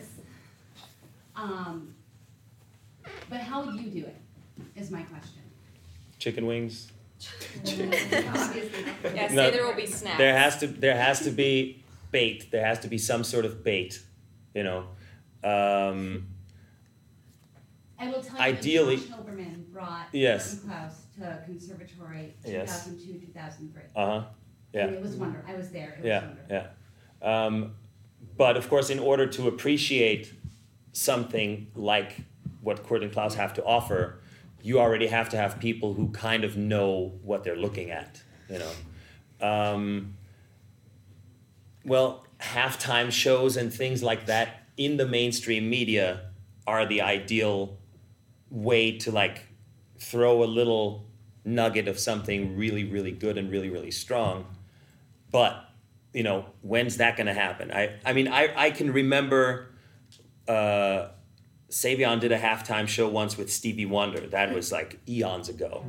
[1.36, 1.94] Um,
[3.30, 4.16] but how you do it
[4.76, 5.40] is my question.
[6.18, 6.92] Chicken wings.
[7.56, 8.70] Obviously.
[9.14, 10.18] Yeah, say No, there will be snacks.
[10.18, 12.50] There has to there has to be bait.
[12.50, 14.02] There has to be some sort of bait.
[14.54, 14.84] You know.
[15.42, 16.26] Um,
[18.00, 20.60] I will tell you Ideally- that Josh Hilberman brought Yes.
[20.60, 22.84] Klaus to conservatory Yes.
[22.86, 23.82] 2002, 2003.
[23.94, 24.24] uh huh.
[24.72, 24.86] Yeah.
[24.86, 25.50] And it was wonderful.
[25.52, 25.90] I was there.
[25.90, 26.26] It was Yeah.
[26.26, 26.46] wonderful.
[26.50, 27.44] Yeah.
[27.44, 27.74] Um,
[28.36, 30.32] but of course, in order to appreciate
[30.92, 32.22] something like
[32.62, 34.20] what Kurt and Klaus have to offer,
[34.62, 38.22] you already have to have people who kind of know what they're looking at.
[38.48, 38.72] You know.
[39.46, 40.16] Um,
[41.84, 46.30] well, halftime shows and things like that in the mainstream media
[46.66, 47.78] are the ideal
[48.50, 49.46] way to like
[49.98, 51.06] throw a little
[51.44, 54.46] nugget of something really, really good and really, really strong.
[55.30, 55.64] But
[56.12, 57.70] you know, when's that going to happen?
[57.70, 59.68] I, I mean, I, I can remember
[60.48, 61.08] uh,
[61.70, 64.26] Savion did a halftime show once with Stevie Wonder.
[64.26, 65.84] That was like eons ago.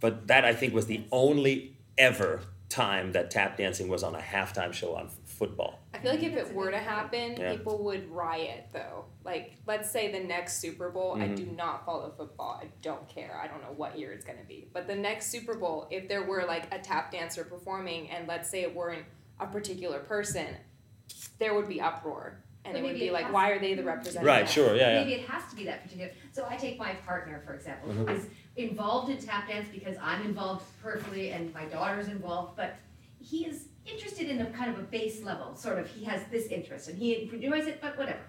[0.00, 4.20] But that I think was the only ever time that tap dancing was on a
[4.20, 5.78] halftime show on football.
[5.94, 7.52] I feel like if it were to happen, Yeah.
[7.52, 9.04] people would riot though.
[9.24, 11.34] Like, let's say the next Super Bowl, I Mm-hmm.
[11.34, 12.60] do not follow football.
[12.62, 13.38] I don't care.
[13.42, 14.68] I don't know what year it's going to be.
[14.72, 18.48] But the next Super Bowl, if there were like a tap dancer performing and let's
[18.48, 19.04] say it weren't
[19.40, 20.46] a particular person,
[21.38, 22.42] there would be uproar.
[22.64, 24.26] And But it would be it like, why are they the representative?
[24.26, 24.98] Right, sure, yeah, yeah.
[25.04, 26.10] Maybe it has to be that particular.
[26.32, 27.94] So I take my partner, for example, Mhm.
[27.96, 32.74] who is involved in tap dance because I'm involved peripherally and my daughter's involved, but
[33.20, 35.88] he is interested in a kind of a base level, sort of.
[35.88, 38.20] He has this interest and he enjoys it, but whatever.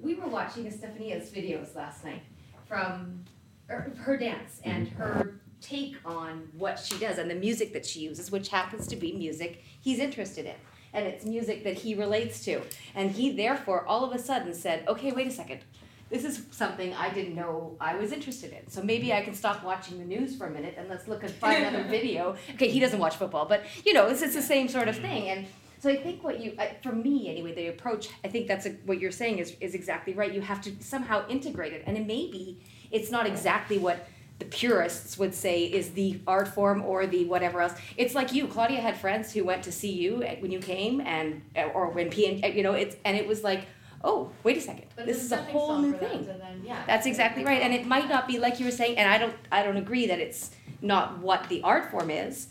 [0.00, 2.22] We were watching Estefania's videos last night
[2.66, 3.24] from
[3.66, 8.00] her, her dance and her take on what she does and the music that she
[8.00, 10.54] uses, which happens to be music he's interested in.
[10.92, 12.62] And it's music that he relates to.
[12.94, 15.60] And he therefore all of a sudden said, okay, wait a second.
[16.08, 18.70] This is something I didn't know I was interested in.
[18.70, 21.32] So maybe I can stop watching the news for a minute and let's look and
[21.32, 22.36] find another video.
[22.54, 25.30] Okay, he doesn't watch football, but you know, it's, it's the same sort of thing.
[25.30, 25.46] And
[25.80, 29.00] so I think what you, for me anyway, the approach, I think that's a, what
[29.00, 30.32] you're saying is, is exactly right.
[30.32, 31.82] You have to somehow integrate it.
[31.86, 32.58] And it may be,
[32.90, 34.08] it's not exactly what
[34.38, 37.72] the purists would say is the art form or the whatever else.
[37.96, 41.42] It's like you, Claudia had friends who went to see you when you came and,
[41.74, 43.66] or when P and, you know, it's, and it was like,
[44.06, 46.18] oh, wait a second, But this is a stepping whole stone new for them thing.
[46.20, 46.82] to then- yeah.
[46.86, 49.34] That's exactly right, and it might not be like you were saying, and I don't,
[49.52, 50.50] I don't agree that it's
[50.80, 52.48] not what the art form is,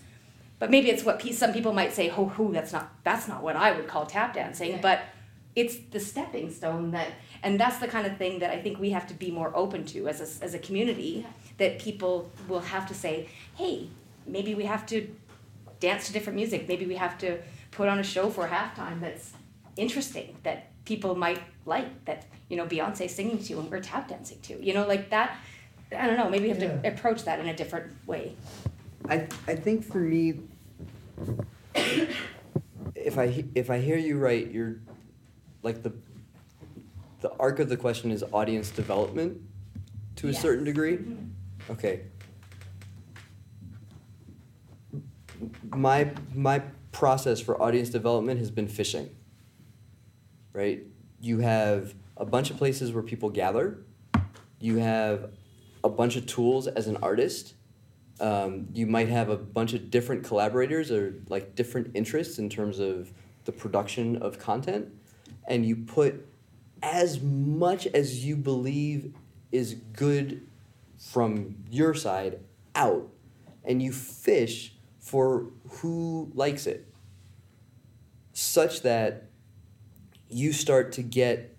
[0.60, 3.41] but maybe it's what pe- some people might say, oh, who, that's not, that's not
[3.41, 4.82] what I would call tap dancing, Yeah.
[4.82, 4.99] but
[5.56, 7.07] it's the stepping stone that,
[7.44, 9.86] and that's the kind of thing that I think we have to be more open
[9.94, 11.30] to as a, s- as a community, Yeah.
[11.57, 13.90] that people will have to say, hey,
[14.27, 15.07] maybe we have to
[15.80, 17.38] dance to different music, maybe we have to
[17.72, 19.32] put on a show for halftime that's
[19.77, 24.07] interesting, that people might like, that, you know, Beyonce singing to you and we're tap
[24.07, 25.38] dancing to, you know, like that,
[25.98, 28.36] I don't know, maybe you have to approach that in a different way.
[29.10, 30.40] I I think for me,
[32.95, 34.78] if I if I hear you right, you're
[35.64, 35.94] like the
[37.22, 39.41] the arc of the question is audience development
[40.18, 40.41] to a Yes.
[40.41, 40.98] certain degree.
[40.98, 41.72] Mm-hmm.
[41.72, 42.02] Okay.
[45.76, 49.10] My my process for audience development has been fishing.
[50.56, 50.84] Right?
[51.19, 53.84] You have a bunch of places where people gather.
[54.61, 55.32] You have
[55.84, 57.56] a bunch of tools as an artist.
[58.22, 62.80] Um, you might have a bunch of different collaborators or like different interests in terms
[62.80, 63.11] of
[63.44, 64.88] the production of content,
[65.45, 66.26] and you put
[66.82, 69.14] as much as you believe
[69.52, 70.48] is good
[70.98, 72.40] from your side
[72.76, 73.10] out,
[73.65, 76.88] and you fish for who likes it,
[78.32, 79.30] such that
[80.30, 81.56] you start to get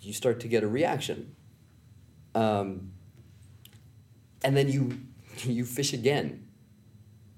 [0.00, 1.36] you start to get a reaction.
[2.34, 2.92] Um,
[4.42, 4.98] and then you
[5.42, 6.46] you fish again.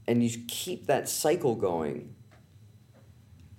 [0.08, 2.14] And you keep that cycle going.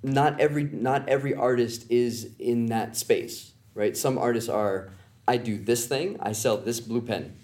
[0.04, 3.96] Not every not every artist is in that space right?
[3.96, 4.92] Some artists are
[5.26, 7.36] i do this thing i sell this blue pen.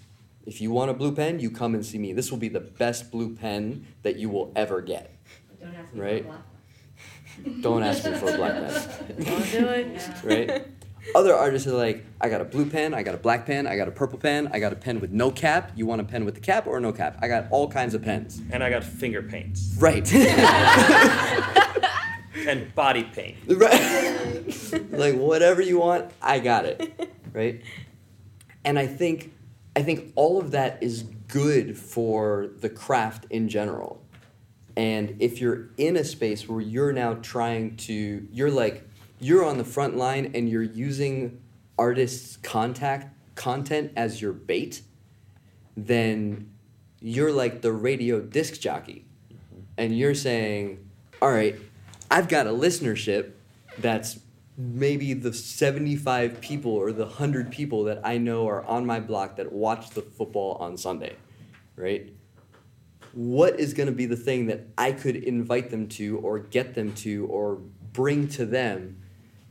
[0.46, 2.12] If you want a blue pen you come and see me.
[2.12, 5.16] This will be the best blue pen that you will ever get.
[5.60, 6.26] Don't ask me Right.
[7.34, 7.62] For a block.
[7.62, 10.10] don't ask me for a black pen Don't do it.
[10.24, 10.66] right?
[11.14, 13.74] Other artists are like, I got a blue pen, I got a black pen, I
[13.76, 15.72] got a purple pen, I got a pen with no cap.
[15.74, 17.16] You want a pen with the cap or no cap?
[17.22, 18.40] I got all kinds of pens.
[18.50, 20.06] And I got finger paints Right.
[22.46, 23.36] and body paint.
[23.48, 24.90] right.
[24.92, 27.10] like whatever you want, I got it.
[27.32, 27.62] Right?
[28.64, 29.32] And I think
[29.74, 34.02] I think all of that is good for the craft in general.
[34.76, 38.86] And if you're in a space where you're now trying to you're like
[39.20, 41.40] you're on the front line and you're using
[41.78, 44.82] artists' contact content as your bait,
[45.76, 46.50] then
[47.00, 49.04] you're like the radio disc jockey.
[49.76, 50.90] And you're saying,
[51.22, 51.56] all right,
[52.10, 53.32] I've got a listenership
[53.78, 54.20] that's
[54.58, 59.36] maybe the 75 people or the 100 people that I know are on my block
[59.36, 61.16] that watch the football on Sunday,
[61.76, 62.12] right?
[63.12, 66.74] What is going to be the thing that I could invite them to or get
[66.74, 67.56] them to or
[67.92, 69.02] bring to them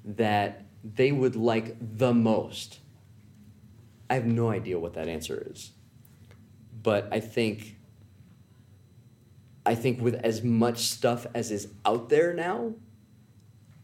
[0.05, 2.79] that they would like the most?
[4.09, 5.71] I have no idea what that answer is.
[6.81, 7.75] But I think
[9.65, 12.73] I think with as much stuff as is out there now,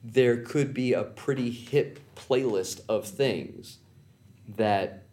[0.04, 3.78] there could be a pretty hip playlist of things
[4.48, 5.04] that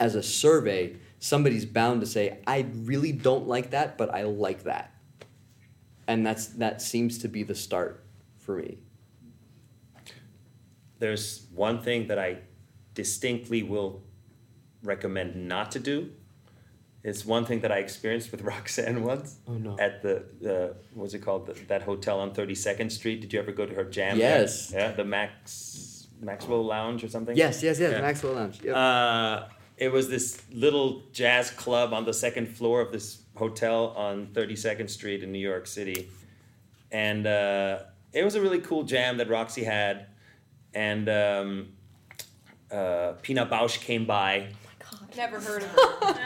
[0.00, 4.64] as a survey somebody's bound to say I really don't like that but I like
[4.64, 4.92] that.
[6.06, 8.04] And that's that seems to be the start
[8.38, 8.78] for me.
[10.98, 12.38] There's one thing that I
[12.94, 14.02] distinctly will
[14.82, 16.10] recommend not to do.
[17.04, 19.76] It's one thing that I experienced with Roxanne once Oh no.
[19.78, 23.20] at the, the what's it called the, that hotel on 32nd Street.
[23.20, 24.18] Did you ever go to her jam?
[24.18, 24.40] there?
[24.40, 24.72] Yes.
[24.74, 27.36] Yeah, the Max Maxwell Lounge or something.
[27.36, 28.00] Yes, yes, yes, Yeah.
[28.00, 28.60] Maxwell Lounge.
[28.62, 28.74] Yep.
[28.74, 29.44] Uh,
[29.78, 34.90] it was this little jazz club on the second floor of this hotel on 32nd
[34.90, 36.08] Street in New York City.
[36.90, 37.80] And uh,
[38.12, 40.06] it was a really cool jam that Roxy had.
[40.74, 41.68] And um,
[42.70, 44.48] uh, Pina Bausch came by.
[44.50, 45.16] Oh my god.
[45.16, 45.68] Never heard of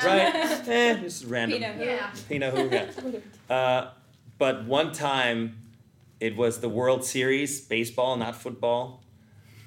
[0.00, 0.08] her.
[0.08, 0.34] Right?
[0.68, 1.58] eh, this is random.
[1.60, 1.84] Pina who?
[1.84, 2.10] Yeah.
[2.28, 2.90] Pina who, yeah.
[3.50, 3.90] Uh,
[4.38, 5.62] but one time
[6.18, 9.02] it was the World Series, baseball, not football.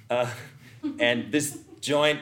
[0.09, 0.31] Uh,
[0.99, 2.19] and this joint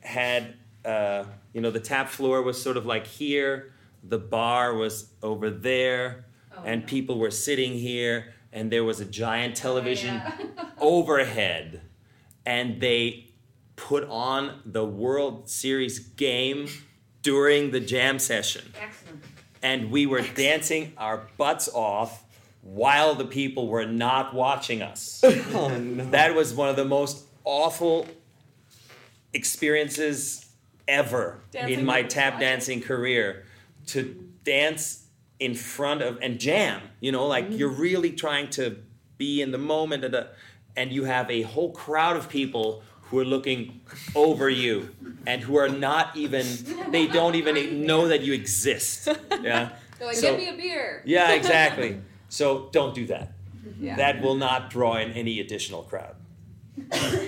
[0.00, 0.56] had,
[0.86, 3.72] uh, you know, the tap floor was sort of like here,
[4.04, 6.24] the bar was over there,
[6.56, 6.86] Oh, and no.
[6.86, 10.32] people were sitting here, and there was a giant television Yeah.
[10.80, 11.82] overhead,
[12.46, 13.26] and they
[13.74, 16.68] put on the World Series game
[17.22, 19.22] during the jam session Excellent.
[19.62, 22.22] and we were dancing our butts off
[22.62, 25.22] while the people were not watching us.
[25.52, 26.04] Oh no.
[26.10, 28.06] That was one of the most awful
[29.34, 30.45] experiences
[30.88, 32.48] ever Dancing in my tap watching.
[32.48, 33.44] dancing career
[33.88, 35.06] to dance
[35.38, 37.56] in front of and jam you know like mm-hmm.
[37.58, 38.76] you're really trying to
[39.18, 40.28] be in the moment and, the,
[40.76, 43.80] and you have a whole crowd of people who are looking
[44.14, 44.90] over you
[45.26, 46.46] and who are not even
[46.90, 49.08] they don't even know that you exist
[49.42, 51.02] yeah They're like, So- give me a beer.
[51.04, 53.32] yeah exactly so don't do that
[53.80, 53.96] Yeah.
[53.96, 56.14] that will not draw in any additional crowd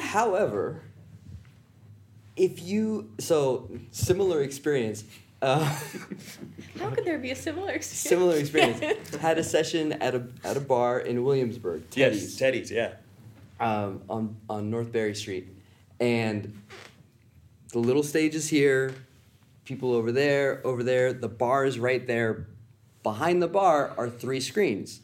[0.01, 0.83] However,
[2.39, 5.05] if you so similar experience,
[5.43, 5.65] uh,
[6.79, 7.87] How could there be a similar experience?
[7.87, 9.17] similar experience.
[9.21, 12.95] Had a session at a at a bar in Williamsburg, yes Teddy's, teddy's yeah
[13.61, 15.49] um, on on North Berry Street,
[16.01, 16.61] and
[17.73, 18.95] the little stage is here,
[19.65, 21.13] people over there, over there.
[21.13, 22.47] The bar is right there.
[23.03, 25.01] Behind the bar are three screens.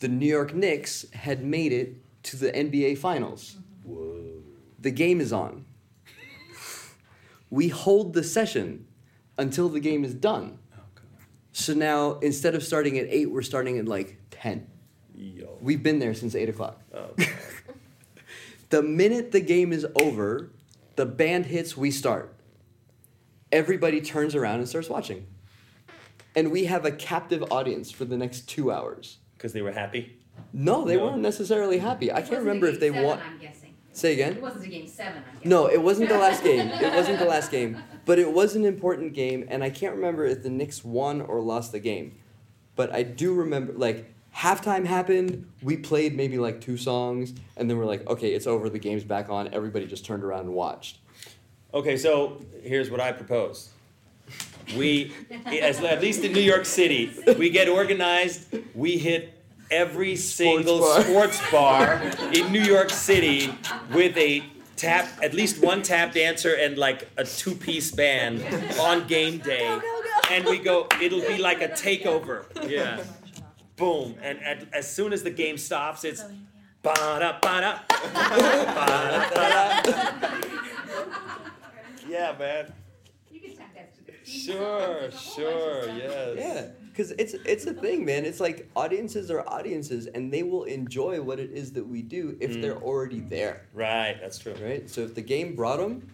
[0.00, 3.56] The New York Knicks had made it to the NBA Finals.
[3.84, 4.42] Whoa.
[4.78, 5.64] The game is on.
[7.50, 8.86] We hold the session
[9.38, 10.58] until the game is done.
[11.52, 14.66] So now instead of starting at eight, we're starting at like ten.
[15.14, 15.58] Yo.
[15.60, 16.80] We've been there since eight o'clock.
[16.94, 17.10] Oh,
[18.70, 20.50] The minute the game is over,
[20.94, 22.32] the band hits, we start.
[23.50, 25.26] Everybody turns around and starts watching.
[26.36, 29.18] And we have a captive audience for the next two hours.
[29.36, 30.18] Because they were happy.
[30.52, 31.06] No, they No.
[31.06, 32.12] weren't necessarily happy.
[32.12, 33.20] I can't remember if they seven, want.
[34.12, 34.34] I'm guessing.
[34.34, 35.48] Say It wasn't a game seven, I'm.
[35.48, 36.68] No, it wasn't the last game.
[36.80, 37.82] It wasn't the last game.
[38.04, 41.40] But it was an important game, and I can't remember if the Knicks won or
[41.40, 42.16] lost the game.
[42.76, 47.76] But I do remember, like, halftime happened, we played maybe like two songs, and then
[47.76, 49.52] we're like, okay, it's over, the game's back on.
[49.52, 50.98] Everybody just turned around and watched.
[51.74, 53.70] Okay, so here's what I propose.
[54.76, 55.12] We,
[55.46, 58.54] as, at least in New York City, we get organized.
[58.74, 59.39] We hit
[59.70, 61.02] every single bar.
[61.02, 62.02] sports bar
[62.34, 63.52] in New York City
[63.92, 64.42] with a
[64.76, 68.42] tap, at least one tap dancer and like a two-piece band
[68.80, 69.78] on game day.
[70.30, 70.86] And we go.
[71.02, 72.44] It'll be like a takeover.
[72.68, 73.02] Yeah.
[73.76, 74.14] Boom.
[74.22, 76.22] And at, as soon as the game stops, it's
[76.82, 80.40] ba-da, ba-da, ba-da, ba-da.
[82.08, 82.72] Yeah, man.
[83.30, 84.26] You can tap dance to the beat.
[84.26, 85.96] Sure, There's a whole bunch of sure, stuff.
[85.98, 86.36] yes.
[86.38, 88.24] Yeah, because it's it's a thing, man.
[88.24, 92.36] It's like audiences are audiences, and they will enjoy what it is that we do
[92.40, 92.62] if Mm.
[92.62, 94.54] they're already there, Right, that's true.
[94.62, 94.88] right?
[94.90, 96.10] So if the game brought them,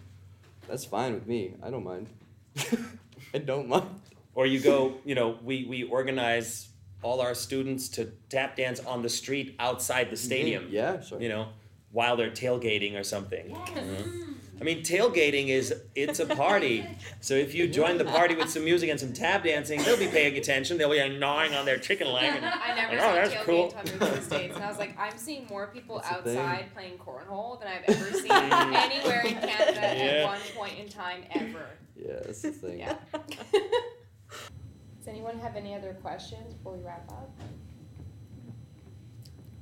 [0.67, 1.53] that's fine with me.
[1.63, 2.07] I don't mind.
[3.33, 3.89] I don't mind.
[4.35, 6.69] Or you go, you know, we, we organize
[7.01, 11.19] all our students to tap dance on the street outside the stadium, Yeah, sure.
[11.21, 11.47] you know,
[11.91, 13.49] while they're tailgating or something.
[13.49, 13.69] Yes.
[13.77, 14.35] Mhm.
[14.59, 16.85] I mean, tailgating is, it's a party.
[17.21, 20.07] So if you join the party with some music and some tap dancing, they'll be
[20.07, 20.77] paying attention.
[20.77, 22.33] They'll be gnawing on their chicken leg.
[22.35, 23.65] And, I never Oh, saw that's tailgate cool.
[23.65, 26.11] until I moved to the States, and I was like, I'm seeing more people That's
[26.11, 31.23] outside playing cornhole than I've ever seen anywhere in Canada at one point in time
[31.31, 31.65] ever.
[31.95, 32.79] Yeah, that's the thing.
[32.79, 32.95] Yeah.
[33.53, 37.29] Does anyone have any other questions before we wrap up?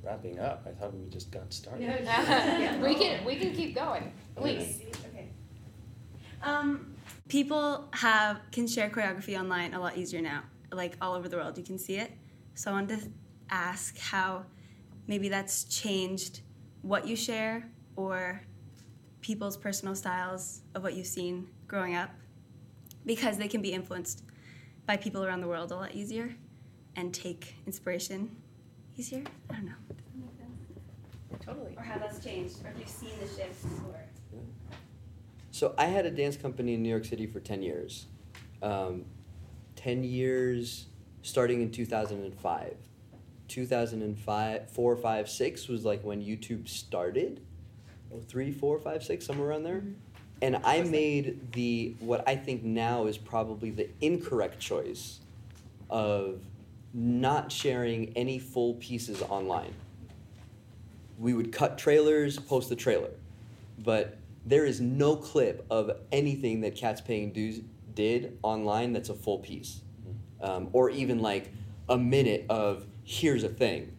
[0.06, 1.82] Wrapping up, I thought we just got started.
[1.82, 2.80] Yeah.
[2.80, 4.80] we can we can keep going, please.
[5.08, 5.30] Okay.
[6.44, 6.94] Um,
[7.28, 11.58] people have can share choreography online a lot easier now, like all over the world.
[11.58, 12.12] You can see it.
[12.54, 13.10] So I wanted to
[13.50, 14.44] ask how
[15.08, 16.42] maybe that's changed
[16.82, 18.40] what you share or
[19.22, 22.10] people's personal styles of what you've seen growing up,
[23.04, 24.22] because they can be influenced
[24.86, 26.32] by people around the world a lot easier
[26.94, 28.36] and take inspiration
[28.96, 29.22] easier.
[29.50, 29.72] I don't know.
[29.88, 31.44] Does that make sense?
[31.44, 31.74] Totally.
[31.76, 34.00] Or how that's changed, or if you've seen the shifts, or.
[35.50, 38.06] So I had a dance company in New York City for 10 years.
[38.62, 39.06] Um,
[39.76, 40.86] 10 years
[41.22, 42.76] starting in 2005.
[43.48, 47.40] 2005, 4, 5, 6 was like when YouTube started.
[48.12, 49.82] Oh, 3, 4, 5, 6, somewhere around there.
[50.42, 55.20] And I made the, what I think now is probably the incorrect choice
[55.88, 56.42] of
[56.96, 59.74] not sharing any full pieces online.
[61.18, 63.10] We would cut trailers, post the trailer.
[63.78, 64.16] But
[64.46, 67.60] there is no clip of anything that Cats Paying Dues
[67.94, 69.82] did online that's a full piece.
[70.40, 71.52] Um, or even like
[71.88, 73.94] a minute of here's a thing.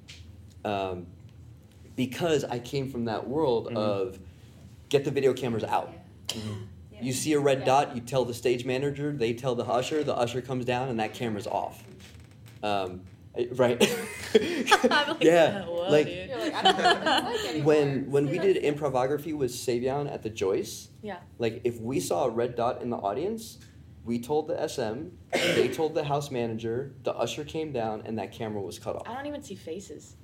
[0.65, 1.05] Um,
[1.95, 3.75] because I came from that world Mhm.
[3.77, 4.19] of
[4.89, 5.93] get the video cameras out.
[6.99, 7.65] You see a red Yeah.
[7.65, 10.99] dot, you tell the stage manager, they tell the usher, the usher comes down, and
[10.99, 11.83] that camera's off.
[12.63, 13.01] Um,
[13.53, 13.81] right?
[14.33, 17.65] I'm like, yeah, "Whoa, like dude." You're like, I don't know what like anymore.
[17.65, 21.17] when when we did improvography with Savion at the Joyce, Yeah.
[21.37, 23.59] like if we saw a red dot in the audience,
[24.05, 28.31] we told the SM, they told the house manager, the usher came down, and that
[28.31, 29.03] camera was cut off.
[29.07, 30.15] I don't even see faces.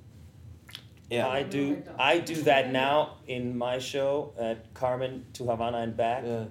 [1.10, 1.82] Yeah, I do.
[1.98, 6.44] I do that now in my show at Carmen to Havana and back yeah,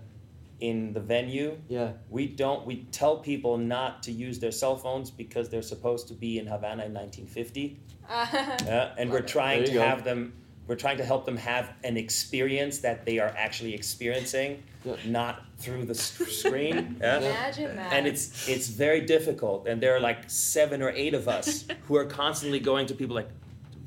[0.69, 1.57] in the venue.
[1.67, 1.91] yeah.
[2.09, 2.65] We don't.
[2.65, 6.45] We tell people not to use their cell phones because they're supposed to be in
[6.47, 7.79] Havana in 1950.
[8.09, 9.81] Yeah, and we're trying to go.
[9.81, 10.33] have them.
[10.67, 14.95] We're trying to help them have an experience that they are actually experiencing, Yeah.
[15.05, 16.75] not through the screen.
[17.01, 17.17] Yeah.
[17.19, 17.91] Imagine that.
[17.95, 21.93] And it's it's very difficult, and there are like seven or eight of us who
[21.97, 23.29] are constantly going to people like,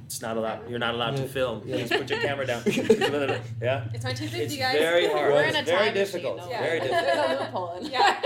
[0.07, 0.69] "It's not allowed.
[0.71, 1.63] You're not allowed to film.
[1.67, 1.77] Yeah.
[1.77, 4.79] Please put your camera down." yeah, it's 1950, it's guys.
[4.79, 5.33] very hard.
[5.33, 6.37] We're it's in a very time difficult.
[6.37, 6.61] machine, Yeah.
[6.63, 7.05] Very difficult.
[7.07, 8.21] There's a loophole in Yeah.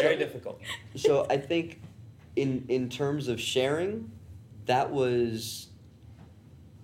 [0.00, 0.60] very difficult.
[0.96, 1.80] So I think,
[2.36, 4.10] in in terms of sharing,
[4.66, 5.66] that was.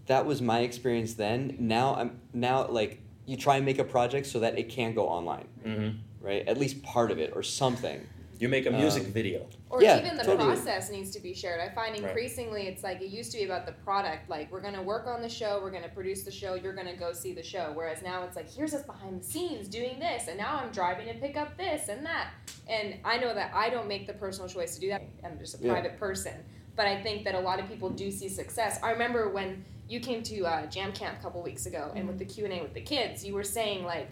[0.07, 1.57] That was my experience then.
[1.59, 5.09] Now I'm now like you try and make a project so that it can go
[5.09, 5.89] online, hmm
[6.21, 6.47] right?
[6.47, 8.07] At least part of it or something.
[8.39, 9.47] You make a music Um, video.
[9.71, 10.55] Or Yeah, even the totally.
[10.55, 11.61] process needs to be shared.
[11.61, 12.05] I find Right.
[12.05, 14.29] increasingly it's like it used to be about the product.
[14.29, 17.13] Like we're gonna work on the show, we're gonna produce the show, you're gonna go
[17.13, 17.73] see the show.
[17.75, 21.07] Whereas now it's like here's us behind the scenes doing this, and now I'm driving
[21.09, 22.31] to pick up this and that.
[22.69, 25.03] And I know that I don't make the personal choice to do that.
[25.25, 25.73] I'm just a Yeah.
[25.73, 26.35] private person.
[26.77, 28.81] But I think that a lot of people do see success.
[28.83, 32.19] I remember when you came to uh, Jam Camp a couple weeks ago, and with
[32.19, 34.11] the Q and A with the kids, you were saying like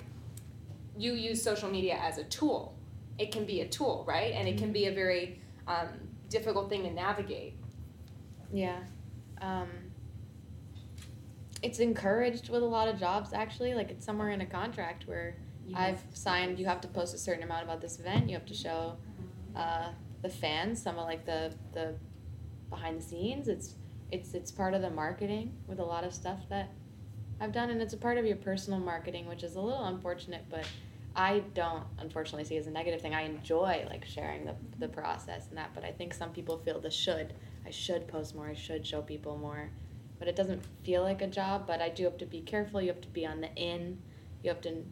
[0.97, 2.75] you use social media as a tool.
[3.23, 4.33] It can be a tool, right?
[4.33, 5.89] And it can be a very um,
[6.29, 7.55] difficult thing to navigate.
[8.53, 8.81] Yeah.
[9.41, 9.69] Um,
[11.63, 13.75] it's encouraged with a lot of jobs actually.
[13.75, 15.37] Like it's somewhere in a contract where
[15.75, 18.29] I've signed you have to post a certain amount about this event.
[18.29, 18.97] You have to show
[19.55, 19.91] uh,
[20.23, 21.95] the fans some of like the the
[22.69, 23.49] behind the scenes.
[23.49, 23.77] It's
[24.11, 26.71] it's it's part of the marketing with a lot of stuff that
[27.41, 30.45] I've done, and it's a part of your personal marketing, which is a little unfortunate,
[30.51, 30.67] but
[31.15, 33.15] I don't unfortunately see it as a negative thing.
[33.15, 36.81] I enjoy like sharing the the process and that, but I think some people feel
[36.81, 37.35] the should.
[37.67, 38.49] I should post more.
[38.49, 39.71] I should show people more,
[40.19, 41.67] but it doesn't feel like a job.
[41.67, 42.81] But I do have to be careful.
[42.81, 43.99] You have to be on the in.
[44.43, 44.85] You have to.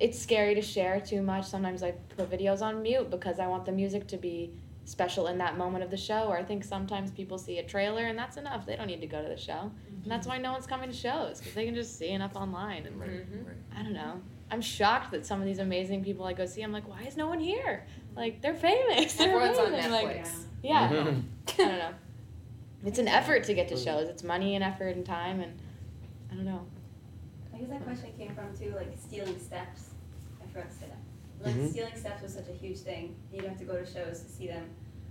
[0.00, 1.44] It's scary to share too much.
[1.46, 4.52] Sometimes I put videos on mute because I want the music to be
[4.84, 6.24] special in that moment of the show.
[6.24, 8.66] Or I think sometimes people see a trailer and that's enough.
[8.66, 9.70] They don't need to go to the show,
[10.02, 12.86] and that's why no one's coming to shows because they can just see enough online.
[12.86, 13.46] And Right, Mhm.
[13.46, 13.56] right.
[13.76, 14.22] I don't know.
[14.52, 16.60] I'm shocked that some of these amazing people I go see.
[16.62, 17.86] I'm like, why is no one here?
[18.14, 19.14] Like they're famous.
[19.16, 19.90] They're Everyone's on amazing.
[19.90, 20.28] Like, Netflix.
[20.62, 20.88] yeah.
[20.90, 21.22] Mhm.
[21.48, 21.90] I don't know.
[22.84, 24.08] It's an effort to get to shows.
[24.08, 25.58] It's money and effort and time and
[26.30, 26.66] I don't know.
[27.54, 29.90] I guess that question came from too, like stealing steps.
[30.42, 31.46] I forgot to say that.
[31.46, 31.70] Like Mhm.
[31.70, 33.16] stealing steps was such a huge thing.
[33.32, 34.68] You'd have to go to shows to see them,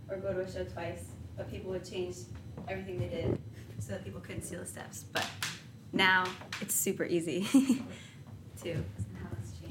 [0.07, 1.05] or go to a show twice.
[1.35, 2.15] But people would change
[2.67, 3.39] everything they did.
[3.79, 5.05] so that people couldn't steal the steps.
[5.11, 5.25] But
[5.91, 6.25] now
[6.61, 7.47] it's super easy
[8.63, 8.83] to.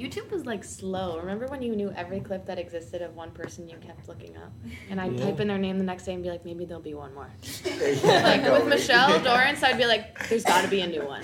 [0.00, 1.18] YouTube was like slow.
[1.18, 4.52] Remember when you knew every clip that existed of one person you kept looking up?
[4.88, 5.26] And I'd Yeah.
[5.26, 7.30] type in their name the next day and be like, maybe there'll be one more.
[7.64, 8.66] Like with right.
[8.68, 11.22] Michelle Dorrance, I'd be like, there's got to be a new one.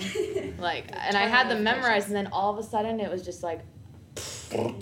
[0.59, 3.43] Like, and I had them memorized, and then all of a sudden it was just
[3.43, 3.61] like,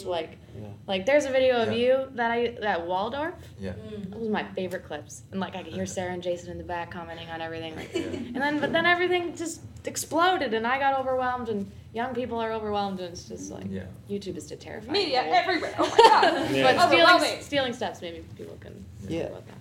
[0.05, 0.67] like, Yeah.
[0.87, 1.77] like there's a video of Yeah.
[1.77, 3.33] you that I that Waldorf.
[3.59, 3.73] Yeah.
[4.09, 6.63] That was my favorite clips, and like I could hear Sarah and Jason in the
[6.63, 7.75] back commenting on everything.
[7.75, 8.01] Like, Yeah.
[8.03, 12.51] and then but then everything just exploded, and I got overwhelmed, and young people are
[12.51, 13.85] overwhelmed, and it's just like Yeah.
[14.09, 14.91] YouTube is a terrifying.
[14.91, 15.33] Media hole.
[15.33, 15.73] everywhere.
[15.79, 16.51] Oh my god.
[16.55, 16.73] Yeah.
[16.75, 19.21] But stealing stealing steps, maybe people can Yeah.
[19.23, 19.55] about that.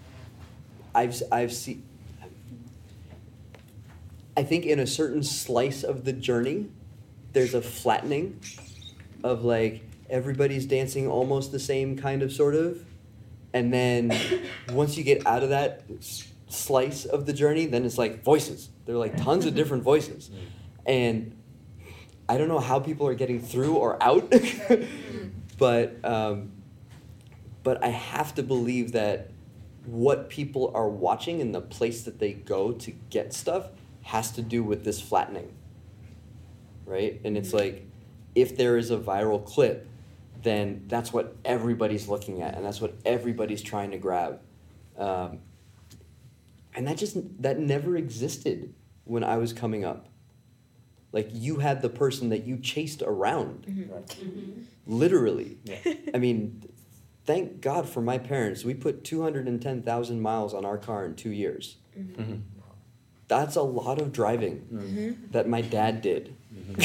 [0.94, 1.82] I've s- I've seen.
[4.36, 6.66] I think in a certain slice of the journey,
[7.32, 8.40] there's a flattening,
[9.22, 12.84] of like everybody's dancing almost the same kind of sort of,
[13.52, 14.12] and then
[14.72, 15.82] once you get out of that
[16.48, 18.70] slice of the journey, then it's like voices.
[18.86, 20.38] There are like tons of different voices, mm.
[20.84, 21.36] and
[22.28, 24.32] I don't know how people are getting through or out,
[25.58, 26.52] but um,
[27.62, 29.30] but I have to believe that
[29.86, 33.68] what people are watching and the place that they go to get stuff
[34.02, 35.52] has to do with this flattening.
[36.86, 37.20] Right?
[37.24, 37.86] And it's like
[38.34, 39.86] if there is a viral clip,
[40.42, 44.40] then that's what everybody's looking at and that's what everybody's trying to grab.
[44.98, 45.40] Um,
[46.74, 48.74] and that just that never existed
[49.04, 50.08] when I was coming up.
[51.14, 53.66] Like you had the person that you chased around,
[54.84, 55.58] literally.
[55.62, 55.76] Yeah.
[56.12, 56.68] I mean,
[57.24, 58.64] thank God for my parents.
[58.64, 61.76] We put 210,000 miles on our car in two years.
[61.96, 62.38] Mm-hmm.
[63.28, 65.30] That's a lot of driving Mhm.
[65.30, 66.34] that my dad did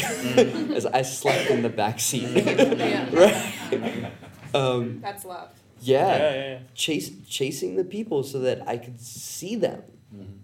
[0.76, 2.30] as I slept in the back seat.
[3.12, 4.12] Right?
[4.54, 5.50] Um, That's love.
[5.82, 6.08] yeah.
[6.08, 6.60] Yeah, yeah, yeah.
[6.76, 9.82] Chase, chasing the people so that I could see them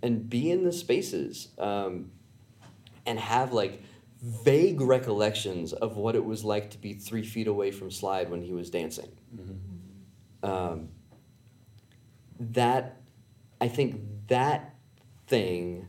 [0.01, 2.11] and be in the spaces um,
[3.05, 3.81] and have like
[4.21, 8.41] vague recollections of what it was like to be three feet away from Slyde when
[8.41, 9.11] he was dancing.
[10.43, 10.89] Um,
[12.39, 13.01] that,
[13.61, 14.75] I think that
[15.27, 15.87] thing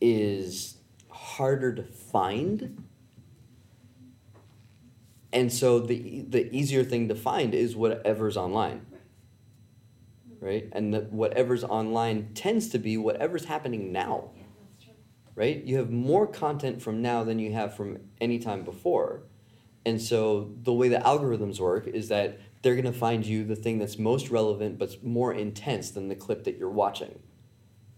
[0.00, 0.76] is
[1.10, 2.84] harder to find.
[5.32, 8.86] And so the the easier thing to find is whatever's online.
[10.40, 10.68] Right?
[10.72, 14.30] And that whatever's online tends to be whatever's happening now.
[15.34, 15.62] Right?
[15.64, 19.22] You have more content from now than you have from any time before.
[19.86, 23.56] And so the way the algorithms work is that they're going to find you the
[23.56, 27.20] thing that's most relevant but more intense than the clip that you're watching.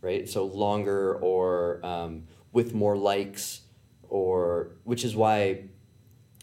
[0.01, 0.29] Right?
[0.29, 3.63] So longer or um, with more likes
[4.09, 5.65] or which is why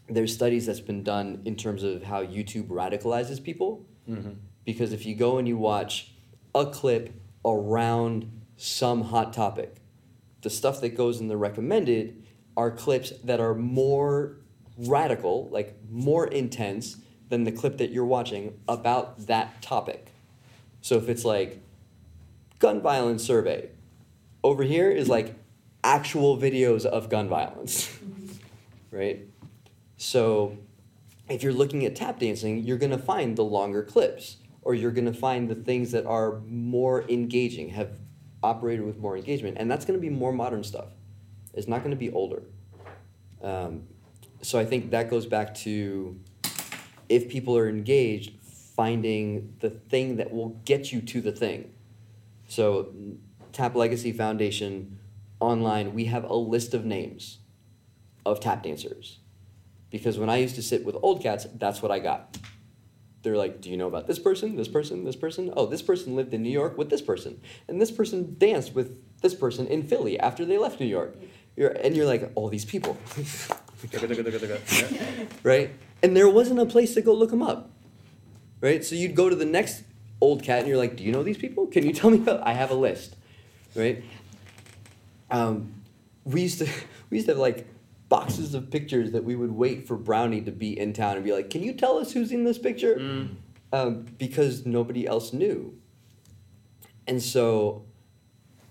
[0.10, 3.86] there's studies that's been done in terms of how YouTube radicalizes people.
[4.10, 4.32] Mm-hmm.
[4.66, 6.12] Because if you go and you watch
[6.54, 7.14] a clip
[7.46, 9.79] around some hot topic,
[10.42, 12.24] the stuff that goes in the recommended
[12.56, 14.38] are clips that are more
[14.78, 16.98] radical, like more intense
[17.30, 20.12] than the clip that you're watching about that topic.
[20.82, 21.62] So if it's like
[22.60, 23.70] gun violence survey,
[24.44, 25.36] over here is like
[25.84, 27.98] actual videos of gun violence,
[28.92, 29.26] right?
[29.98, 30.58] So
[31.30, 35.14] if you're looking at tap dancing, you're to find the longer clips or you're to
[35.14, 37.98] find the things that are more engaging, have
[38.44, 39.58] operated with more engagement.
[39.60, 40.90] And that's going to be more modern stuff.
[41.54, 42.44] It's not going to be older.
[43.42, 43.88] Um,
[44.42, 46.20] so I think that goes back to
[47.10, 48.32] if people are engaged,
[48.76, 51.74] finding the thing that will get you to the thing.
[52.48, 52.94] So,
[53.52, 55.00] Tap Legacy Foundation
[55.40, 57.40] online, we have a list of names
[58.26, 59.20] of tap dancers
[59.90, 62.38] because when I used to sit with old cats, that's what I got.
[63.30, 64.56] They're like, "Do you know about this person?
[64.56, 65.04] This person?
[65.04, 65.54] This person?
[65.56, 68.98] Oh, this person lived in New York with this person, and this person danced with
[69.22, 71.16] this person in Philly after they left New York."
[71.56, 72.98] You're, and you're like, "All these people,
[75.44, 75.70] right?"
[76.02, 77.70] And there wasn't a place to go look them up,
[78.62, 78.84] right?
[78.84, 79.84] So you'd go to the next
[80.20, 81.68] old cat, and you're like, "Do you know these people?
[81.68, 83.16] Can you tell me about?" I have a list,
[83.76, 84.04] right?
[85.30, 85.72] Um,
[86.24, 86.68] we used to
[87.12, 87.68] we used to have like
[88.10, 91.32] boxes of pictures that we would wait for Brownie to be in town and be
[91.32, 93.00] like, "Can you tell us who's in this picture?"
[93.72, 95.76] Um, because nobody else knew.
[97.08, 97.84] And so,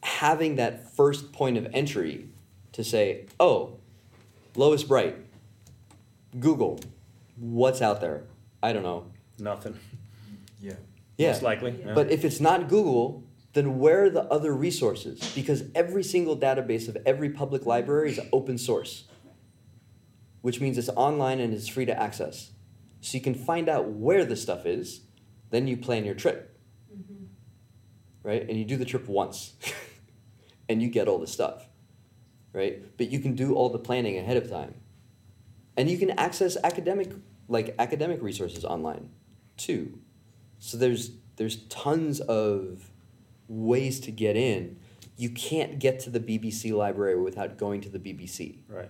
[0.03, 2.27] having that first point of entry
[2.73, 3.75] to say, "Oh,
[4.57, 5.17] Lois Bright,
[6.39, 6.81] Google,
[7.37, 8.25] what's out there?"
[8.63, 9.07] I don't know.
[9.39, 9.79] Nothing.
[10.61, 10.75] Yeah.
[11.17, 11.33] Yeah.
[11.33, 11.81] Most likely.
[11.85, 11.95] yeah.
[11.95, 15.33] But if it's not Google, then where are the other resources?
[15.35, 19.05] Because every single database of every public library is open source,
[20.49, 22.53] which means it's online and it's free to access.
[23.03, 25.03] So you can find out where the stuff is,
[25.51, 26.59] then you plan your trip.
[26.91, 27.25] Mm-hmm.
[28.23, 28.49] Right?
[28.49, 29.53] And you do the trip once,
[30.71, 31.69] and you get all the stuff.
[32.55, 32.83] Right?
[32.97, 34.77] But you can do all the planning ahead of time.
[35.77, 37.13] And you can access academic
[37.47, 39.11] like academic resources online
[39.59, 39.99] too.
[40.61, 42.91] So there's there's tons of
[43.49, 44.79] ways to get in.
[45.19, 48.61] You can't get to the BBC library without going to the BBC.
[48.67, 48.89] Right.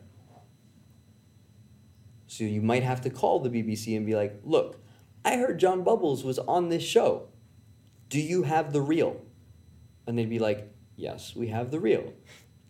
[2.28, 4.84] So you might have to call the BBC and be like, "Look,
[5.24, 7.30] I heard John Bubbles was on this show.
[8.10, 9.22] Do you have the reel?"
[10.06, 12.12] And they'd be like, "Yes, we have the reel.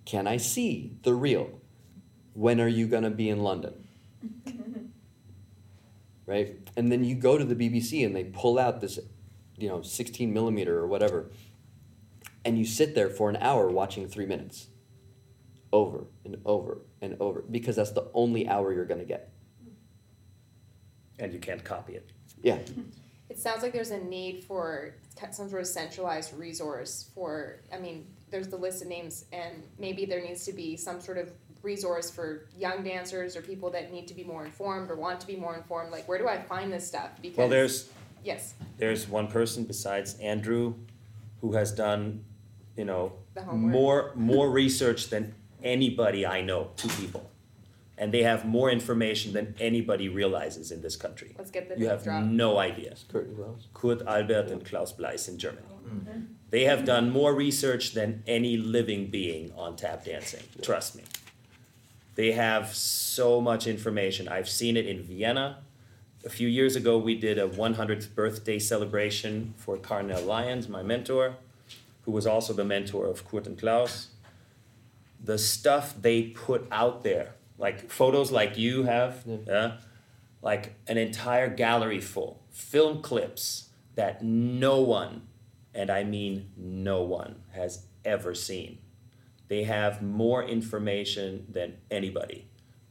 [0.05, 1.60] Can I see the reel?
[2.35, 3.89] When are you going to be in London?"
[6.26, 6.56] right?
[6.76, 9.01] And then you go to the BBC and they pull out this,
[9.56, 11.32] you know, 16 millimeter or whatever,
[12.44, 14.68] and you sit there for an hour watching three minutes,
[15.72, 19.32] over and over and over, because that's the only hour you're gonna get.
[21.19, 22.11] And you can't copy it.
[22.43, 22.59] Yeah,
[23.28, 24.95] It sounds like there's a need for
[25.32, 30.05] some sort of centralized resource for, I mean, there's the list of names, and maybe
[30.05, 31.31] there needs to be some sort of
[31.62, 35.27] resource for young dancers or people that need to be more informed or want to
[35.27, 35.90] be more informed.
[35.90, 37.11] Like, where do I find this stuff?
[37.20, 37.90] Because Well, there's
[38.24, 40.74] yes, there's one person besides Andrew
[41.40, 42.24] who has done,
[42.77, 43.12] you know,
[43.53, 46.70] more more research than anybody I know.
[46.77, 47.31] Two people,
[47.99, 51.35] and they have more information than anybody realizes in this country.
[51.37, 52.25] let's get the You have drop.
[52.25, 52.95] no idea.
[53.09, 53.66] Kurt Wells.
[53.75, 55.66] Kurt Albert and Klaus Bleis in Germany.
[55.66, 56.09] Mm-hmm.
[56.09, 56.20] Mm-hmm.
[56.51, 60.45] They have done more research than any living being on tap dancing.
[60.62, 61.03] Trust me.
[62.15, 64.29] They have so much information.
[64.29, 65.59] I've seen it in Vienna.
[66.25, 71.37] A few years ago, we did a 100th birthday celebration for Carnell Lyons, my mentor,
[72.03, 74.09] who was also the mentor of Kurt and Klaus,
[75.23, 79.78] the stuff they put out there, like photos like you have, yeah,
[80.40, 85.26] like an entire gallery full, film clips that no one,
[85.74, 88.78] and I mean no one, has ever seen.
[89.48, 92.48] They have more information than anybody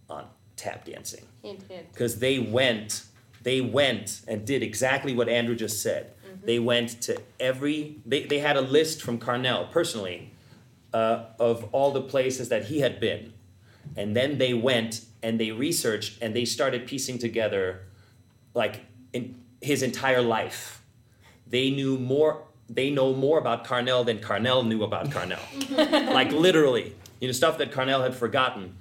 [0.10, 1.26] on tap dancing.
[1.42, 1.92] Hint, hint.
[1.94, 3.04] because they went
[3.44, 6.14] they went and did exactly what andrew just said.
[6.44, 10.34] They went to every they, they had a list from carnell personally
[10.94, 13.34] uh, of all the places that he had been
[13.96, 17.82] and then they went and they researched and they started piecing together
[18.54, 18.82] like
[19.14, 20.84] in his entire life.
[21.48, 25.40] They knew more they know more about carnell than carnell knew about carnell.
[26.14, 28.76] Like literally you know stuff that carnell had forgotten.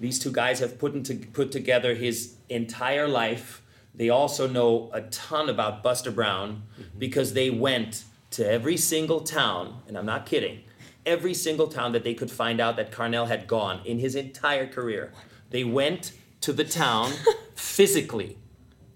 [0.00, 3.62] These two guys have put, into, put together his entire life.
[3.94, 6.98] They also know a ton about Buster Brown mm-hmm.
[6.98, 10.62] because they went to every single town, and I'm not kidding,
[11.08, 14.66] every single town that they could find out that Carnell had gone in his entire
[14.66, 15.10] career.
[15.50, 16.12] They went
[16.42, 17.12] to the town
[17.54, 18.38] physically.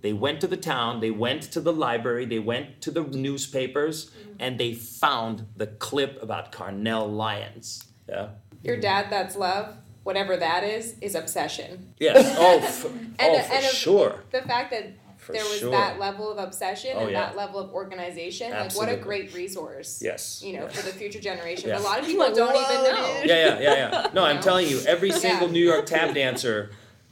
[0.02, 4.10] They went to the town, they went to the library, they went to the newspapers,
[4.10, 4.32] mm-hmm.
[4.40, 7.84] and they found the clip about Carnell Lyons.
[8.08, 8.30] Yeah.
[8.62, 9.76] Your dad, that's love.
[10.02, 11.94] Whatever that is, is obsession.
[11.98, 12.34] Yes.
[12.36, 14.24] Oh, f- And, oh for and sure.
[14.32, 14.92] The fact that
[15.22, 15.70] For there was sure.
[15.70, 17.20] that level of obsession Oh, and yeah.
[17.26, 20.00] that level of organization, like what a great resource.
[20.02, 20.42] Yes.
[20.44, 21.68] You know, for the future generation.
[21.68, 21.78] Yeah.
[21.78, 23.22] A lot of people don't even know.
[23.24, 24.06] Yeah, yeah, yeah, yeah.
[24.14, 24.42] No, I'm know?
[24.42, 25.52] telling you, every single Yeah.
[25.52, 26.70] New York tap dancer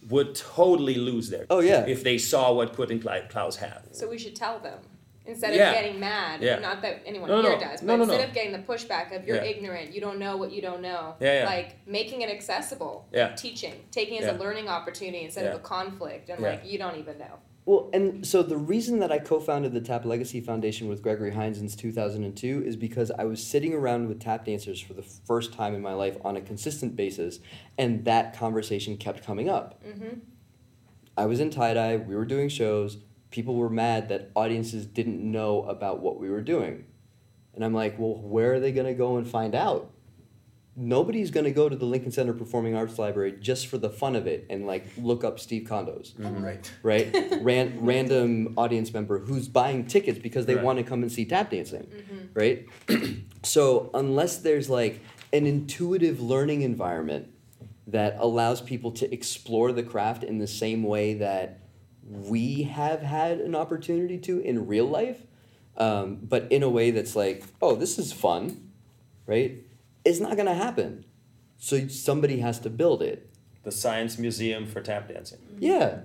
[0.09, 1.47] would totally lose their.
[1.51, 1.87] Oh, yeah.
[1.87, 3.83] If they saw what Kurt and Klaus have.
[3.93, 4.79] So we should tell them.
[5.27, 5.69] Instead Yeah.
[5.71, 6.59] of getting mad, Yeah.
[6.59, 7.61] not that anyone No, here no.
[7.61, 8.25] does, but No, no, instead no.
[8.25, 9.45] of getting the pushback of you're Yeah.
[9.45, 11.47] ignorant, you don't know what you don't know, Yeah, yeah.
[11.47, 13.35] like making it accessible, Yeah.
[13.37, 14.39] teaching, taking it as Yeah.
[14.39, 15.51] a learning opportunity instead Yeah.
[15.51, 16.49] of a conflict, and Yeah.
[16.51, 17.39] like you don't even know.
[17.71, 21.61] Well, and so the reason that I co-founded the Tap Legacy Foundation with Gregory Hines
[21.61, 25.77] in 2002 is because I was sitting around with tap dancers for the first time
[25.77, 27.39] in my life on a consistent basis,
[27.79, 29.81] and that conversation kept coming up.
[29.87, 30.19] Mm-hmm.
[31.17, 31.97] I was in tie dye.
[31.97, 32.97] We were doing shows.
[33.31, 36.87] People were mad that audiences didn't know about what we were doing,
[37.55, 39.93] and I'm like, well, where are they going to go and find out?
[40.83, 44.17] Nobody's going to go to the Lincoln Center Performing Arts Library just for the fun
[44.17, 46.73] of it and like look up Steve Condos Right.
[46.83, 47.39] right?
[47.43, 50.65] Ran, random audience member who's buying tickets because they Right.
[50.65, 52.17] want to come and see tap dancing, Mm-hmm.
[52.33, 52.67] right?
[53.43, 55.01] so unless there's like
[55.35, 57.29] an intuitive learning environment
[57.87, 61.61] that allows people to explore the craft in the same way that
[62.09, 65.27] we have had an opportunity to in real life,
[65.77, 68.71] um, but in a way that's like, oh, this is fun,
[69.27, 69.67] right?
[70.05, 71.05] It's not gonna happen.
[71.59, 73.31] So somebody has to build it.
[73.63, 75.39] The Science Museum for Tap Dancing.
[75.59, 76.01] Yeah.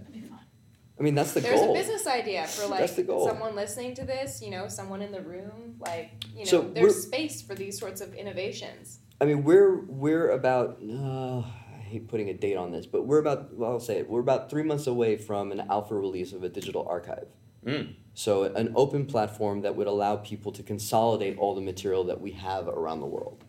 [0.98, 1.74] I mean, that's the There's goal.
[1.74, 3.28] There's a business idea for like That's the goal.
[3.28, 7.04] someone listening to this, you know, someone in the room, like you know, So there's
[7.04, 9.00] space for these sorts of innovations.
[9.20, 10.80] I mean, we're we're about.
[10.82, 13.54] Uh, I hate putting a date on this, but we're about.
[13.54, 14.10] Well, I'll say it.
[14.10, 17.28] We're about three months away from an alpha release of a digital archive.
[17.66, 17.96] Mm.
[18.14, 22.32] So an open platform that would allow people to consolidate all the material that we
[22.32, 23.44] have around the world,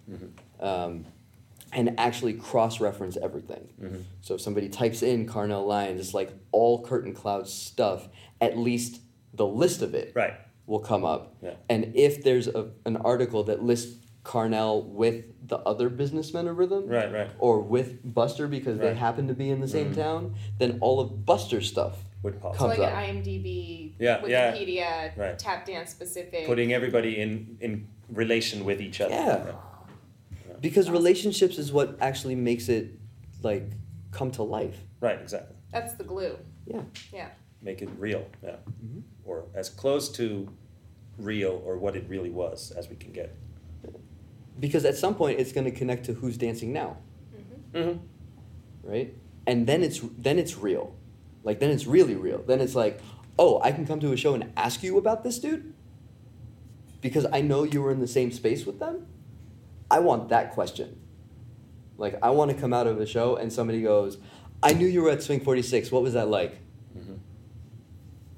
[0.61, 1.05] um,
[1.73, 3.69] and actually cross-reference everything.
[3.81, 4.03] Mhm.
[4.23, 8.09] So if somebody types in Carnell Lyons, it's like all Kurt and Klaus stuff.
[8.41, 9.01] At least
[9.35, 10.35] the list of it Right.
[10.67, 11.37] will come up.
[11.43, 11.55] Yeah.
[11.69, 16.89] And if there's a, an article that lists Carnell with the other businessmen of rhythm,
[16.89, 17.31] Right, right.
[17.39, 19.97] or with Buster because they happen to be in the same Mhm.
[19.97, 22.55] town, then all of Buster's stuff Would pop.
[22.55, 22.99] So comes like up.
[22.99, 24.53] an IMDb, Yeah, yeah.
[24.53, 25.39] Wikipedia, Right.
[25.39, 26.45] tap dance specific.
[26.47, 29.15] Putting everybody in, in relation with each other.
[29.15, 29.53] Yeah.
[30.61, 32.99] because relationships is what actually makes it
[33.43, 33.71] like
[34.11, 34.77] come to life.
[35.01, 35.55] Right, exactly.
[35.71, 36.37] That's the glue.
[36.67, 36.83] Yeah.
[37.13, 37.29] Yeah.
[37.63, 38.57] Make it real, yeah.
[38.85, 39.03] Mhm.
[39.25, 40.49] Or as close to
[41.19, 43.37] real or what it really was as we can get.
[44.59, 46.97] Because at some point it's going to connect to who's dancing now,
[47.73, 47.99] Mm-hmm.
[48.83, 49.15] right?
[49.47, 50.95] And then it's then it's real.
[51.47, 52.43] Like then it's really real.
[52.43, 53.01] Then it's like,
[53.39, 55.73] "Oh, I can come to a show and ask you about this dude?"
[57.01, 59.07] Because I know you were in the same space with them.
[59.89, 60.99] I want that question.
[61.97, 64.19] Like I want to come out of a show and somebody goes,
[64.61, 65.93] "I knew you were at Swing 46.
[65.93, 66.59] What was that like?"
[66.99, 67.19] Mhm.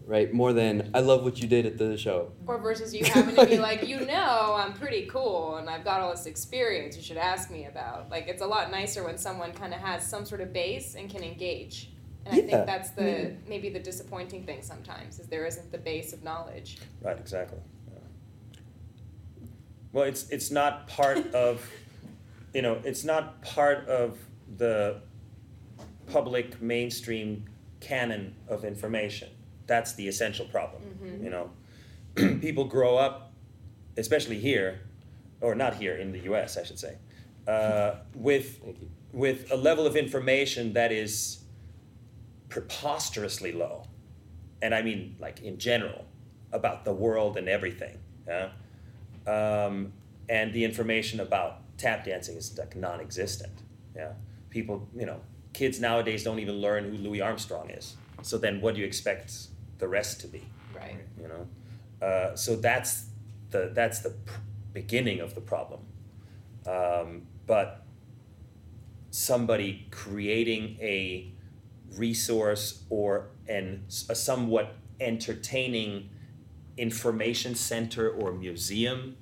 [0.04, 0.30] Right?
[0.30, 3.46] More than, "I love what you did at the show." Or versus you having to
[3.46, 7.16] be like, you know, I'm pretty cool and I've got all this experience you should
[7.16, 8.10] ask me about.
[8.10, 11.08] Like, it's a lot nicer when someone kind of has some sort of base and
[11.08, 11.90] can engage.
[12.28, 13.30] And I think that's the Yeah.
[13.48, 16.78] maybe the disappointing thing sometimes is there isn't the base of knowledge.
[17.00, 17.58] Right, exactly.
[17.90, 17.98] Yeah.
[19.92, 21.68] Well, it's it's not part of,
[22.54, 24.18] you know, it's not part of
[24.56, 25.00] the
[26.06, 27.44] public mainstream
[27.80, 29.30] canon of information.
[29.66, 30.82] That's the essential problem.
[31.02, 31.24] Mhm.
[31.24, 31.50] You know,
[32.40, 33.32] people grow up,
[33.96, 34.80] especially here,
[35.40, 36.56] or not here in the U.S.
[36.58, 36.96] I should say,
[37.46, 38.60] uh, with
[39.12, 41.37] with a level of information that is
[42.48, 43.86] preposterously low,
[44.62, 46.04] and I mean like in general
[46.52, 47.98] about the world and everything.
[48.26, 48.50] Yeah?
[49.26, 49.92] Um,
[50.28, 53.52] and the information about tap dancing is like non-existent.
[53.94, 54.12] Yeah,
[54.50, 55.20] people, you know,
[55.52, 57.96] kids nowadays don't even learn who Louis Armstrong is.
[58.22, 59.32] So then, what do you expect
[59.78, 60.42] the rest to be?
[60.74, 60.96] Right.
[61.20, 63.06] You know, uh, so that's
[63.50, 64.40] the that's the pr-
[64.72, 65.80] beginning of the problem.
[66.66, 67.84] Um, but
[69.10, 71.32] somebody creating a
[71.96, 76.10] resource or an a somewhat entertaining
[76.76, 79.16] information center or museum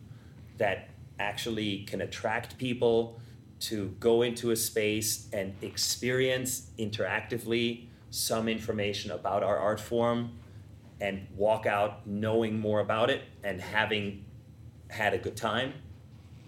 [0.59, 3.19] that actually can attract people
[3.59, 10.39] to go into a space and experience interactively some information about our art form
[11.01, 14.25] and walk out knowing more about it and having
[14.89, 15.73] had a good time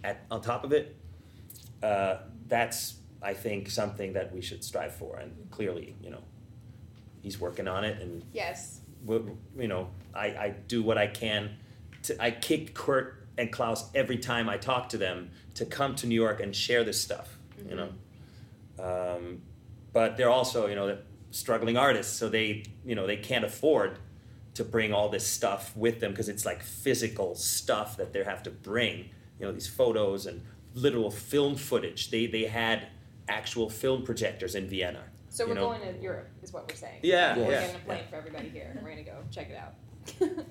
[0.04, 0.96] at, on top of it.
[1.82, 6.22] Uh, that's i think something that we should strive for and clearly you know
[7.22, 8.80] he's working on it and Yes.
[9.04, 11.50] w- you know, I, I do what I can.
[12.04, 16.06] To, I kick Kurt and Klaus every time I talk to them to come to
[16.06, 17.38] New York and share this stuff.
[17.68, 17.90] You know,
[18.78, 19.42] um,
[19.92, 20.98] but they're also you know
[21.30, 23.98] struggling artists, so they you know they can't afford
[24.54, 28.42] to bring all this stuff with them because it's like physical stuff that they have
[28.44, 29.10] to bring.
[29.38, 30.42] You know, these photos and
[30.74, 32.10] literal film footage.
[32.10, 32.88] They they had
[33.28, 35.04] actual film projectors in Vienna.
[35.30, 35.68] So we're know?
[35.68, 37.00] going to Europe, is what we're saying.
[37.02, 38.10] Yeah, We're yeah, getting a plane yeah.
[38.10, 39.74] for everybody here, and we're gonna go check it out.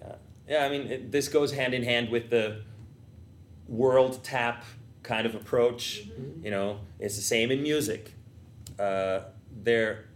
[0.00, 0.14] Yeah,
[0.48, 0.64] yeah.
[0.64, 2.62] I mean, it, this goes hand in hand with the
[3.68, 4.64] world tap
[5.04, 6.08] kind of approach.
[6.42, 8.14] You know, it's the same in music.
[8.78, 9.20] Uh,
[9.62, 10.06] there,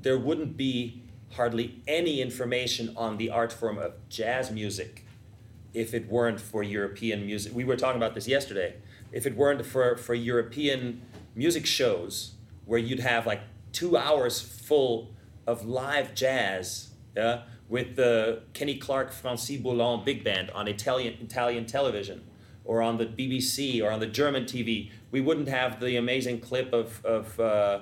[0.00, 1.02] there wouldn't be
[1.32, 5.04] hardly any information on the art form of jazz music
[5.74, 7.54] if it weren't for European music.
[7.54, 8.76] We were talking about this yesterday.
[9.12, 11.02] If it weren't for, for European
[11.36, 12.32] music shows
[12.64, 13.42] where you'd have like
[13.72, 15.14] two hours full
[15.46, 21.66] of live jazz, yeah, with the Kenny Clarke Francy Boland big band on Italian Italian
[21.66, 22.24] television,
[22.64, 26.72] or on the BBC or on the German TV, we wouldn't have the amazing clip
[26.72, 27.80] of of uh,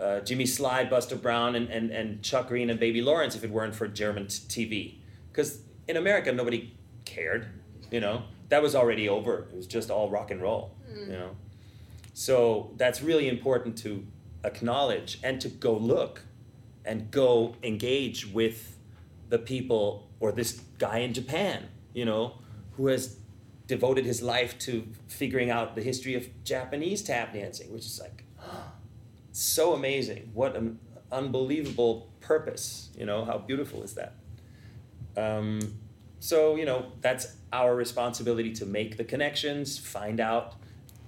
[0.00, 3.50] uh, Jimmy Slyde, Buster Brown, and, and, and Chuck Green and Baby Lawrence if it
[3.50, 4.94] weren't for German t- TV.
[5.30, 6.74] Because in America, nobody
[7.04, 7.48] cared.
[7.90, 9.48] You know, that was already over.
[9.52, 10.74] It was just all rock and roll.
[11.06, 11.36] You know,
[12.12, 14.06] so that's really important to
[14.44, 16.22] acknowledge and to go look
[16.84, 18.78] and go engage with
[19.28, 22.38] the people or this guy in Japan, you know,
[22.72, 23.16] who has
[23.66, 28.24] devoted his life to figuring out the history of Japanese tap dancing, which is like
[29.32, 30.30] so amazing.
[30.34, 30.78] What an
[31.10, 34.14] unbelievable purpose, you know, how beautiful is that?
[35.16, 35.60] Um,
[36.20, 40.54] so, you know, that's our responsibility to make the connections, find out,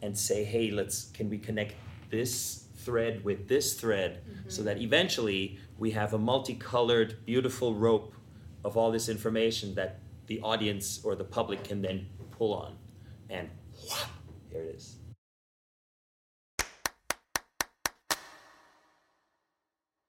[0.04, 1.74] and say, hey, let's, can we connect
[2.10, 4.50] this thread with this thread mm-hmm.
[4.50, 8.14] so that eventually we have a multicolored, beautiful rope
[8.66, 12.76] of all this information that the audience or the public can then pull on.
[13.30, 13.48] And
[13.88, 14.10] whop,
[14.50, 14.96] here it is.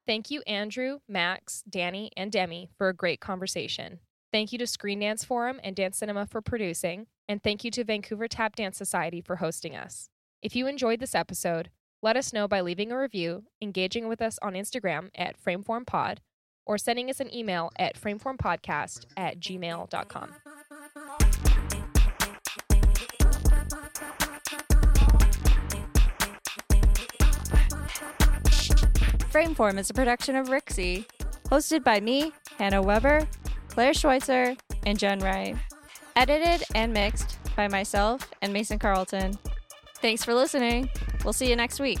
[0.06, 4.00] Thank you, Andrew, Max, Danny, and Demi, for a great conversation.
[4.32, 7.84] Thank you to Screen Dance Forum and Dance Cinema for producing, and thank you to
[7.84, 10.08] Vancouver Tap Dance Society for hosting us.
[10.42, 11.70] If you enjoyed this episode,
[12.02, 16.18] let us know by leaving a review, engaging with us on Instagram at FrameformPod,
[16.66, 20.34] or sending us an email at frameformpodcast at gmail.com.
[29.30, 31.04] Frameform is a production of Rixie,
[31.46, 33.26] hosted by me, Hannah Weber,
[33.76, 35.54] Claire Schweitzer, and Jen Ray.
[36.16, 39.38] Edited and mixed by myself and Mason Carlton.
[39.96, 40.88] Thanks for listening.
[41.24, 42.00] We'll see you next week.